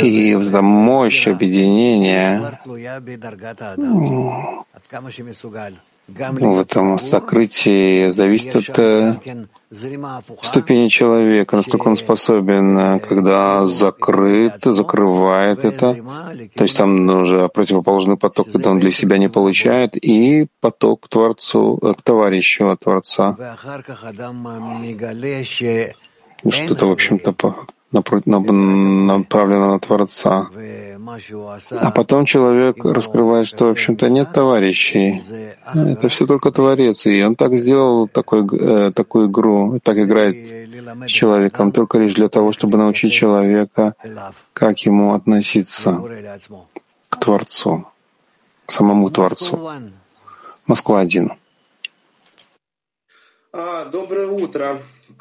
И 0.00 0.34
эта 0.34 0.62
мощь 0.62 1.26
объединения 1.26 2.60
в 6.16 6.58
этом 6.58 6.98
сокрытии 6.98 8.10
зависит 8.10 8.56
от 8.56 8.78
э, 8.78 9.46
ступени 10.42 10.88
человека, 10.88 11.56
насколько 11.56 11.88
он 11.88 11.96
способен, 11.96 12.78
э, 12.78 12.98
когда 13.00 13.66
закрыт, 13.66 14.62
закрывает 14.64 15.64
это. 15.64 15.96
То 16.54 16.64
есть 16.64 16.76
там 16.76 17.08
уже 17.08 17.48
противоположный 17.48 18.16
поток, 18.16 18.52
когда 18.52 18.70
он 18.70 18.80
для 18.80 18.92
себя 18.92 19.18
не 19.18 19.28
получает, 19.28 19.96
и 19.96 20.48
поток 20.60 21.02
к 21.02 21.08
Творцу, 21.08 21.78
э, 21.82 21.94
к 21.94 22.02
товарищу 22.02 22.76
Творца. 22.80 23.36
Что-то, 26.48 26.86
в 26.86 26.92
общем-то, 26.92 27.32
направлено 27.92 29.72
на 29.72 29.78
Творца. 29.78 30.48
А 31.70 31.90
потом 31.90 32.24
человек 32.26 32.84
раскрывает, 32.84 33.46
что, 33.46 33.66
в 33.66 33.70
общем-то, 33.70 34.08
нет 34.08 34.32
товарищей. 34.32 35.22
Это 35.74 36.08
все 36.08 36.26
только 36.26 36.50
Творец. 36.50 37.06
И 37.06 37.22
он 37.22 37.34
так 37.36 37.56
сделал 37.56 38.08
такой, 38.08 38.46
э, 38.46 38.92
такую 38.92 39.28
игру, 39.28 39.78
так 39.82 39.98
играет 39.98 40.36
с 41.06 41.10
человеком, 41.10 41.72
только 41.72 41.98
лишь 41.98 42.14
для 42.14 42.28
того, 42.28 42.52
чтобы 42.52 42.78
научить 42.78 43.12
человека, 43.12 43.94
как 44.52 44.78
ему 44.80 45.14
относиться 45.14 46.00
к 47.08 47.16
Творцу, 47.20 47.84
к 48.66 48.72
самому 48.72 49.10
Творцу. 49.10 49.70
Москва 50.66 51.00
один. 51.00 51.32
А, 53.52 53.84
доброе 53.86 54.28
утро. 54.28 54.80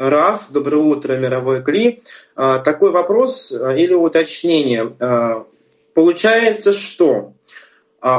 Раф, 0.09 0.45
доброе 0.49 0.81
утро, 0.81 1.15
мировой 1.17 1.63
Кли. 1.63 2.01
А, 2.35 2.57
такой 2.57 2.89
вопрос 2.89 3.51
а, 3.51 3.75
или 3.75 3.93
уточнение. 3.93 4.95
А, 4.99 5.45
получается, 5.93 6.73
что 6.73 7.33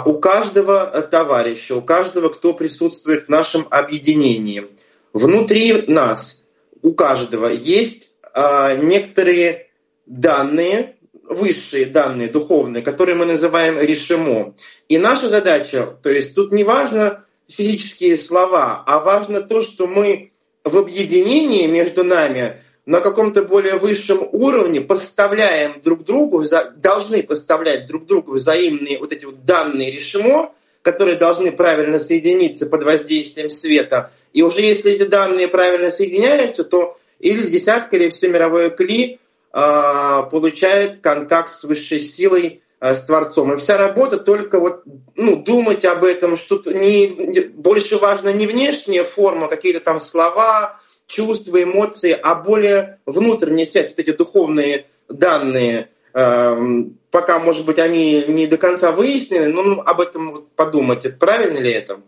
у 0.07 0.12
каждого 0.18 0.87
товарища, 1.11 1.74
у 1.74 1.83
каждого, 1.83 2.28
кто 2.28 2.53
присутствует 2.55 3.24
в 3.24 3.28
нашем 3.30 3.66
объединении, 3.68 4.68
внутри 5.12 5.83
нас, 5.89 6.45
у 6.83 6.93
каждого 6.93 7.49
есть 7.49 8.20
некоторые 8.33 9.66
данные, 10.07 10.95
высшие 11.28 11.87
данные 11.87 12.28
духовные, 12.28 12.85
которые 12.85 13.16
мы 13.16 13.24
называем 13.24 13.76
решимо. 13.80 14.55
И 14.89 14.99
наша 14.99 15.28
задача, 15.28 15.89
то 16.01 16.11
есть 16.11 16.37
тут 16.37 16.53
не 16.53 16.62
важно 16.62 17.24
физические 17.49 18.16
слова, 18.16 18.85
а 18.87 19.01
важно 19.01 19.43
то, 19.43 19.62
что 19.62 19.89
мы 19.89 20.32
в 20.64 20.78
объединении 20.78 21.66
между 21.66 22.04
нами 22.04 22.56
на 22.86 23.00
каком-то 23.00 23.42
более 23.42 23.76
высшем 23.76 24.28
уровне 24.32 24.80
поставляем 24.80 25.80
друг 25.82 26.04
другу, 26.04 26.44
должны 26.76 27.22
поставлять 27.22 27.86
друг 27.86 28.06
другу 28.06 28.34
взаимные 28.34 28.98
вот 28.98 29.12
эти 29.12 29.24
вот 29.24 29.44
данные 29.44 29.90
решимо, 29.90 30.52
которые 30.82 31.16
должны 31.16 31.52
правильно 31.52 32.00
соединиться 32.00 32.66
под 32.66 32.82
воздействием 32.82 33.50
света. 33.50 34.10
И 34.32 34.42
уже 34.42 34.62
если 34.62 34.92
эти 34.92 35.04
данные 35.04 35.46
правильно 35.46 35.90
соединяются, 35.90 36.64
то 36.64 36.98
или 37.20 37.48
десятка, 37.48 37.96
или 37.96 38.10
все 38.10 38.28
мировое 38.28 38.70
кли 38.70 39.20
э, 39.52 40.22
получает 40.30 41.00
контакт 41.00 41.52
с 41.52 41.62
высшей 41.64 42.00
силой, 42.00 42.62
с 42.83 43.01
Творцом. 43.03 43.53
И 43.53 43.57
вся 43.59 43.78
работа 43.78 44.18
только 44.18 44.59
вот 44.59 44.83
ну, 45.14 45.37
думать 45.37 45.85
об 45.85 46.03
этом, 46.03 46.37
что 46.37 46.61
не, 46.66 47.07
больше 47.55 47.97
важно 47.99 48.33
не 48.33 48.47
внешняя 48.47 49.05
форма, 49.05 49.47
какие-то 49.47 49.80
там 49.80 50.01
слова, 50.01 50.76
чувства, 51.07 51.62
эмоции, 51.62 52.11
а 52.11 52.35
более 52.35 52.99
внутренняя 53.07 53.66
связь, 53.66 53.91
вот 53.91 54.01
эти 54.01 54.16
духовные 54.16 54.87
данные. 55.09 55.91
Эм, 56.14 56.99
пока, 57.11 57.39
может 57.39 57.64
быть, 57.64 57.78
они 57.78 58.24
не 58.26 58.47
до 58.47 58.57
конца 58.57 58.91
выяснены, 58.91 59.49
но 59.49 59.62
ну, 59.62 59.80
об 59.80 60.01
этом 60.01 60.45
подумать. 60.57 61.18
Правильно 61.18 61.59
ли 61.59 61.70
это? 61.70 62.01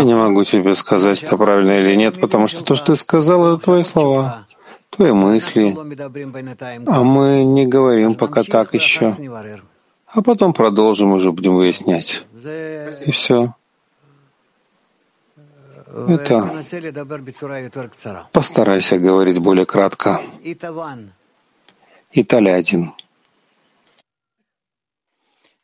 Я 0.00 0.04
не 0.04 0.14
могу 0.14 0.44
тебе 0.44 0.74
сказать, 0.74 1.22
это 1.22 1.36
правильно 1.36 1.80
или 1.80 1.94
нет, 1.94 2.20
потому 2.20 2.46
что 2.48 2.62
то, 2.62 2.74
что 2.74 2.86
ты 2.86 2.96
сказал, 2.96 3.54
это 3.54 3.64
твои 3.64 3.84
слова, 3.84 4.46
твои 4.90 5.12
мысли. 5.12 5.74
А 6.86 7.02
мы 7.02 7.44
не 7.44 7.66
говорим 7.66 8.14
пока 8.14 8.42
так 8.42 8.74
еще 8.74 9.16
а 10.12 10.22
потом 10.22 10.52
продолжим, 10.52 11.12
уже 11.12 11.32
будем 11.32 11.54
выяснять. 11.54 12.24
И 13.06 13.10
все. 13.12 13.54
Это 16.08 16.62
постарайся 18.32 18.98
говорить 18.98 19.38
более 19.38 19.66
кратко. 19.66 20.20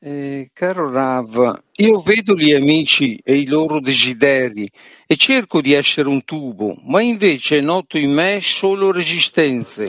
Eh, 0.08 0.50
caro 0.54 0.92
Rav, 0.92 1.62
io 1.72 2.00
vedo 2.00 2.36
gli 2.36 2.52
amici 2.52 3.18
e 3.24 3.38
i 3.38 3.46
loro 3.46 3.80
desideri 3.80 4.70
e 5.06 5.16
cerco 5.16 5.60
di 5.60 5.72
essere 5.72 6.08
un 6.08 6.24
tubo, 6.24 6.76
ma 6.84 7.00
invece 7.00 7.60
noto 7.60 7.96
in 7.98 8.12
me 8.12 8.40
solo 8.42 8.90
resistenze. 8.92 9.86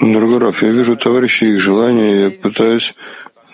Дорогой 0.00 0.38
Раф, 0.38 0.62
я 0.62 0.70
вижу 0.70 0.96
товарищей 0.96 1.54
их 1.54 1.60
желания, 1.60 2.24
я 2.24 2.30
пытаюсь 2.30 2.94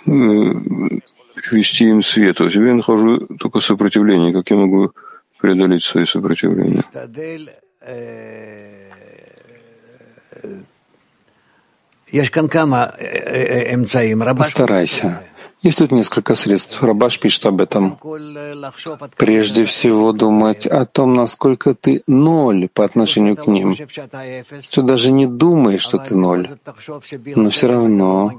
вести 0.04 1.84
им 1.84 2.02
свет. 2.02 2.40
У 2.40 2.50
себя 2.50 2.68
я 2.68 2.74
нахожу 2.74 3.26
только 3.38 3.60
сопротивление. 3.60 4.32
Как 4.32 4.50
я 4.50 4.56
могу 4.56 4.92
преодолеть 5.38 5.84
свои 5.84 6.04
сопротивления? 6.04 6.84
Постарайся 14.36 15.22
есть 15.62 15.78
тут 15.78 15.92
несколько 15.92 16.34
средств. 16.34 16.82
Рабаш 16.82 17.18
пишет 17.18 17.46
об 17.46 17.60
этом. 17.60 17.98
Прежде 19.16 19.64
всего 19.64 20.12
думать 20.12 20.66
о 20.66 20.86
том, 20.86 21.14
насколько 21.14 21.74
ты 21.74 22.02
ноль 22.06 22.68
по 22.72 22.84
отношению 22.84 23.36
к 23.36 23.46
ним. 23.46 23.76
Ты 24.72 24.82
даже 24.82 25.12
не 25.12 25.26
думаешь, 25.26 25.82
что 25.82 25.98
ты 25.98 26.14
ноль. 26.14 26.48
Но 27.36 27.50
все 27.50 27.68
равно 27.68 28.32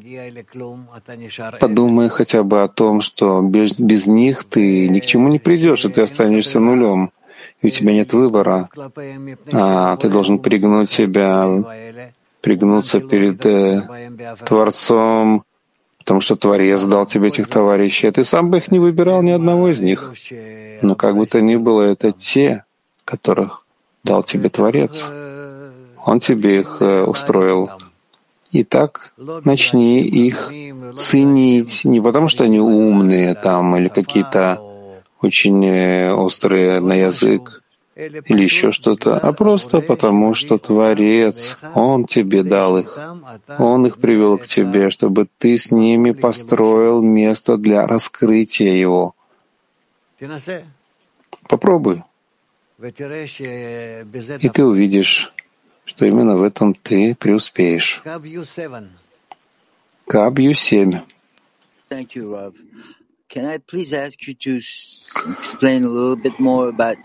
подумай 1.60 2.10
хотя 2.10 2.44
бы 2.44 2.64
о 2.64 2.68
том, 2.68 3.02
что 3.02 3.42
без, 3.42 3.80
без 3.80 4.08
них 4.08 4.44
ты 4.44 4.90
ни 4.90 5.00
к 5.00 5.06
чему 5.06 5.28
не 5.28 5.40
придешь, 5.40 5.86
и 5.86 5.90
ты 5.90 6.02
останешься 6.02 6.60
нулем. 6.60 7.12
и 7.62 7.68
у 7.68 7.70
тебя 7.70 7.94
нет 7.94 8.14
выбора, 8.14 8.70
а 9.52 9.98
ты 9.98 10.10
должен 10.10 10.40
пригнуть 10.40 10.90
себя, 10.90 11.48
пригнуться 12.42 13.00
перед 13.00 13.46
э, 13.46 13.88
Творцом, 14.46 15.44
потому 16.02 16.20
что 16.20 16.36
Творец 16.36 16.82
дал 16.84 17.06
тебе 17.06 17.28
этих 17.28 17.48
товарищей, 17.48 18.08
а 18.08 18.12
ты 18.12 18.24
сам 18.24 18.50
бы 18.50 18.58
их 18.58 18.72
не 18.72 18.80
выбирал 18.80 19.22
ни 19.22 19.32
одного 19.32 19.70
из 19.70 19.82
них. 19.82 20.14
Но 20.82 20.96
как 20.96 21.16
бы 21.16 21.26
то 21.28 21.42
ни 21.42 21.56
было, 21.56 21.84
это 21.84 22.12
те, 22.12 22.64
которых 23.06 23.66
дал 24.04 24.24
тебе 24.24 24.50
Творец. 24.50 25.06
Он 26.04 26.20
тебе 26.20 26.62
их 26.62 26.78
э, 26.80 27.04
устроил. 27.04 27.70
И 28.52 28.64
так 28.64 29.14
начни 29.46 30.02
их 30.02 30.52
ценить 30.98 31.86
не 31.86 32.02
потому, 32.02 32.28
что 32.28 32.44
они 32.44 32.60
умные 32.60 33.36
там 33.36 33.78
или 33.78 33.88
какие-то 33.88 34.60
очень 35.22 35.64
э, 35.64 36.12
острые 36.12 36.82
на 36.82 36.94
язык 36.94 37.61
или 37.96 38.44
еще 38.44 38.72
что-то, 38.72 39.18
а 39.18 39.34
просто 39.34 39.82
потому, 39.82 40.34
что 40.34 40.58
Творец, 40.58 41.58
Он 41.76 42.06
тебе 42.06 42.44
дал 42.44 42.78
их, 42.78 42.98
Он 43.60 43.86
их 43.86 43.98
привел 43.98 44.38
к 44.38 44.46
тебе, 44.46 44.90
чтобы 44.90 45.28
ты 45.38 45.58
с 45.58 45.72
ними 45.72 46.12
построил 46.12 47.02
место 47.02 47.58
для 47.58 47.86
раскрытия 47.86 48.74
Его. 48.74 49.14
Попробуй. 51.48 52.04
И 52.80 54.50
ты 54.50 54.64
увидишь, 54.64 55.34
что 55.86 56.06
именно 56.06 56.38
в 56.38 56.44
этом 56.44 56.74
ты 56.74 57.16
преуспеешь. 57.16 58.02
Кабью 60.08 60.54
7. 60.56 61.00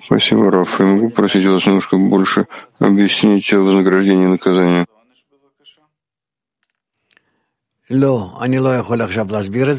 Спасибо, 0.04 0.50
Раф. 0.50 0.80
Я 0.80 0.86
могу 0.86 1.10
просить 1.10 1.46
вас 1.46 1.64
немножко 1.66 1.96
больше 1.96 2.46
объяснить 2.80 3.52
вознаграждение 3.52 4.26
и 4.26 4.30
наказание? 4.30 4.86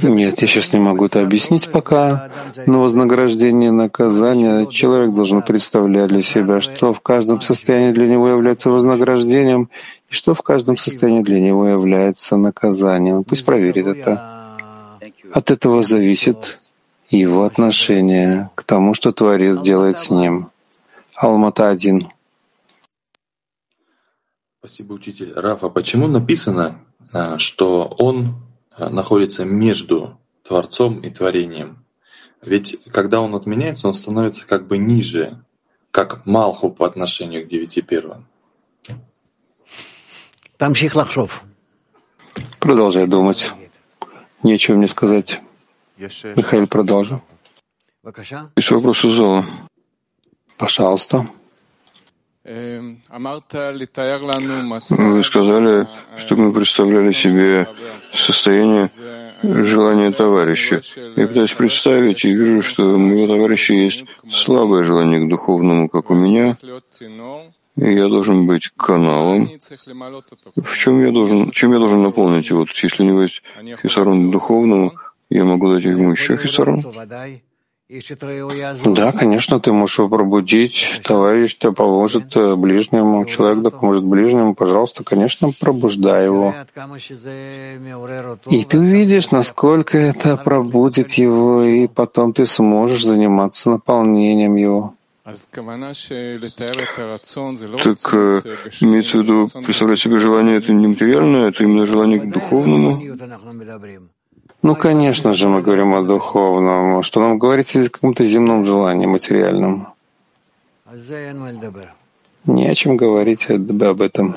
Нет, 0.08 0.42
я 0.42 0.48
сейчас 0.48 0.72
не 0.72 0.80
могу 0.80 1.08
это 1.08 1.22
объяснить 1.22 1.70
пока, 1.70 2.32
но 2.66 2.82
вознаграждение 2.82 3.68
и 3.68 3.72
наказание 3.72 4.68
человек 4.68 5.14
должен 5.14 5.42
представлять 5.42 6.08
для 6.08 6.24
себя, 6.24 6.62
что 6.62 6.94
в 6.94 7.02
каждом 7.02 7.42
состоянии 7.42 7.92
для 7.92 8.08
него 8.08 8.30
является 8.30 8.70
вознаграждением 8.70 9.70
и 10.10 10.14
что 10.14 10.34
в 10.34 10.42
каждом 10.42 10.78
состоянии 10.78 11.24
для 11.24 11.42
него 11.42 11.68
является 11.68 12.38
наказанием. 12.38 13.26
Пусть 13.26 13.44
проверит 13.44 13.88
это. 13.88 14.37
От 15.32 15.52
этого 15.52 15.84
зависит 15.84 16.60
его 17.10 17.44
отношение 17.44 18.50
к 18.56 18.64
тому, 18.64 18.94
что 18.94 19.12
Творец 19.12 19.62
делает 19.62 19.98
с 19.98 20.10
ним. 20.10 20.50
Алмата 21.16 21.70
один. 21.70 22.10
Спасибо, 24.60 24.94
учитель. 24.94 25.34
Рафа, 25.34 25.70
почему 25.70 26.08
написано, 26.08 26.80
а, 27.14 27.38
что 27.38 27.86
он 27.98 28.36
а, 28.72 28.90
находится 28.90 29.46
между 29.46 30.18
Творцом 30.44 31.00
и 31.02 31.10
творением. 31.10 31.84
Ведь 32.42 32.78
когда 32.92 33.22
он 33.22 33.36
отменяется, 33.36 33.88
он 33.88 33.94
становится 33.94 34.46
как 34.46 34.68
бы 34.68 34.78
ниже, 34.78 35.44
как 35.92 36.26
Малху 36.26 36.70
по 36.70 36.86
отношению 36.86 37.46
к 37.46 37.50
девяти 37.50 37.82
первым. 37.82 38.26
Продолжай 42.60 43.08
думать. 43.08 43.52
Нечего 44.44 44.76
мне 44.78 44.88
сказать. 44.88 45.42
Михаил, 45.98 46.68
продолжи. 46.68 47.20
Есть 48.56 48.72
вопрос 48.72 49.04
из 49.04 49.14
зала. 49.14 49.44
Пожалуйста. 50.58 51.28
Вы 52.46 52.94
сказали, 55.24 55.88
что 56.16 56.36
мы 56.38 56.54
представляли 56.54 57.12
себе 57.12 57.68
состояние 58.14 58.90
желания 59.44 60.12
товарища. 60.12 60.82
Я 61.18 61.28
пытаюсь 61.28 61.54
представить 61.54 62.24
и 62.24 62.34
вижу, 62.34 62.64
что 62.64 62.96
у 62.96 62.98
моего 62.98 63.28
товарища 63.28 63.74
есть 63.74 64.06
слабое 64.32 64.86
желание 64.86 65.26
к 65.26 65.30
духовному, 65.30 65.90
как 65.90 66.10
у 66.10 66.16
меня, 66.16 66.58
я 67.78 68.08
должен 68.08 68.48
быть 68.48 68.70
каналом. 68.76 69.50
В 70.56 70.78
чем 70.78 71.06
я 71.06 71.12
должен, 71.12 71.52
чем 71.52 71.72
я 71.74 71.80
должен 71.80 72.04
наполнить 72.04 72.50
его? 72.50 72.66
Если 72.84 73.04
у 73.04 73.06
него 73.06 73.22
есть 73.22 73.44
хисарон 73.82 74.32
духовному, 74.32 74.94
я 75.30 75.46
могу 75.46 75.72
дать 75.72 75.84
ему 75.84 76.12
еще 76.12 76.38
хисарон? 76.38 76.84
Да, 78.84 79.14
конечно, 79.14 79.62
ты 79.62 79.72
можешь 79.72 80.00
его 80.00 80.10
пробудить. 80.10 81.00
Товарищ 81.04 81.58
тебе 81.58 81.72
поможет 81.72 82.36
э, 82.36 82.56
ближнему, 82.58 83.24
человек 83.24 83.64
да 83.64 83.70
поможет 83.70 84.04
ближнему. 84.04 84.56
Пожалуйста, 84.56 85.06
конечно, 85.06 85.52
пробуждай 85.58 86.26
его. 86.26 86.54
И 88.50 88.66
ты 88.66 88.78
увидишь, 88.78 89.32
насколько 89.32 89.98
это 89.98 90.36
пробудит 90.36 91.14
его, 91.14 91.64
и 91.64 91.88
потом 91.88 92.34
ты 92.34 92.46
сможешь 92.46 93.06
заниматься 93.06 93.70
наполнением 93.70 94.58
его. 94.58 94.97
Так 97.84 98.14
э, 98.14 98.42
имеется 98.80 99.18
в 99.18 99.22
виду, 99.24 99.50
представлять 99.66 100.00
себе 100.00 100.20
желание 100.20 100.58
это 100.58 100.72
не 100.72 100.88
материальное, 100.88 101.50
это 101.50 101.64
именно 101.66 101.86
желание 101.86 102.20
к 102.20 102.32
духовному? 102.32 103.02
Ну, 104.62 104.76
конечно 104.76 105.34
же, 105.34 105.50
мы 105.50 105.62
говорим 105.62 105.94
о 105.94 106.04
духовном. 106.04 107.04
Что 107.04 107.20
нам 107.20 107.38
говорить 107.38 107.76
о 107.76 107.90
каком-то 107.90 108.24
земном 108.24 108.66
желании, 108.66 109.06
материальном? 109.06 109.88
Не 112.46 112.68
о 112.70 112.76
чем 112.76 112.96
говорить 112.96 113.50
об 113.50 114.02
этом. 114.02 114.36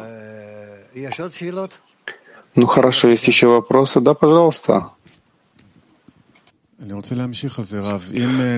Ну 2.56 2.66
хорошо, 2.66 3.08
есть 3.08 3.28
еще 3.28 3.46
вопросы? 3.46 4.00
Да, 4.00 4.14
пожалуйста. 4.14 4.90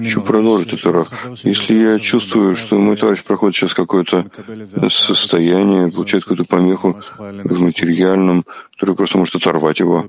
Хочу 0.05 0.23
продолжить 0.23 0.73
это, 0.75 0.93
Раф. 0.93 1.09
Если 1.43 1.75
я 1.75 1.99
чувствую, 1.99 2.55
что 2.55 2.79
мой 2.79 2.97
товарищ 2.97 3.25
проходит 3.25 3.57
сейчас 3.57 3.75
какое-то 3.75 4.27
состояние, 4.89 5.91
получает 5.91 6.23
какую-то 6.25 6.45
помеху 6.45 6.97
в 7.19 7.61
материальном, 7.61 8.45
которое 8.77 8.95
просто 8.95 9.19
может 9.19 9.35
оторвать 9.35 9.81
его, 9.81 10.07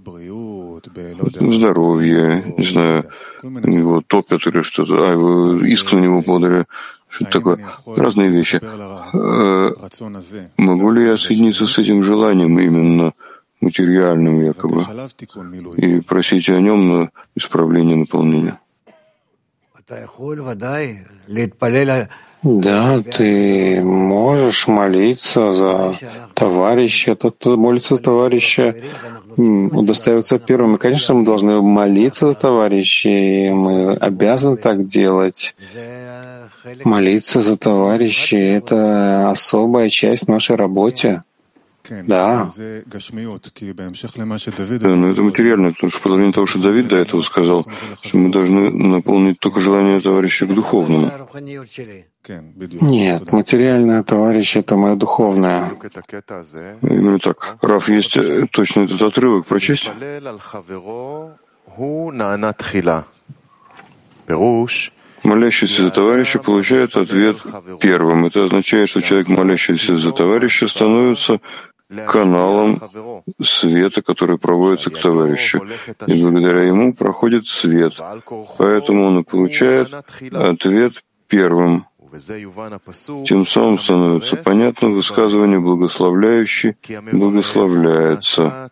здоровье, 1.54 2.54
не 2.58 2.66
знаю, 2.66 3.06
его 3.42 4.02
топят 4.06 4.46
или 4.46 4.62
что-то, 4.62 5.10
а 5.10 5.12
его 5.12 5.56
иск 5.66 5.94
на 5.94 6.00
него 6.00 6.22
подали, 6.22 6.66
что-то 7.10 7.32
такое, 7.32 7.74
разные 7.86 8.30
вещи. 8.30 8.60
Э, 9.14 9.72
могу 10.58 10.92
ли 10.92 11.06
я 11.06 11.18
соединиться 11.18 11.66
с 11.66 11.78
этим 11.80 12.04
желанием 12.04 12.60
именно 12.60 13.14
материальным 13.64 14.44
якобы, 14.44 14.82
и 15.78 16.02
просить 16.02 16.50
о 16.50 16.60
нем 16.60 16.80
на 16.90 17.10
исправление 17.36 17.96
наполнения. 17.96 18.60
Да, 22.44 23.02
ты 23.02 23.82
можешь 23.84 24.68
молиться 24.68 25.54
за 25.54 25.96
товарища. 26.34 27.16
Тот, 27.16 27.36
кто 27.38 27.58
молится 27.58 27.96
за 27.96 28.02
товарища, 28.02 28.76
удостаивается 29.38 30.40
первым. 30.40 30.76
И, 30.76 30.80
конечно, 30.80 31.16
мы 31.16 31.26
должны 31.26 31.62
молиться 31.62 32.28
за 32.28 32.34
товарищей, 32.34 33.50
мы 33.52 33.94
обязаны 33.96 34.58
так 34.58 34.88
делать. 34.88 35.56
Молиться 36.84 37.42
за 37.42 37.58
товарищей— 37.58 38.38
это 38.58 39.32
особая 39.32 39.90
часть 39.90 40.28
нашей 40.28 40.56
работы. 40.56 41.24
Да. 41.90 42.50
Да, 44.80 44.96
но 44.96 45.12
это 45.12 45.22
материально, 45.22 45.74
потому 45.74 45.92
что 45.92 46.02
продолжение 46.02 46.34
того, 46.34 46.46
что 46.48 46.60
Давид 46.60 46.88
до 46.88 46.96
этого 46.96 47.22
сказал, 47.22 47.66
что 48.02 48.18
мы 48.18 48.32
должны 48.32 48.70
наполнить 48.70 49.40
только 49.40 49.60
желание 49.60 50.00
товарища 50.00 50.46
к 50.46 50.54
духовному. 50.54 51.12
Нет, 52.82 53.32
материальное 53.34 54.04
товарищ— 54.04 54.56
это 54.58 54.78
мое 54.78 54.96
духовное. 54.96 55.72
Именно 56.82 57.20
так. 57.20 57.58
Раф, 57.62 57.90
есть 57.90 58.16
э, 58.16 58.48
точно 58.50 58.82
этот 58.82 59.02
отрывок 59.02 59.46
прочесть? 59.46 59.92
Молящийся 65.24 65.84
за 65.84 65.90
товарища 65.90 66.40
получает 66.40 66.96
ответ 66.98 67.38
первым. 67.82 68.26
Это 68.26 68.44
означает, 68.46 68.90
что 68.90 69.02
человек, 69.02 69.30
молящийся 69.30 69.96
за 69.96 70.12
товарища, 70.12 70.68
становится 70.68 71.40
каналом 72.08 72.82
света, 73.42 74.02
который 74.02 74.38
проводится 74.38 74.90
к 74.90 75.00
товарищу. 75.00 75.62
И 76.08 76.22
благодаря 76.22 76.64
ему 76.64 76.94
проходит 76.94 77.48
свет. 77.48 77.94
Поэтому 78.58 79.06
он 79.06 79.20
и 79.20 79.24
получает 79.24 79.94
ответ 80.32 81.04
первым. 81.28 81.86
Тем 83.26 83.48
самым 83.48 83.80
становится 83.80 84.36
понятно 84.36 84.90
высказывание 84.90 85.60
«благословляющий» 85.60 86.76
благословляется, 87.12 88.70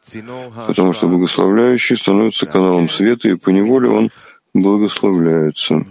потому 0.67 0.93
что 0.93 1.07
благословляющий 1.07 1.97
становится 1.97 2.45
каналом 2.45 2.87
света, 2.87 3.29
и 3.29 3.35
поневоле 3.35 3.89
он 3.89 4.11
благословляется. 4.53 5.83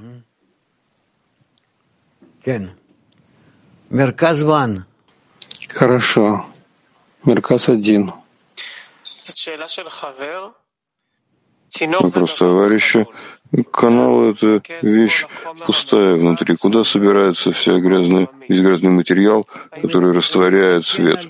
Хорошо. 5.68 6.46
Мерказ 7.24 7.68
один. 7.68 8.12
Вопрос 11.80 12.34
товарища. 12.36 13.06
Канал— 13.72 14.22
это 14.30 14.62
вещь 14.82 15.26
пустая 15.66 16.14
внутри. 16.14 16.56
Куда 16.56 16.84
собирается 16.84 17.52
вся 17.52 17.78
грязная, 17.78 18.28
весь 18.48 18.60
грязный 18.60 18.90
материал, 18.90 19.46
который 19.70 20.12
растворяет 20.12 20.86
свет? 20.86 21.20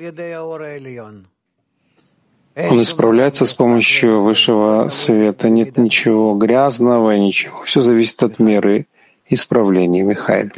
Он 2.56 2.82
исправляется 2.82 3.46
с 3.46 3.52
помощью 3.52 4.22
высшего 4.22 4.90
света. 4.90 5.48
Нет 5.48 5.78
ничего 5.78 6.34
грязного, 6.34 7.16
ничего. 7.16 7.62
Все 7.64 7.80
зависит 7.80 8.22
от 8.22 8.38
меры 8.38 8.86
исправления, 9.26 10.02
Михаил. 10.02 10.50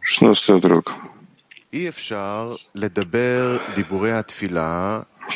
Шестнадцатый 0.00 0.56
отрок. 0.56 0.94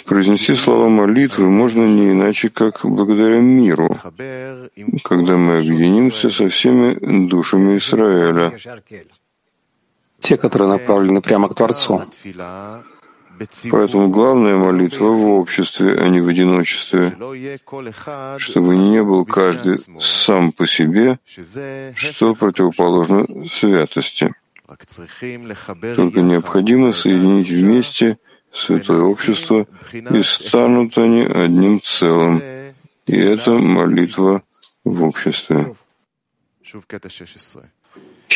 Произнести 0.05 0.55
слова 0.55 0.89
молитвы 0.89 1.49
можно 1.49 1.87
не 1.87 2.11
иначе, 2.11 2.51
как 2.51 2.84
благодаря 2.84 3.41
миру, 3.41 3.89
когда 5.03 5.37
мы 5.39 5.59
объединимся 5.59 6.28
со 6.28 6.49
всеми 6.51 7.26
душами 7.26 7.78
Израиля. 7.78 8.53
Те, 10.18 10.37
которые 10.37 10.68
направлены 10.68 11.22
прямо 11.22 11.49
к 11.49 11.55
Творцу. 11.55 12.05
Поэтому 13.70 14.09
главная 14.09 14.57
молитва 14.57 15.07
в 15.07 15.28
обществе, 15.28 15.97
а 15.99 16.09
не 16.09 16.20
в 16.20 16.28
одиночестве, 16.28 17.16
чтобы 18.39 18.76
не 18.76 19.03
был 19.03 19.24
каждый 19.24 19.78
сам 20.01 20.53
по 20.53 20.66
себе, 20.66 21.18
что 21.95 22.34
противоположно 22.34 23.26
святости. 23.49 24.34
Только 25.97 26.21
необходимо 26.21 26.93
соединить 26.93 27.49
вместе 27.49 28.19
святое 28.53 29.03
общество, 29.03 29.64
и 29.93 30.23
станут 30.23 30.99
они 30.99 31.23
одним 31.23 31.81
целым. 31.81 32.43
И 33.07 33.17
это 33.17 33.53
молитва 33.53 34.43
в 34.85 35.03
обществе. 35.05 35.75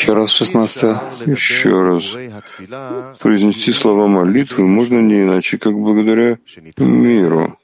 Еще 0.01 0.15
раз, 0.15 0.31
16 0.33 0.83
Еще 1.27 1.83
раз. 1.83 3.19
Произнести 3.19 3.71
слова 3.73 4.07
молитвы 4.07 4.67
можно 4.67 4.99
не 5.01 5.25
иначе, 5.25 5.59
как 5.59 5.75
благодаря 5.75 6.39
миру, 6.79 7.59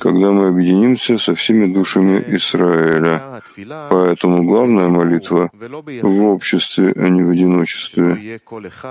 когда 0.00 0.32
мы 0.32 0.48
объединимся 0.48 1.16
со 1.16 1.34
всеми 1.34 1.72
душами 1.72 2.22
Израиля. 2.36 3.42
Поэтому 3.88 4.44
главная 4.44 4.88
молитва 4.88 5.50
в 6.02 6.24
обществе, 6.24 6.92
а 6.94 7.08
не 7.08 7.22
в 7.22 7.30
одиночестве, 7.30 8.40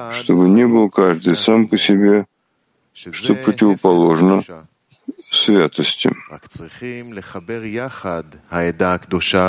чтобы 0.10 0.50
не 0.50 0.66
был 0.66 0.90
каждый 0.90 1.36
сам 1.36 1.68
по 1.68 1.78
себе, 1.78 2.26
что 2.94 3.36
противоположно 3.36 4.42
святости. 5.32 6.10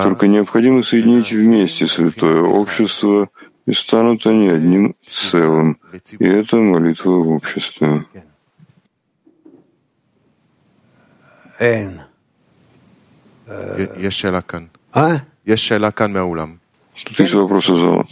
Только 0.02 0.28
необходимо 0.28 0.82
соединить 0.82 1.30
вместе 1.32 1.86
святое 1.86 2.40
общество, 2.42 3.28
и 3.66 3.72
станут 3.72 4.26
они 4.26 4.48
одним 4.48 4.94
целым. 5.06 5.78
И 6.18 6.24
это 6.24 6.56
молитва 6.56 7.10
в 7.10 7.28
обществе. 7.30 8.04
Тут 17.04 17.20
есть 17.20 17.34
вопросы 17.34 17.76
зала. 17.76 18.06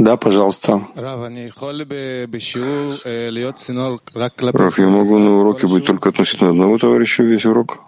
Да, 0.00 0.16
пожалуйста. 0.16 0.82
Раф, 4.52 4.78
я 4.78 4.88
могу 4.88 5.18
на 5.18 5.30
уроке 5.40 5.66
быть 5.66 5.84
только 5.84 6.08
относительно 6.08 6.50
одного 6.50 6.78
товарища 6.78 7.22
весь 7.22 7.44
урок? 7.44 7.80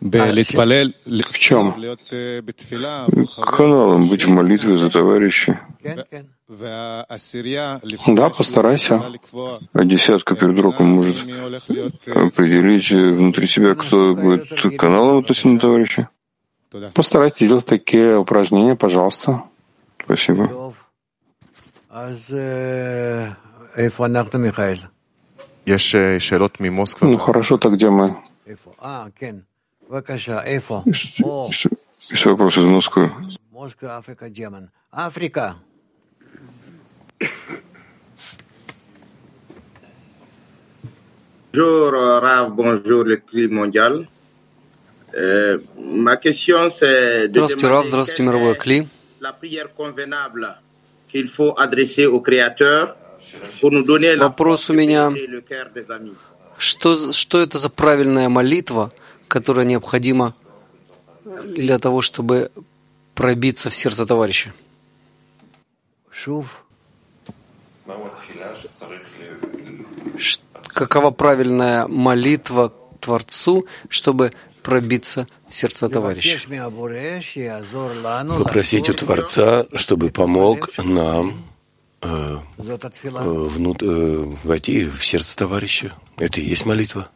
В 0.00 1.38
чем? 1.38 1.74
Каналом 3.42 4.08
быть 4.08 4.24
в 4.24 4.30
молитве 4.30 4.76
за 4.76 4.88
товарища. 4.90 5.60
Да, 8.06 8.30
постарайся. 8.30 9.02
А 9.74 9.84
десятка 9.84 10.36
перед 10.36 10.58
уроком 10.58 10.86
может 10.86 11.16
определить 12.06 12.90
внутри 12.90 13.46
себя, 13.46 13.74
кто 13.74 14.14
будет 14.14 14.48
каналом 14.78 15.18
относительно 15.18 15.58
товарища? 15.58 16.08
Постарайтесь 16.94 17.48
делать 17.48 17.66
такие 17.66 18.18
упражнения, 18.18 18.76
пожалуйста. 18.76 19.44
Спасибо. 20.04 20.74
Ну 27.00 27.18
хорошо, 27.18 27.58
так 27.58 27.72
где 27.72 27.90
мы? 27.90 28.16
Есть 32.10 32.24
вопросы 32.26 32.60
из 32.60 32.66
Москвы? 32.66 33.10
Африка. 34.90 35.56
Bonjour, 41.50 42.20
Rav, 42.20 42.54
bonjour, 42.54 43.04
le 43.04 43.16
clip 43.16 43.50
mondial. 43.50 44.06
Здравствуйте, 47.30 47.66
Рав, 47.68 47.86
здравствуйте, 47.86 48.22
мировой 48.22 48.54
Кли. 48.56 48.88
Вопрос 54.18 54.70
у 54.70 54.74
меня, 54.74 55.12
что, 56.58 57.12
что 57.12 57.40
это 57.40 57.58
за 57.58 57.70
правильная 57.70 58.28
молитва, 58.28 58.92
которая 59.28 59.64
необходима 59.64 60.34
для 61.24 61.78
того, 61.78 62.02
чтобы 62.02 62.50
пробиться 63.14 63.70
в 63.70 63.74
сердце 63.74 64.06
товарища? 64.06 64.52
Какова 70.66 71.10
правильная 71.10 71.88
молитва 71.88 72.72
Творцу, 73.00 73.66
чтобы 73.88 74.32
пробиться 74.68 75.26
в 75.48 75.54
сердца 75.54 75.88
товарища. 75.88 76.38
Попросить 78.38 78.90
у 78.90 78.94
Творца, 78.94 79.66
чтобы 79.72 80.10
помог 80.10 80.68
нам 80.76 81.42
э, 82.02 82.36
внут, 82.52 83.82
э, 83.82 84.32
войти 84.44 84.84
в 84.84 85.02
сердце 85.04 85.36
товарища. 85.36 85.94
Это 86.18 86.42
и 86.42 86.44
есть 86.44 86.66
молитва. 86.66 87.08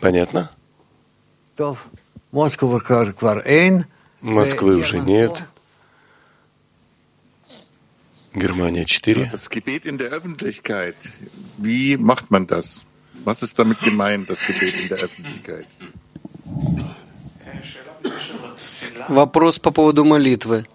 Понятно? 0.00 0.50
Москвы 4.22 4.76
уже 4.76 4.98
нет. 4.98 5.42
Германия 8.32 8.86
4. 8.86 9.30
Wie 11.58 11.98
macht 11.98 12.30
man 12.30 12.46
das? 12.46 12.86
Was 13.24 13.42
ist 13.42 13.58
damit 13.58 13.80
gemeint, 13.80 14.30
das 14.30 14.40
Gebet 14.40 14.74
in 14.74 14.88
der 14.88 14.98
Öffentlichkeit? 14.98 15.66
Вопрос 19.08 19.58
по 19.58 19.70
поводу 19.70 20.04
молитвы. 20.04 20.66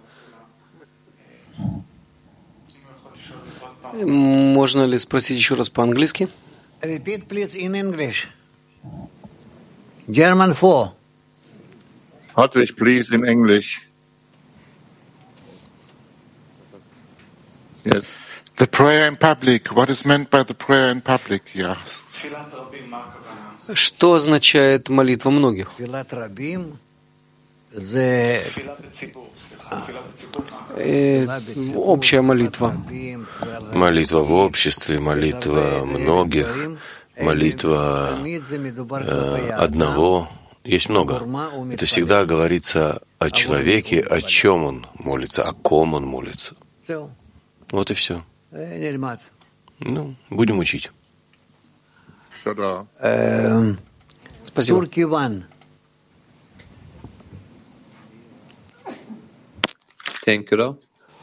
Можно 3.94 4.86
ли 4.86 4.98
спросить 4.98 5.38
еще 5.38 5.56
раз 5.56 5.70
по-английски? 5.70 6.28
Repeat, 6.82 7.28
please, 7.28 7.56
in 7.56 7.74
English. 7.74 8.28
German 10.08 10.54
4. 10.54 10.94
Hartwig, 12.36 12.76
please, 12.76 13.12
in 13.12 13.26
English. 13.26 13.82
Yes. 17.86 18.18
The 18.58 18.68
prayer 18.68 19.08
in 19.08 19.16
public. 19.16 19.70
What 19.72 19.90
is 19.90 20.06
meant 20.06 20.30
by 20.30 20.44
the 20.44 20.54
prayer 20.54 20.92
in 20.92 21.02
public? 21.02 21.56
Yes. 21.56 22.05
Что 23.74 24.14
означает 24.14 24.90
молитва 24.90 25.30
многих? 25.30 25.72
Э, 30.78 31.26
общая 31.76 32.22
молитва. 32.22 32.78
Молитва 33.74 34.20
в 34.20 34.32
обществе, 34.34 35.00
молитва 35.00 35.84
многих, 35.86 36.48
молитва 37.20 38.18
э, 38.24 39.50
одного. 39.52 40.30
Есть 40.64 40.90
много. 40.90 41.22
Это 41.72 41.86
всегда 41.86 42.26
говорится 42.26 43.02
о 43.20 43.30
человеке, 43.30 44.00
о 44.02 44.22
чем 44.22 44.64
он 44.64 44.88
молится, 44.96 45.44
о 45.44 45.54
ком 45.54 45.94
он 45.94 46.06
молится. 46.06 46.56
Вот 47.72 47.92
и 47.92 47.94
все. 47.94 48.24
Ну, 49.80 50.16
будем 50.30 50.60
учить. 50.60 50.92
Спасибо. 54.46 54.88
Thank 60.26 60.50
you, 60.50 60.58
Rav. 60.58 60.78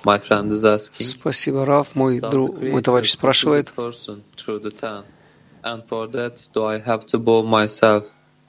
My 0.04 0.18
friend 0.18 0.50
is 0.52 0.64
asking. 0.64 1.06
Спасибо, 1.06 1.64
Раф. 1.64 1.94
Мой, 1.94 2.20
друг, 2.20 2.60
мой 2.60 2.82
товарищ 2.82 3.10
спрашивает. 3.10 3.72
And 5.64 5.84
for 5.88 6.08
that, 6.10 6.38
do 6.52 6.64
I 6.64 6.78
have 6.80 7.06
to 7.06 7.18
bow 7.18 7.42
myself 7.44 8.04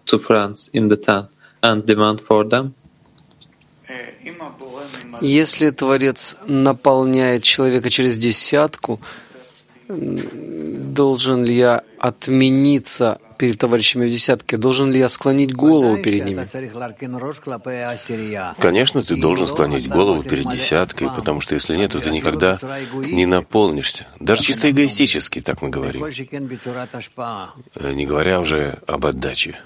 to 0.07 0.17
friends 0.17 0.69
in 0.73 0.89
the 0.89 0.97
tent 0.97 1.29
and 1.61 1.85
demand 1.85 2.21
for 2.27 2.43
them? 2.43 2.73
Если 5.21 5.69
Творец 5.69 6.37
наполняет 6.47 7.43
человека 7.43 7.91
через 7.91 8.17
десятку, 8.17 8.99
должен 10.94 11.44
ли 11.44 11.56
я 11.56 11.84
отмениться 11.99 13.20
перед 13.38 13.57
товарищами 13.57 14.07
в 14.07 14.11
десятке? 14.11 14.57
Должен 14.57 14.91
ли 14.91 14.99
я 14.99 15.10
склонить 15.10 15.53
голову 15.53 15.98
перед 15.98 16.26
ними? 16.26 16.48
Конечно, 18.60 19.02
ты 19.02 19.15
должен 19.15 19.48
склонить 19.48 19.88
голову 19.90 20.24
перед 20.24 20.49
десяткой, 20.49 21.10
потому 21.15 21.41
что 21.41 21.56
если 21.56 21.76
нет, 21.76 21.91
то 21.91 21.99
ты 21.99 22.11
никогда 22.11 22.60
не 22.94 23.26
наполнишься. 23.26 24.07
Даже 24.20 24.44
чисто 24.44 24.70
эгоистически, 24.70 25.41
так 25.41 25.61
мы 25.61 25.70
говорим. 25.70 26.06
Э, 26.06 27.94
не 27.94 28.06
говоря 28.06 28.40
уже 28.40 28.80
об 28.88 29.06
отдаче. 29.06 29.60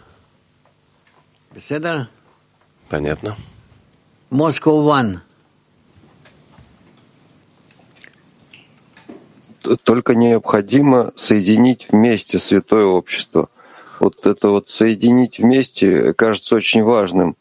Понятно? 2.89 3.35
Moscow 4.31 4.85
One. 4.85 5.19
Только 9.75 10.15
необходимо 10.15 11.11
соединить 11.15 11.87
вместе 11.89 12.39
святое 12.39 12.85
общество. 12.85 13.49
Вот 13.99 14.25
это 14.25 14.49
вот 14.49 14.69
соединить 14.69 15.39
вместе 15.39 16.13
кажется 16.13 16.55
очень 16.55 16.83
важным. 16.83 17.35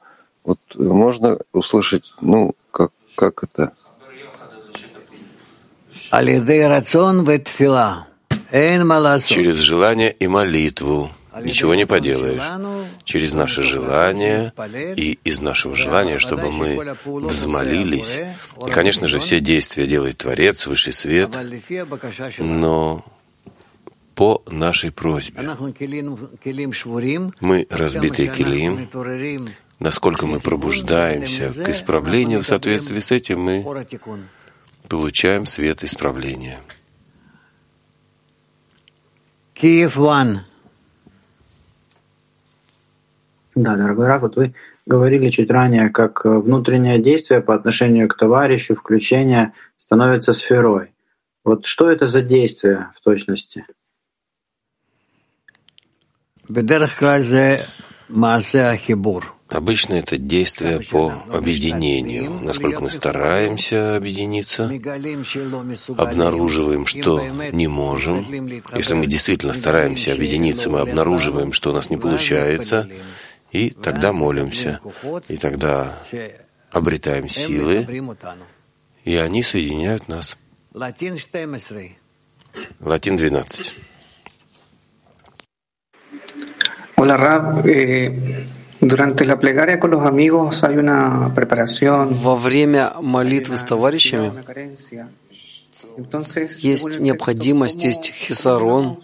Вот 0.44 0.58
можно 0.74 1.38
услышать, 1.52 2.04
ну, 2.20 2.54
как, 2.70 2.92
как 3.14 3.42
это? 3.42 3.72
Через 9.34 9.56
желание 9.56 10.12
и 10.12 10.28
молитву. 10.28 11.10
Ничего 11.42 11.74
не 11.74 11.86
поделаешь. 11.86 12.42
Через 13.04 13.32
наше 13.32 13.62
желание 13.62 14.52
и 14.96 15.18
из 15.24 15.40
нашего 15.40 15.74
желания, 15.74 16.18
чтобы 16.18 16.50
мы 16.50 16.96
взмолились. 17.04 18.14
И, 18.66 18.70
конечно 18.70 19.06
же, 19.06 19.18
все 19.18 19.40
действия 19.40 19.86
делает 19.86 20.18
Творец, 20.18 20.66
Высший 20.66 20.92
Свет, 20.92 21.30
но 22.38 23.04
по 24.14 24.42
нашей 24.46 24.90
просьбе. 24.90 25.42
Мы 27.40 27.66
разбитые 27.68 28.28
килим, 28.30 28.88
насколько 29.78 30.26
мы 30.26 30.40
пробуждаемся 30.40 31.52
к 31.52 31.68
исправлению, 31.68 32.42
в 32.42 32.46
соответствии 32.46 33.00
с 33.00 33.10
этим 33.10 33.40
мы 33.40 33.86
получаем 34.88 35.46
свет 35.46 35.84
исправления. 35.84 36.60
Киев 39.52 39.96
One. 39.98 40.40
Да, 43.56 43.74
дорогой 43.74 44.06
Раф, 44.06 44.20
вот 44.20 44.36
вы 44.36 44.54
говорили 44.84 45.30
чуть 45.30 45.50
ранее, 45.50 45.88
как 45.88 46.26
внутреннее 46.26 47.00
действие 47.00 47.40
по 47.40 47.54
отношению 47.54 48.06
к 48.06 48.14
товарищу, 48.14 48.74
включение 48.74 49.54
становится 49.78 50.34
сферой. 50.34 50.92
Вот 51.42 51.64
что 51.64 51.90
это 51.90 52.06
за 52.06 52.20
действие 52.20 52.90
в 52.94 53.00
точности? 53.00 53.64
Обычно 59.48 59.94
это 59.94 60.18
действие 60.18 60.80
по 60.90 61.14
объединению. 61.32 62.32
Насколько 62.42 62.82
мы 62.82 62.90
стараемся 62.90 63.96
объединиться, 63.96 64.64
обнаруживаем, 65.96 66.84
что 66.84 67.24
не 67.52 67.68
можем. 67.68 68.26
Если 68.74 68.92
мы 68.92 69.06
действительно 69.06 69.54
стараемся 69.54 70.12
объединиться, 70.12 70.68
мы 70.68 70.80
обнаруживаем, 70.80 71.52
что 71.52 71.70
у 71.70 71.72
нас 71.72 71.88
не 71.88 71.96
получается, 71.96 72.86
и 73.56 73.70
тогда 73.70 74.12
молимся, 74.12 74.80
и 75.28 75.36
тогда 75.36 75.98
обретаем 76.70 77.28
силы, 77.28 77.86
и 79.04 79.16
они 79.16 79.42
соединяют 79.42 80.08
нас. 80.08 80.36
Латин 82.80 83.16
12. 83.16 83.74
Hola 86.98 87.16
Rab, 87.16 87.66
eh, 87.66 88.46
durante 88.80 89.26
la 89.26 89.38
plegaria 89.38 89.78
con 89.78 89.90
los 89.90 90.04
amigos 90.06 90.64
hay 90.64 90.76
una 90.76 91.32
preparación. 91.34 92.14
Во 92.14 92.36
время 92.36 92.94
молитвы 93.00 93.58
с 93.58 93.64
товарищами 93.64 94.32
есть 96.62 96.98
необходимость, 97.00 97.84
есть 97.84 98.06
хисарон. 98.12 99.02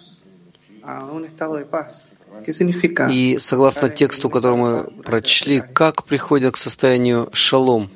И 3.11 3.39
согласно 3.39 3.89
тексту, 3.89 4.31
который 4.31 4.57
мы 4.57 4.85
прочли, 5.03 5.61
как 5.61 6.05
приходят 6.05 6.55
к 6.55 6.57
состоянию 6.57 7.29
шалом? 7.33 7.91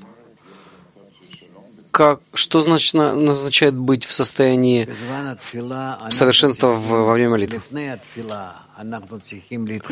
Как, 1.90 2.20
что 2.34 2.60
значит, 2.60 2.94
назначает 2.94 3.74
быть 3.74 4.04
в 4.04 4.12
состоянии 4.12 4.88
совершенства 6.10 6.68
во 6.68 7.12
время 7.12 7.30
молитвы? 7.30 7.60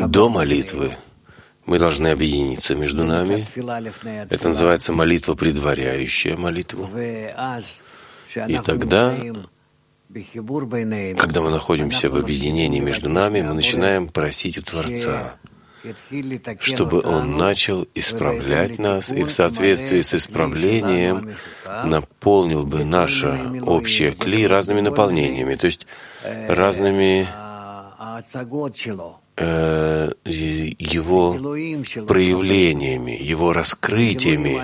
До 0.07 0.29
молитвы 0.29 0.97
мы 1.65 1.79
должны 1.79 2.09
объединиться 2.09 2.75
между 2.75 3.05
нами. 3.05 3.47
Это 4.31 4.49
называется 4.51 4.93
молитва, 4.93 5.35
предваряющая 5.35 6.37
молитву. 6.37 6.91
И 8.35 8.59
тогда 8.65 9.17
когда 11.19 11.41
мы 11.41 11.51
находимся 11.51 12.09
в 12.09 12.17
объединении 12.17 12.81
между 12.81 13.09
нами, 13.09 13.43
мы 13.43 13.55
начинаем 13.55 14.09
просить 14.09 14.59
у 14.59 14.63
Творца, 14.63 15.37
чтобы 16.61 17.03
Он 17.03 17.37
начал 17.37 17.87
исправлять 17.95 18.79
нас 18.79 19.11
и 19.11 19.25
в 19.25 19.31
соответствии 19.31 20.03
с 20.03 20.15
исправлением 20.15 21.35
наполнил 21.85 22.65
бы 22.65 22.85
наше 22.85 23.61
общее 23.67 24.13
кли 24.13 24.47
разными 24.47 24.81
наполнениями, 24.81 25.57
то 25.57 25.67
есть 25.67 25.87
разными 26.23 27.27
его 29.37 31.33
проявлениями, 32.07 33.13
его 33.21 33.53
раскрытиями 33.53 34.61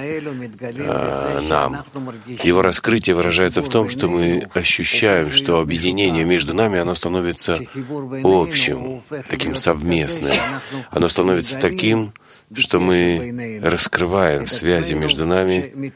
э, 0.61 1.41
нам. 1.41 1.85
Его 2.27 2.63
раскрытие 2.63 3.17
выражается 3.17 3.63
в 3.63 3.69
том, 3.69 3.91
что 3.91 4.07
мы 4.07 4.49
ощущаем, 4.55 5.33
что 5.33 5.61
объединение 5.61 6.25
между 6.25 6.55
нами, 6.55 6.79
оно 6.79 6.95
становится 6.95 7.59
общим, 8.23 9.03
таким 9.29 9.57
совместным. 9.57 10.37
Оно 10.91 11.09
становится 11.09 11.59
таким, 11.59 12.13
что 12.55 12.79
мы 12.81 13.61
раскрываем 13.63 14.47
связи 14.47 14.95
между 14.95 15.27
нами 15.27 15.93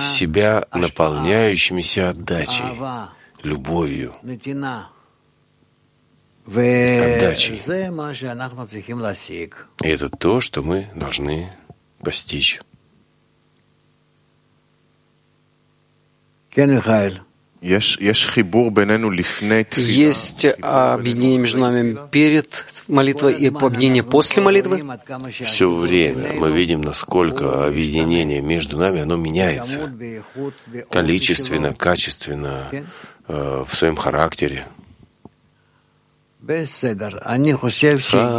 себя 0.00 0.66
наполняющимися 0.72 2.10
отдачей, 2.10 2.64
любовью, 3.42 4.14
отдачей. 6.46 7.60
И 9.82 9.88
это 9.88 10.08
то, 10.08 10.40
что 10.40 10.62
мы 10.62 10.88
должны 10.94 11.50
постичь. 12.02 12.60
Есть 19.76 20.46
объединение 20.62 21.38
между 21.38 21.58
нами 21.58 21.98
перед 22.10 22.64
молитвой 22.86 23.34
и 23.34 23.48
объединение 23.48 24.02
после 24.04 24.42
молитвы? 24.42 24.84
Все 25.42 25.68
время 25.68 26.34
мы 26.34 26.50
видим, 26.50 26.82
насколько 26.82 27.66
объединение 27.66 28.40
между 28.40 28.78
нами, 28.78 29.00
оно 29.00 29.16
меняется. 29.16 29.92
Количественно, 30.90 31.74
качественно, 31.74 32.70
э, 33.26 33.64
в 33.66 33.74
своем 33.74 33.96
характере. 33.96 34.66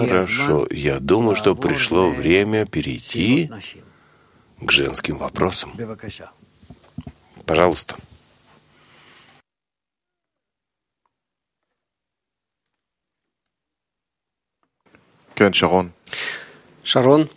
Хорошо, 0.07 0.67
я 0.71 0.99
думаю, 0.99 1.35
что 1.35 1.55
пришло 1.55 2.09
время 2.09 2.65
перейти 2.65 3.51
к 4.61 4.71
женским 4.71 5.17
вопросам. 5.17 5.73
Пожалуйста. 7.45 7.95
Кен 15.35 15.53
Шарон. 15.53 15.91
Шарон. 16.83 17.29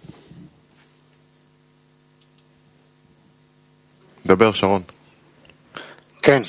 Дабер 4.25 4.55
Шарон. 4.55 4.85
Кен, 6.23 6.47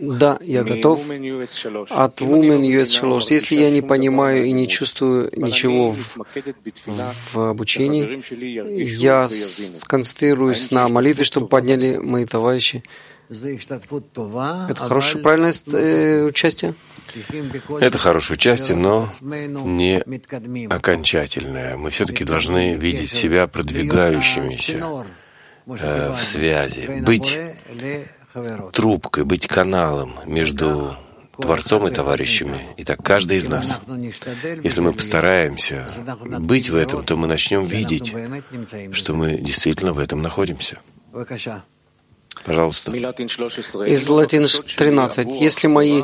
да, 0.00 0.38
я 0.40 0.64
готов. 0.64 1.00
От 1.00 2.20
Women 2.20 2.62
US3. 2.62 3.26
Если 3.30 3.56
я 3.56 3.70
не 3.70 3.82
понимаю 3.82 4.46
и 4.46 4.52
не 4.52 4.68
чувствую 4.68 5.30
ничего 5.36 5.90
в, 5.92 6.18
в 7.32 7.50
обучении, 7.50 8.20
я 9.02 9.28
сконцентрируюсь 9.28 10.70
на 10.70 10.88
молитве, 10.88 11.24
чтобы 11.24 11.48
подняли 11.48 11.96
мои 11.96 12.24
товарищи. 12.24 12.82
Это 13.28 14.74
хорошее, 14.76 15.22
правильное 15.22 15.52
э, 15.72 16.24
участие? 16.24 16.74
Это 17.80 17.98
хорошее 17.98 18.36
участие, 18.36 18.76
но 18.76 19.12
не 19.20 20.02
окончательное. 20.68 21.76
Мы 21.76 21.90
все-таки 21.90 22.24
должны 22.24 22.74
видеть 22.74 23.12
себя 23.12 23.48
продвигающимися 23.48 25.04
э, 25.66 26.08
в 26.10 26.20
связи, 26.22 27.02
быть 27.04 27.36
трубкой, 28.72 29.24
быть 29.24 29.46
каналом 29.46 30.14
между 30.26 30.96
Творцом 31.40 31.86
и 31.86 31.90
товарищами. 31.90 32.60
И 32.76 32.84
так 32.84 33.02
каждый 33.02 33.38
из 33.38 33.48
нас. 33.48 33.78
Если 34.62 34.80
мы 34.80 34.92
постараемся 34.92 35.88
быть 36.40 36.70
в 36.70 36.76
этом, 36.76 37.04
то 37.04 37.16
мы 37.16 37.26
начнем 37.26 37.66
видеть, 37.66 38.14
что 38.92 39.14
мы 39.14 39.38
действительно 39.38 39.92
в 39.92 39.98
этом 39.98 40.22
находимся. 40.22 40.78
Пожалуйста. 42.44 42.92
Из 42.92 44.08
Латин 44.08 44.44
13. 44.44 45.28
Если 45.40 45.66
мои 45.66 46.02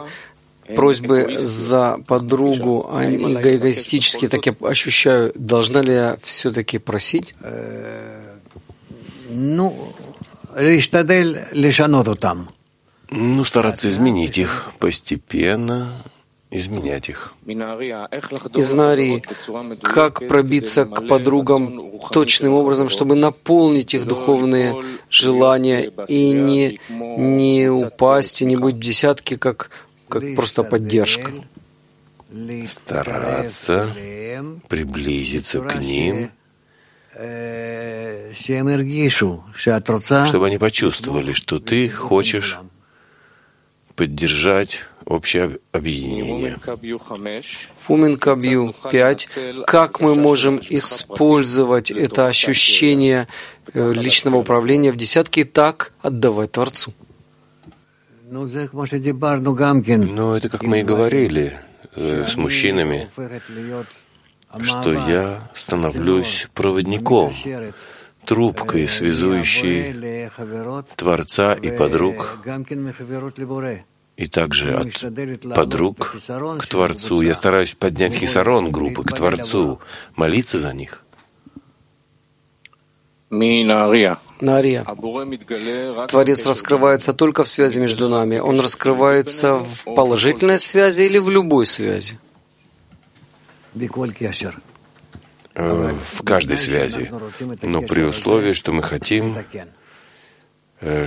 просьбы 0.75 1.37
за 1.39 1.99
подругу, 2.07 2.89
они 2.93 3.17
эгоистически 3.17 4.29
так 4.29 4.47
я 4.47 4.55
ощущаю, 4.61 5.33
должна 5.35 5.83
ли 5.83 5.93
я 5.93 6.17
все-таки 6.23 6.79
просить? 6.79 7.35
Ну, 9.29 9.93
ну, 13.13 13.45
стараться 13.45 13.89
изменить 13.89 14.39
их 14.39 14.73
постепенно, 14.79 16.03
изменять 16.51 17.11
их. 17.11 17.35
Из 17.47 18.73
Нарии, 18.73 19.23
как 19.83 20.27
пробиться 20.27 20.87
к 20.87 21.07
подругам 21.07 21.93
точным 22.11 22.55
образом, 22.55 22.89
чтобы 22.89 23.15
наполнить 23.15 23.95
их 23.95 24.07
духовные 24.07 24.75
желания 25.11 25.93
и 26.09 26.33
не, 26.33 26.81
не 26.89 27.69
упасть, 27.69 28.43
и 28.43 28.47
не 28.47 28.57
быть 28.57 28.77
в 28.77 28.81
десятке, 28.81 29.37
как, 29.37 29.71
как 30.09 30.35
просто 30.35 30.63
поддержка. 30.63 31.31
Стараться 32.67 33.95
приблизиться 34.69 35.61
к 35.61 35.75
ним, 35.79 36.31
чтобы 40.27 40.47
они 40.47 40.59
почувствовали, 40.59 41.33
что 41.33 41.59
ты 41.59 41.89
хочешь 41.89 42.59
поддержать 43.95 44.79
общее 45.05 45.59
объединение. 45.73 46.59
Фумен 47.87 48.17
Кабью 48.17 48.75
5. 48.91 49.29
Как 49.67 50.01
мы 50.01 50.15
можем 50.15 50.61
использовать 50.71 51.91
это 51.91 52.29
ощущение 52.29 53.29
э, 53.75 53.93
личного 53.93 54.37
управления 54.37 54.93
в 54.93 54.97
десятке 54.97 55.43
и 55.43 55.45
так 55.45 55.93
отдавать 56.01 56.53
Творцу? 56.53 56.93
Ну, 60.15 60.35
это 60.35 60.49
как 60.49 60.63
мы 60.63 60.81
и 60.81 60.83
говорили 60.83 61.59
э, 61.95 62.27
с 62.33 62.37
мужчинами, 62.37 63.09
что 64.61 64.93
я 64.93 65.51
становлюсь 65.55 66.49
проводником, 66.55 67.33
трубкой, 68.25 68.89
связующей 68.89 70.31
Творца 70.97 71.55
и 71.55 71.77
подруг, 71.77 72.39
и 74.17 74.27
также 74.27 74.75
от 74.75 75.55
подруг 75.55 76.17
к 76.59 76.67
Творцу. 76.67 77.23
Я 77.23 77.35
стараюсь 77.35 77.75
поднять 77.75 78.15
хисарон 78.15 78.71
группы 78.71 79.03
к 79.03 79.13
Творцу, 79.15 79.81
молиться 80.17 80.59
за 80.59 80.73
них. 80.73 81.03
Нария. 84.43 84.85
Творец 86.09 86.45
раскрывается 86.45 87.15
только 87.15 87.45
в 87.45 87.49
связи 87.49 87.81
между 87.81 88.11
нами. 88.11 88.39
Он 88.39 88.61
раскрывается 88.61 89.57
в 89.57 89.85
положительной 89.85 90.59
связи 90.59 91.05
или 91.05 91.17
в 91.17 91.31
любой 91.31 91.65
связи? 91.65 92.19
Э, 95.55 95.95
в 96.11 96.25
каждой 96.25 96.57
связи, 96.59 97.13
но 97.63 97.83
при 97.83 98.03
условии, 98.03 98.55
что 98.55 98.73
мы 98.73 98.83
хотим 98.83 99.37
э, 100.81 101.07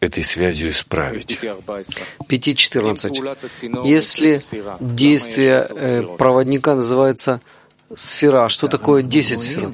этой 0.00 0.22
связью 0.22 0.70
исправить. 0.70 1.38
5.14. 1.40 3.86
Если 3.86 4.42
действие 4.80 5.66
э, 5.68 6.02
проводника 6.18 6.74
называется 6.74 7.40
сфера, 7.94 8.50
что 8.50 8.68
такое 8.68 9.02
10 9.02 9.40
сфер? 9.40 9.72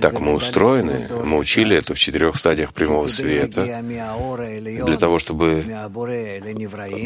Так 0.00 0.20
мы 0.20 0.34
устроены. 0.34 1.08
Мы 1.24 1.38
учили 1.38 1.76
это 1.76 1.94
в 1.94 1.98
четырех 1.98 2.36
стадиях 2.36 2.72
прямого 2.72 3.08
света. 3.08 3.82
Для 3.82 4.96
того, 4.96 5.18
чтобы 5.18 5.64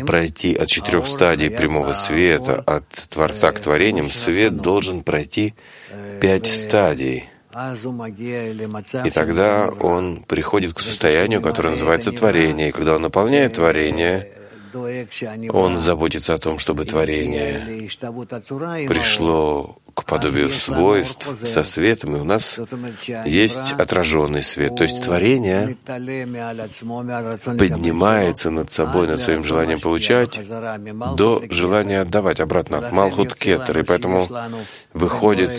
пройти 0.07 0.55
от 0.55 0.69
четырех 0.69 1.07
стадий 1.07 1.51
прямого 1.51 1.93
света, 1.93 2.63
от 2.67 2.89
Творца 3.11 3.53
к 3.53 3.61
творениям, 3.61 4.11
свет 4.11 4.57
должен 4.57 5.03
пройти 5.03 5.55
пять 6.21 6.47
стадий. 6.47 7.25
И 9.05 9.11
тогда 9.11 9.69
он 9.81 10.23
приходит 10.25 10.75
к 10.75 10.81
состоянию, 10.81 11.41
которое 11.41 11.71
называется 11.71 12.13
творение. 12.13 12.69
И 12.69 12.73
когда 12.73 12.97
он 12.97 13.03
наполняет 13.03 13.55
творение, 13.55 14.31
он 15.51 15.79
заботится 15.79 16.35
о 16.35 16.39
том, 16.39 16.59
чтобы 16.59 16.85
творение 16.85 17.89
пришло 18.89 19.79
к 19.97 20.05
подобию 20.05 20.51
свойств 20.51 21.27
со 21.45 21.65
светом, 21.65 22.17
и 22.17 22.21
у 22.21 22.25
нас 22.25 22.61
есть 23.25 23.73
отраженный 23.73 24.43
свет. 24.43 24.77
То 24.77 24.85
есть 24.85 25.03
творение 25.03 25.79
поднимается 27.59 28.51
над 28.51 28.71
собой, 28.71 29.09
над 29.09 29.23
своим 29.23 29.43
желанием 29.43 29.81
получать, 29.81 30.39
до 31.17 31.43
желания 31.49 32.03
отдавать 32.03 32.41
обратно 32.41 32.77
от 32.79 32.93
Малхут 32.93 33.35
Кетер. 33.35 33.79
И 33.79 33.83
поэтому 33.85 34.29
выходит, 34.93 35.51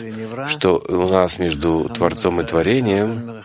что 0.49 0.83
у 0.87 1.09
нас 1.09 1.39
между 1.39 1.89
Творцом 1.89 2.39
и 2.39 2.43
творением 2.43 3.43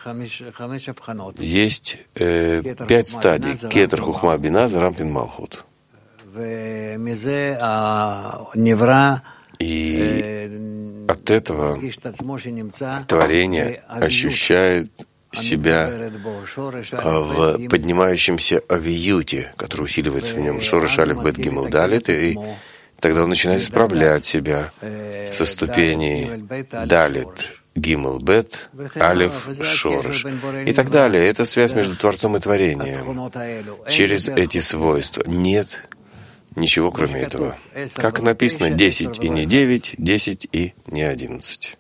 есть 1.39 1.97
э, 2.15 2.63
пять 2.87 3.09
стадий. 3.09 3.57
Кетер, 3.57 4.03
Хухма, 4.03 4.37
Бина, 4.37 4.69
Зарампин, 4.69 5.11
Малхут. 5.11 5.65
И 9.63 11.07
от 11.09 11.31
этого 11.31 11.79
творение 13.07 13.83
ощущает 13.89 14.91
себя 15.33 16.11
в 16.91 17.69
поднимающемся 17.69 18.63
авиюте, 18.69 19.55
который 19.57 19.83
усиливается 19.83 20.35
в 20.35 20.41
нем. 20.41 20.61
Шорош 20.61 20.99
Алиф 20.99 21.23
Бет 21.23 21.37
Гимл 21.37 21.69
Далит, 21.69 22.09
и 22.09 22.37
тогда 23.01 23.23
он 23.23 23.29
начинает 23.29 23.63
исправлять 23.63 24.25
себя 24.25 24.73
со 25.33 25.45
ступеней 25.47 26.45
Далит, 26.87 27.53
Гимл 27.75 28.19
Бет, 28.19 28.71
Алиф, 28.97 29.49
Шорош 29.63 30.27
и 30.67 30.73
так 30.73 30.91
далее. 30.91 31.27
Это 31.29 31.45
связь 31.45 31.73
между 31.73 31.97
Творцом 31.97 32.37
и 32.37 32.41
Творением. 32.41 33.31
Через 33.89 34.29
эти 34.29 34.59
свойства. 34.59 35.23
Нет 35.27 35.89
Ничего 36.57 36.91
кроме 36.91 37.23
этого. 37.23 37.57
Как 37.95 38.21
написано, 38.21 38.71
10 38.71 39.19
и 39.23 39.29
не 39.29 39.47
9, 39.47 39.95
10 39.99 40.49
и 40.53 40.75
не 40.87 41.03
11. 41.03 41.79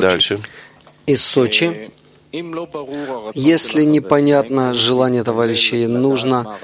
Дальше. 0.00 0.40
Из 1.06 1.22
Сочи. 1.22 1.90
Если 3.34 3.84
непонятно 3.84 4.72
желание 4.72 5.22
товарищей, 5.22 5.86
нужно 5.86 6.58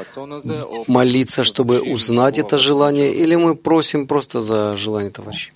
молиться, 0.87 1.45
чтобы 1.45 1.81
узнать 1.81 2.39
это 2.39 2.57
желание, 2.57 3.13
или 3.13 3.35
мы 3.35 3.55
просим 3.55 4.07
просто 4.07 4.41
за 4.41 4.77
желание 4.77 5.11
товарищей? 5.11 5.53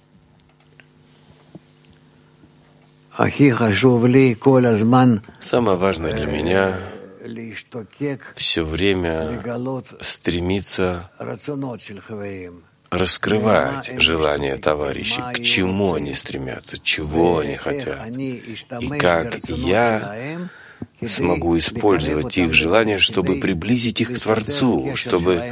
Самое 5.40 5.78
важное 5.78 6.12
для 6.12 6.26
меня 6.26 6.78
все 8.36 8.64
время 8.64 9.42
стремиться 10.00 11.10
раскрывать 12.90 13.90
желания 13.98 14.58
товарищей, 14.58 15.22
к 15.34 15.42
чему 15.42 15.94
они 15.94 16.14
стремятся, 16.14 16.78
чего 16.78 17.38
они 17.38 17.56
хотят, 17.56 18.06
и 18.08 18.88
как 18.98 19.48
я 19.48 20.48
смогу 21.06 21.58
использовать 21.58 22.36
их 22.36 22.52
желания, 22.52 22.98
чтобы 22.98 23.40
приблизить 23.40 24.00
их 24.00 24.14
к 24.14 24.20
Творцу, 24.20 24.94
чтобы 24.94 25.42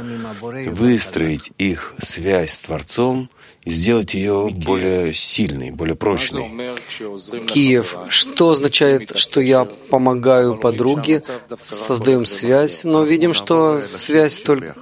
выстроить 0.67 1.51
их 1.57 1.95
связь 2.01 2.53
с 2.53 2.59
Творцом 2.59 3.29
и 3.63 3.71
сделать 3.71 4.13
ее 4.13 4.49
более 4.65 5.13
сильной, 5.13 5.71
более 5.71 5.95
прочной. 5.95 6.49
Киев. 7.47 7.95
Что 8.09 8.49
означает, 8.49 9.17
что 9.17 9.39
я 9.39 9.65
помогаю 9.65 10.57
подруге, 10.57 11.21
создаем 11.59 12.25
связь, 12.25 12.83
но 12.83 13.03
видим, 13.03 13.33
что 13.33 13.81
связь 13.81 14.39
только... 14.39 14.75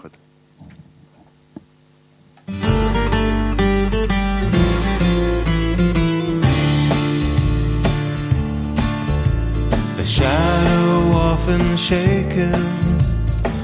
shadow 10.10 11.14
often 11.14 11.78
shakens, 11.78 13.16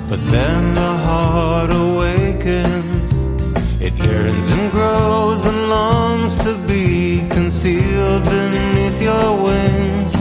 but 0.08 0.22
then 0.32 0.76
the 0.76 0.94
heart 1.06 1.72
awakens. 1.72 2.85
It 3.95 3.95
yearns 4.05 4.49
and 4.55 4.71
grows 4.73 5.45
and 5.51 5.61
longs 5.69 6.37
to 6.45 6.53
be 6.67 7.27
concealed 7.31 8.25
beneath 8.25 9.01
your 9.01 9.29
wings. 9.47 10.15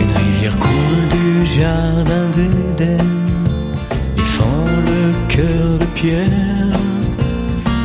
Une 0.00 0.12
rivière 0.22 0.58
coule 0.64 1.04
du 1.16 1.44
jardin 1.56 2.26
d'Éden 2.36 3.10
et 4.18 4.28
fend 4.36 4.66
le 4.90 5.02
cœur 5.34 5.78
de 5.78 5.86
pierre 5.98 6.78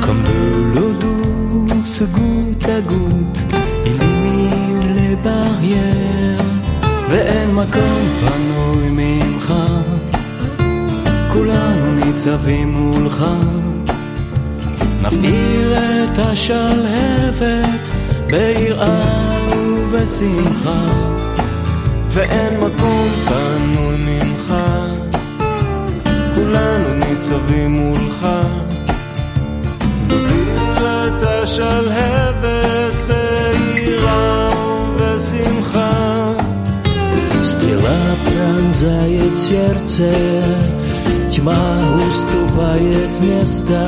comme 0.05 0.21
de 0.23 0.41
l'eau 0.73 0.93
douce 1.03 2.03
goutte 2.17 2.69
à 2.69 2.81
goutte 2.81 3.41
illumine 3.85 4.95
les 4.97 5.15
barrières. 5.27 6.45
ואין 7.09 7.55
מקום 7.55 8.07
פנוי 8.19 8.89
ממך, 8.89 9.53
כולנו 11.33 11.91
ניצבים 11.91 12.73
מולך. 12.73 13.25
נפעיל 15.19 15.73
את 15.73 16.19
השלהבת 16.19 17.79
ביראה 18.27 19.37
ובשמחה, 19.57 20.85
ואין 22.09 22.53
מקום 22.57 23.09
פנוי 23.27 23.95
ממך, 23.97 24.53
כולנו 26.35 26.93
ניצבים 26.93 27.71
מולך. 27.71 28.27
נפעיל 30.07 30.85
את 30.87 31.23
השלהבת 31.23 32.93
ביראה 33.07 34.49
ובשמחה. 34.95 36.31
Стрела 37.51 38.03
пронзает 38.25 39.35
сердце, 39.37 40.09
тьма 41.33 41.65
уступает 42.07 43.13
место, 43.21 43.85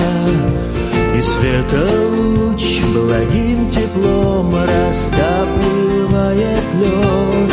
и 1.18 1.22
света 1.22 1.86
луч 2.12 2.82
благим 2.94 3.70
теплом 3.70 4.54
растапливает 4.56 6.64
лед. 6.82 7.52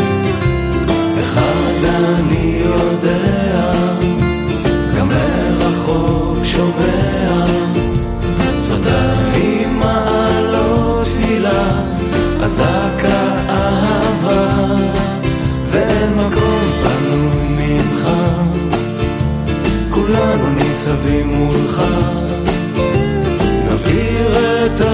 אחד 1.19 1.85
אני 1.85 2.63
יודע, 2.65 3.71
גם 4.99 5.09
מרחוק 5.09 6.45
שומע, 6.45 7.45
צפתיים 8.57 9.79
מעלות 9.79 11.07
תפילה, 11.07 11.81
אזעקה 12.43 13.23
אהבה. 13.49 14.49
ואין 15.71 16.15
מקום 16.15 16.61
פנוי 16.83 17.49
ממך, 17.49 18.09
כולנו 19.91 20.51
ניצבים 20.51 21.29
מולך. 21.29 21.83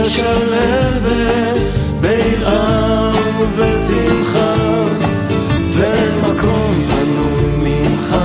את 0.06 0.10
השלבת 0.10 1.62
ביראה 2.02 3.12
ובשמחה, 3.40 4.54
ואין 5.78 6.20
מקום 6.22 6.74
פנוי 6.90 7.46
ממך, 7.58 8.16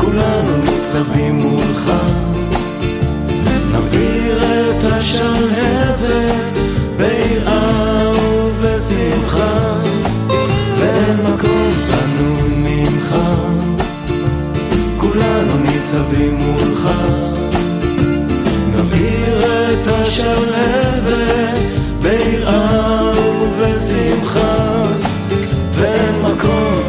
כולנו 0.00 0.56
ניצבים 0.56 1.34
מולך. 1.34 1.92
נבעיר 3.72 4.42
את 4.42 4.84
השלהבת 4.84 6.58
ביראה 6.96 8.10
ובשמחה. 8.16 9.80
ואין 10.78 11.16
מקום 11.20 11.72
פנוי 11.90 12.48
ממך, 12.56 13.16
כולנו 14.98 15.56
ניצבים 15.56 16.34
מולך. 16.34 16.88
השלהבת 20.06 21.58
ביראה 22.02 23.10
ובשמחה, 23.40 24.82
ואין 25.74 26.22
מקום 26.22 26.82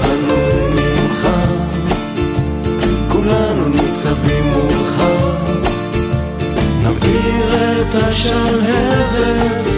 ממך, 0.70 1.28
כולנו 3.12 3.70
ניצבים 3.70 4.52
מולך. 4.54 5.04
נבעיר 6.84 7.54
את 7.54 7.96
השלהבת 7.96 9.77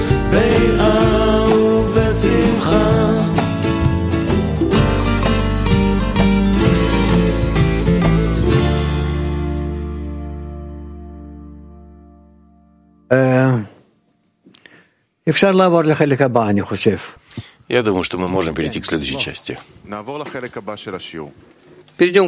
Я 17.70 17.82
думаю, 17.82 18.04
что 18.04 18.18
мы 18.18 18.28
можем 18.28 18.54
перейти 18.54 18.82
к 18.82 18.86
следующей 18.86 19.18
части. 19.18 19.58
Перейдем 21.96 22.26
к 22.26 22.28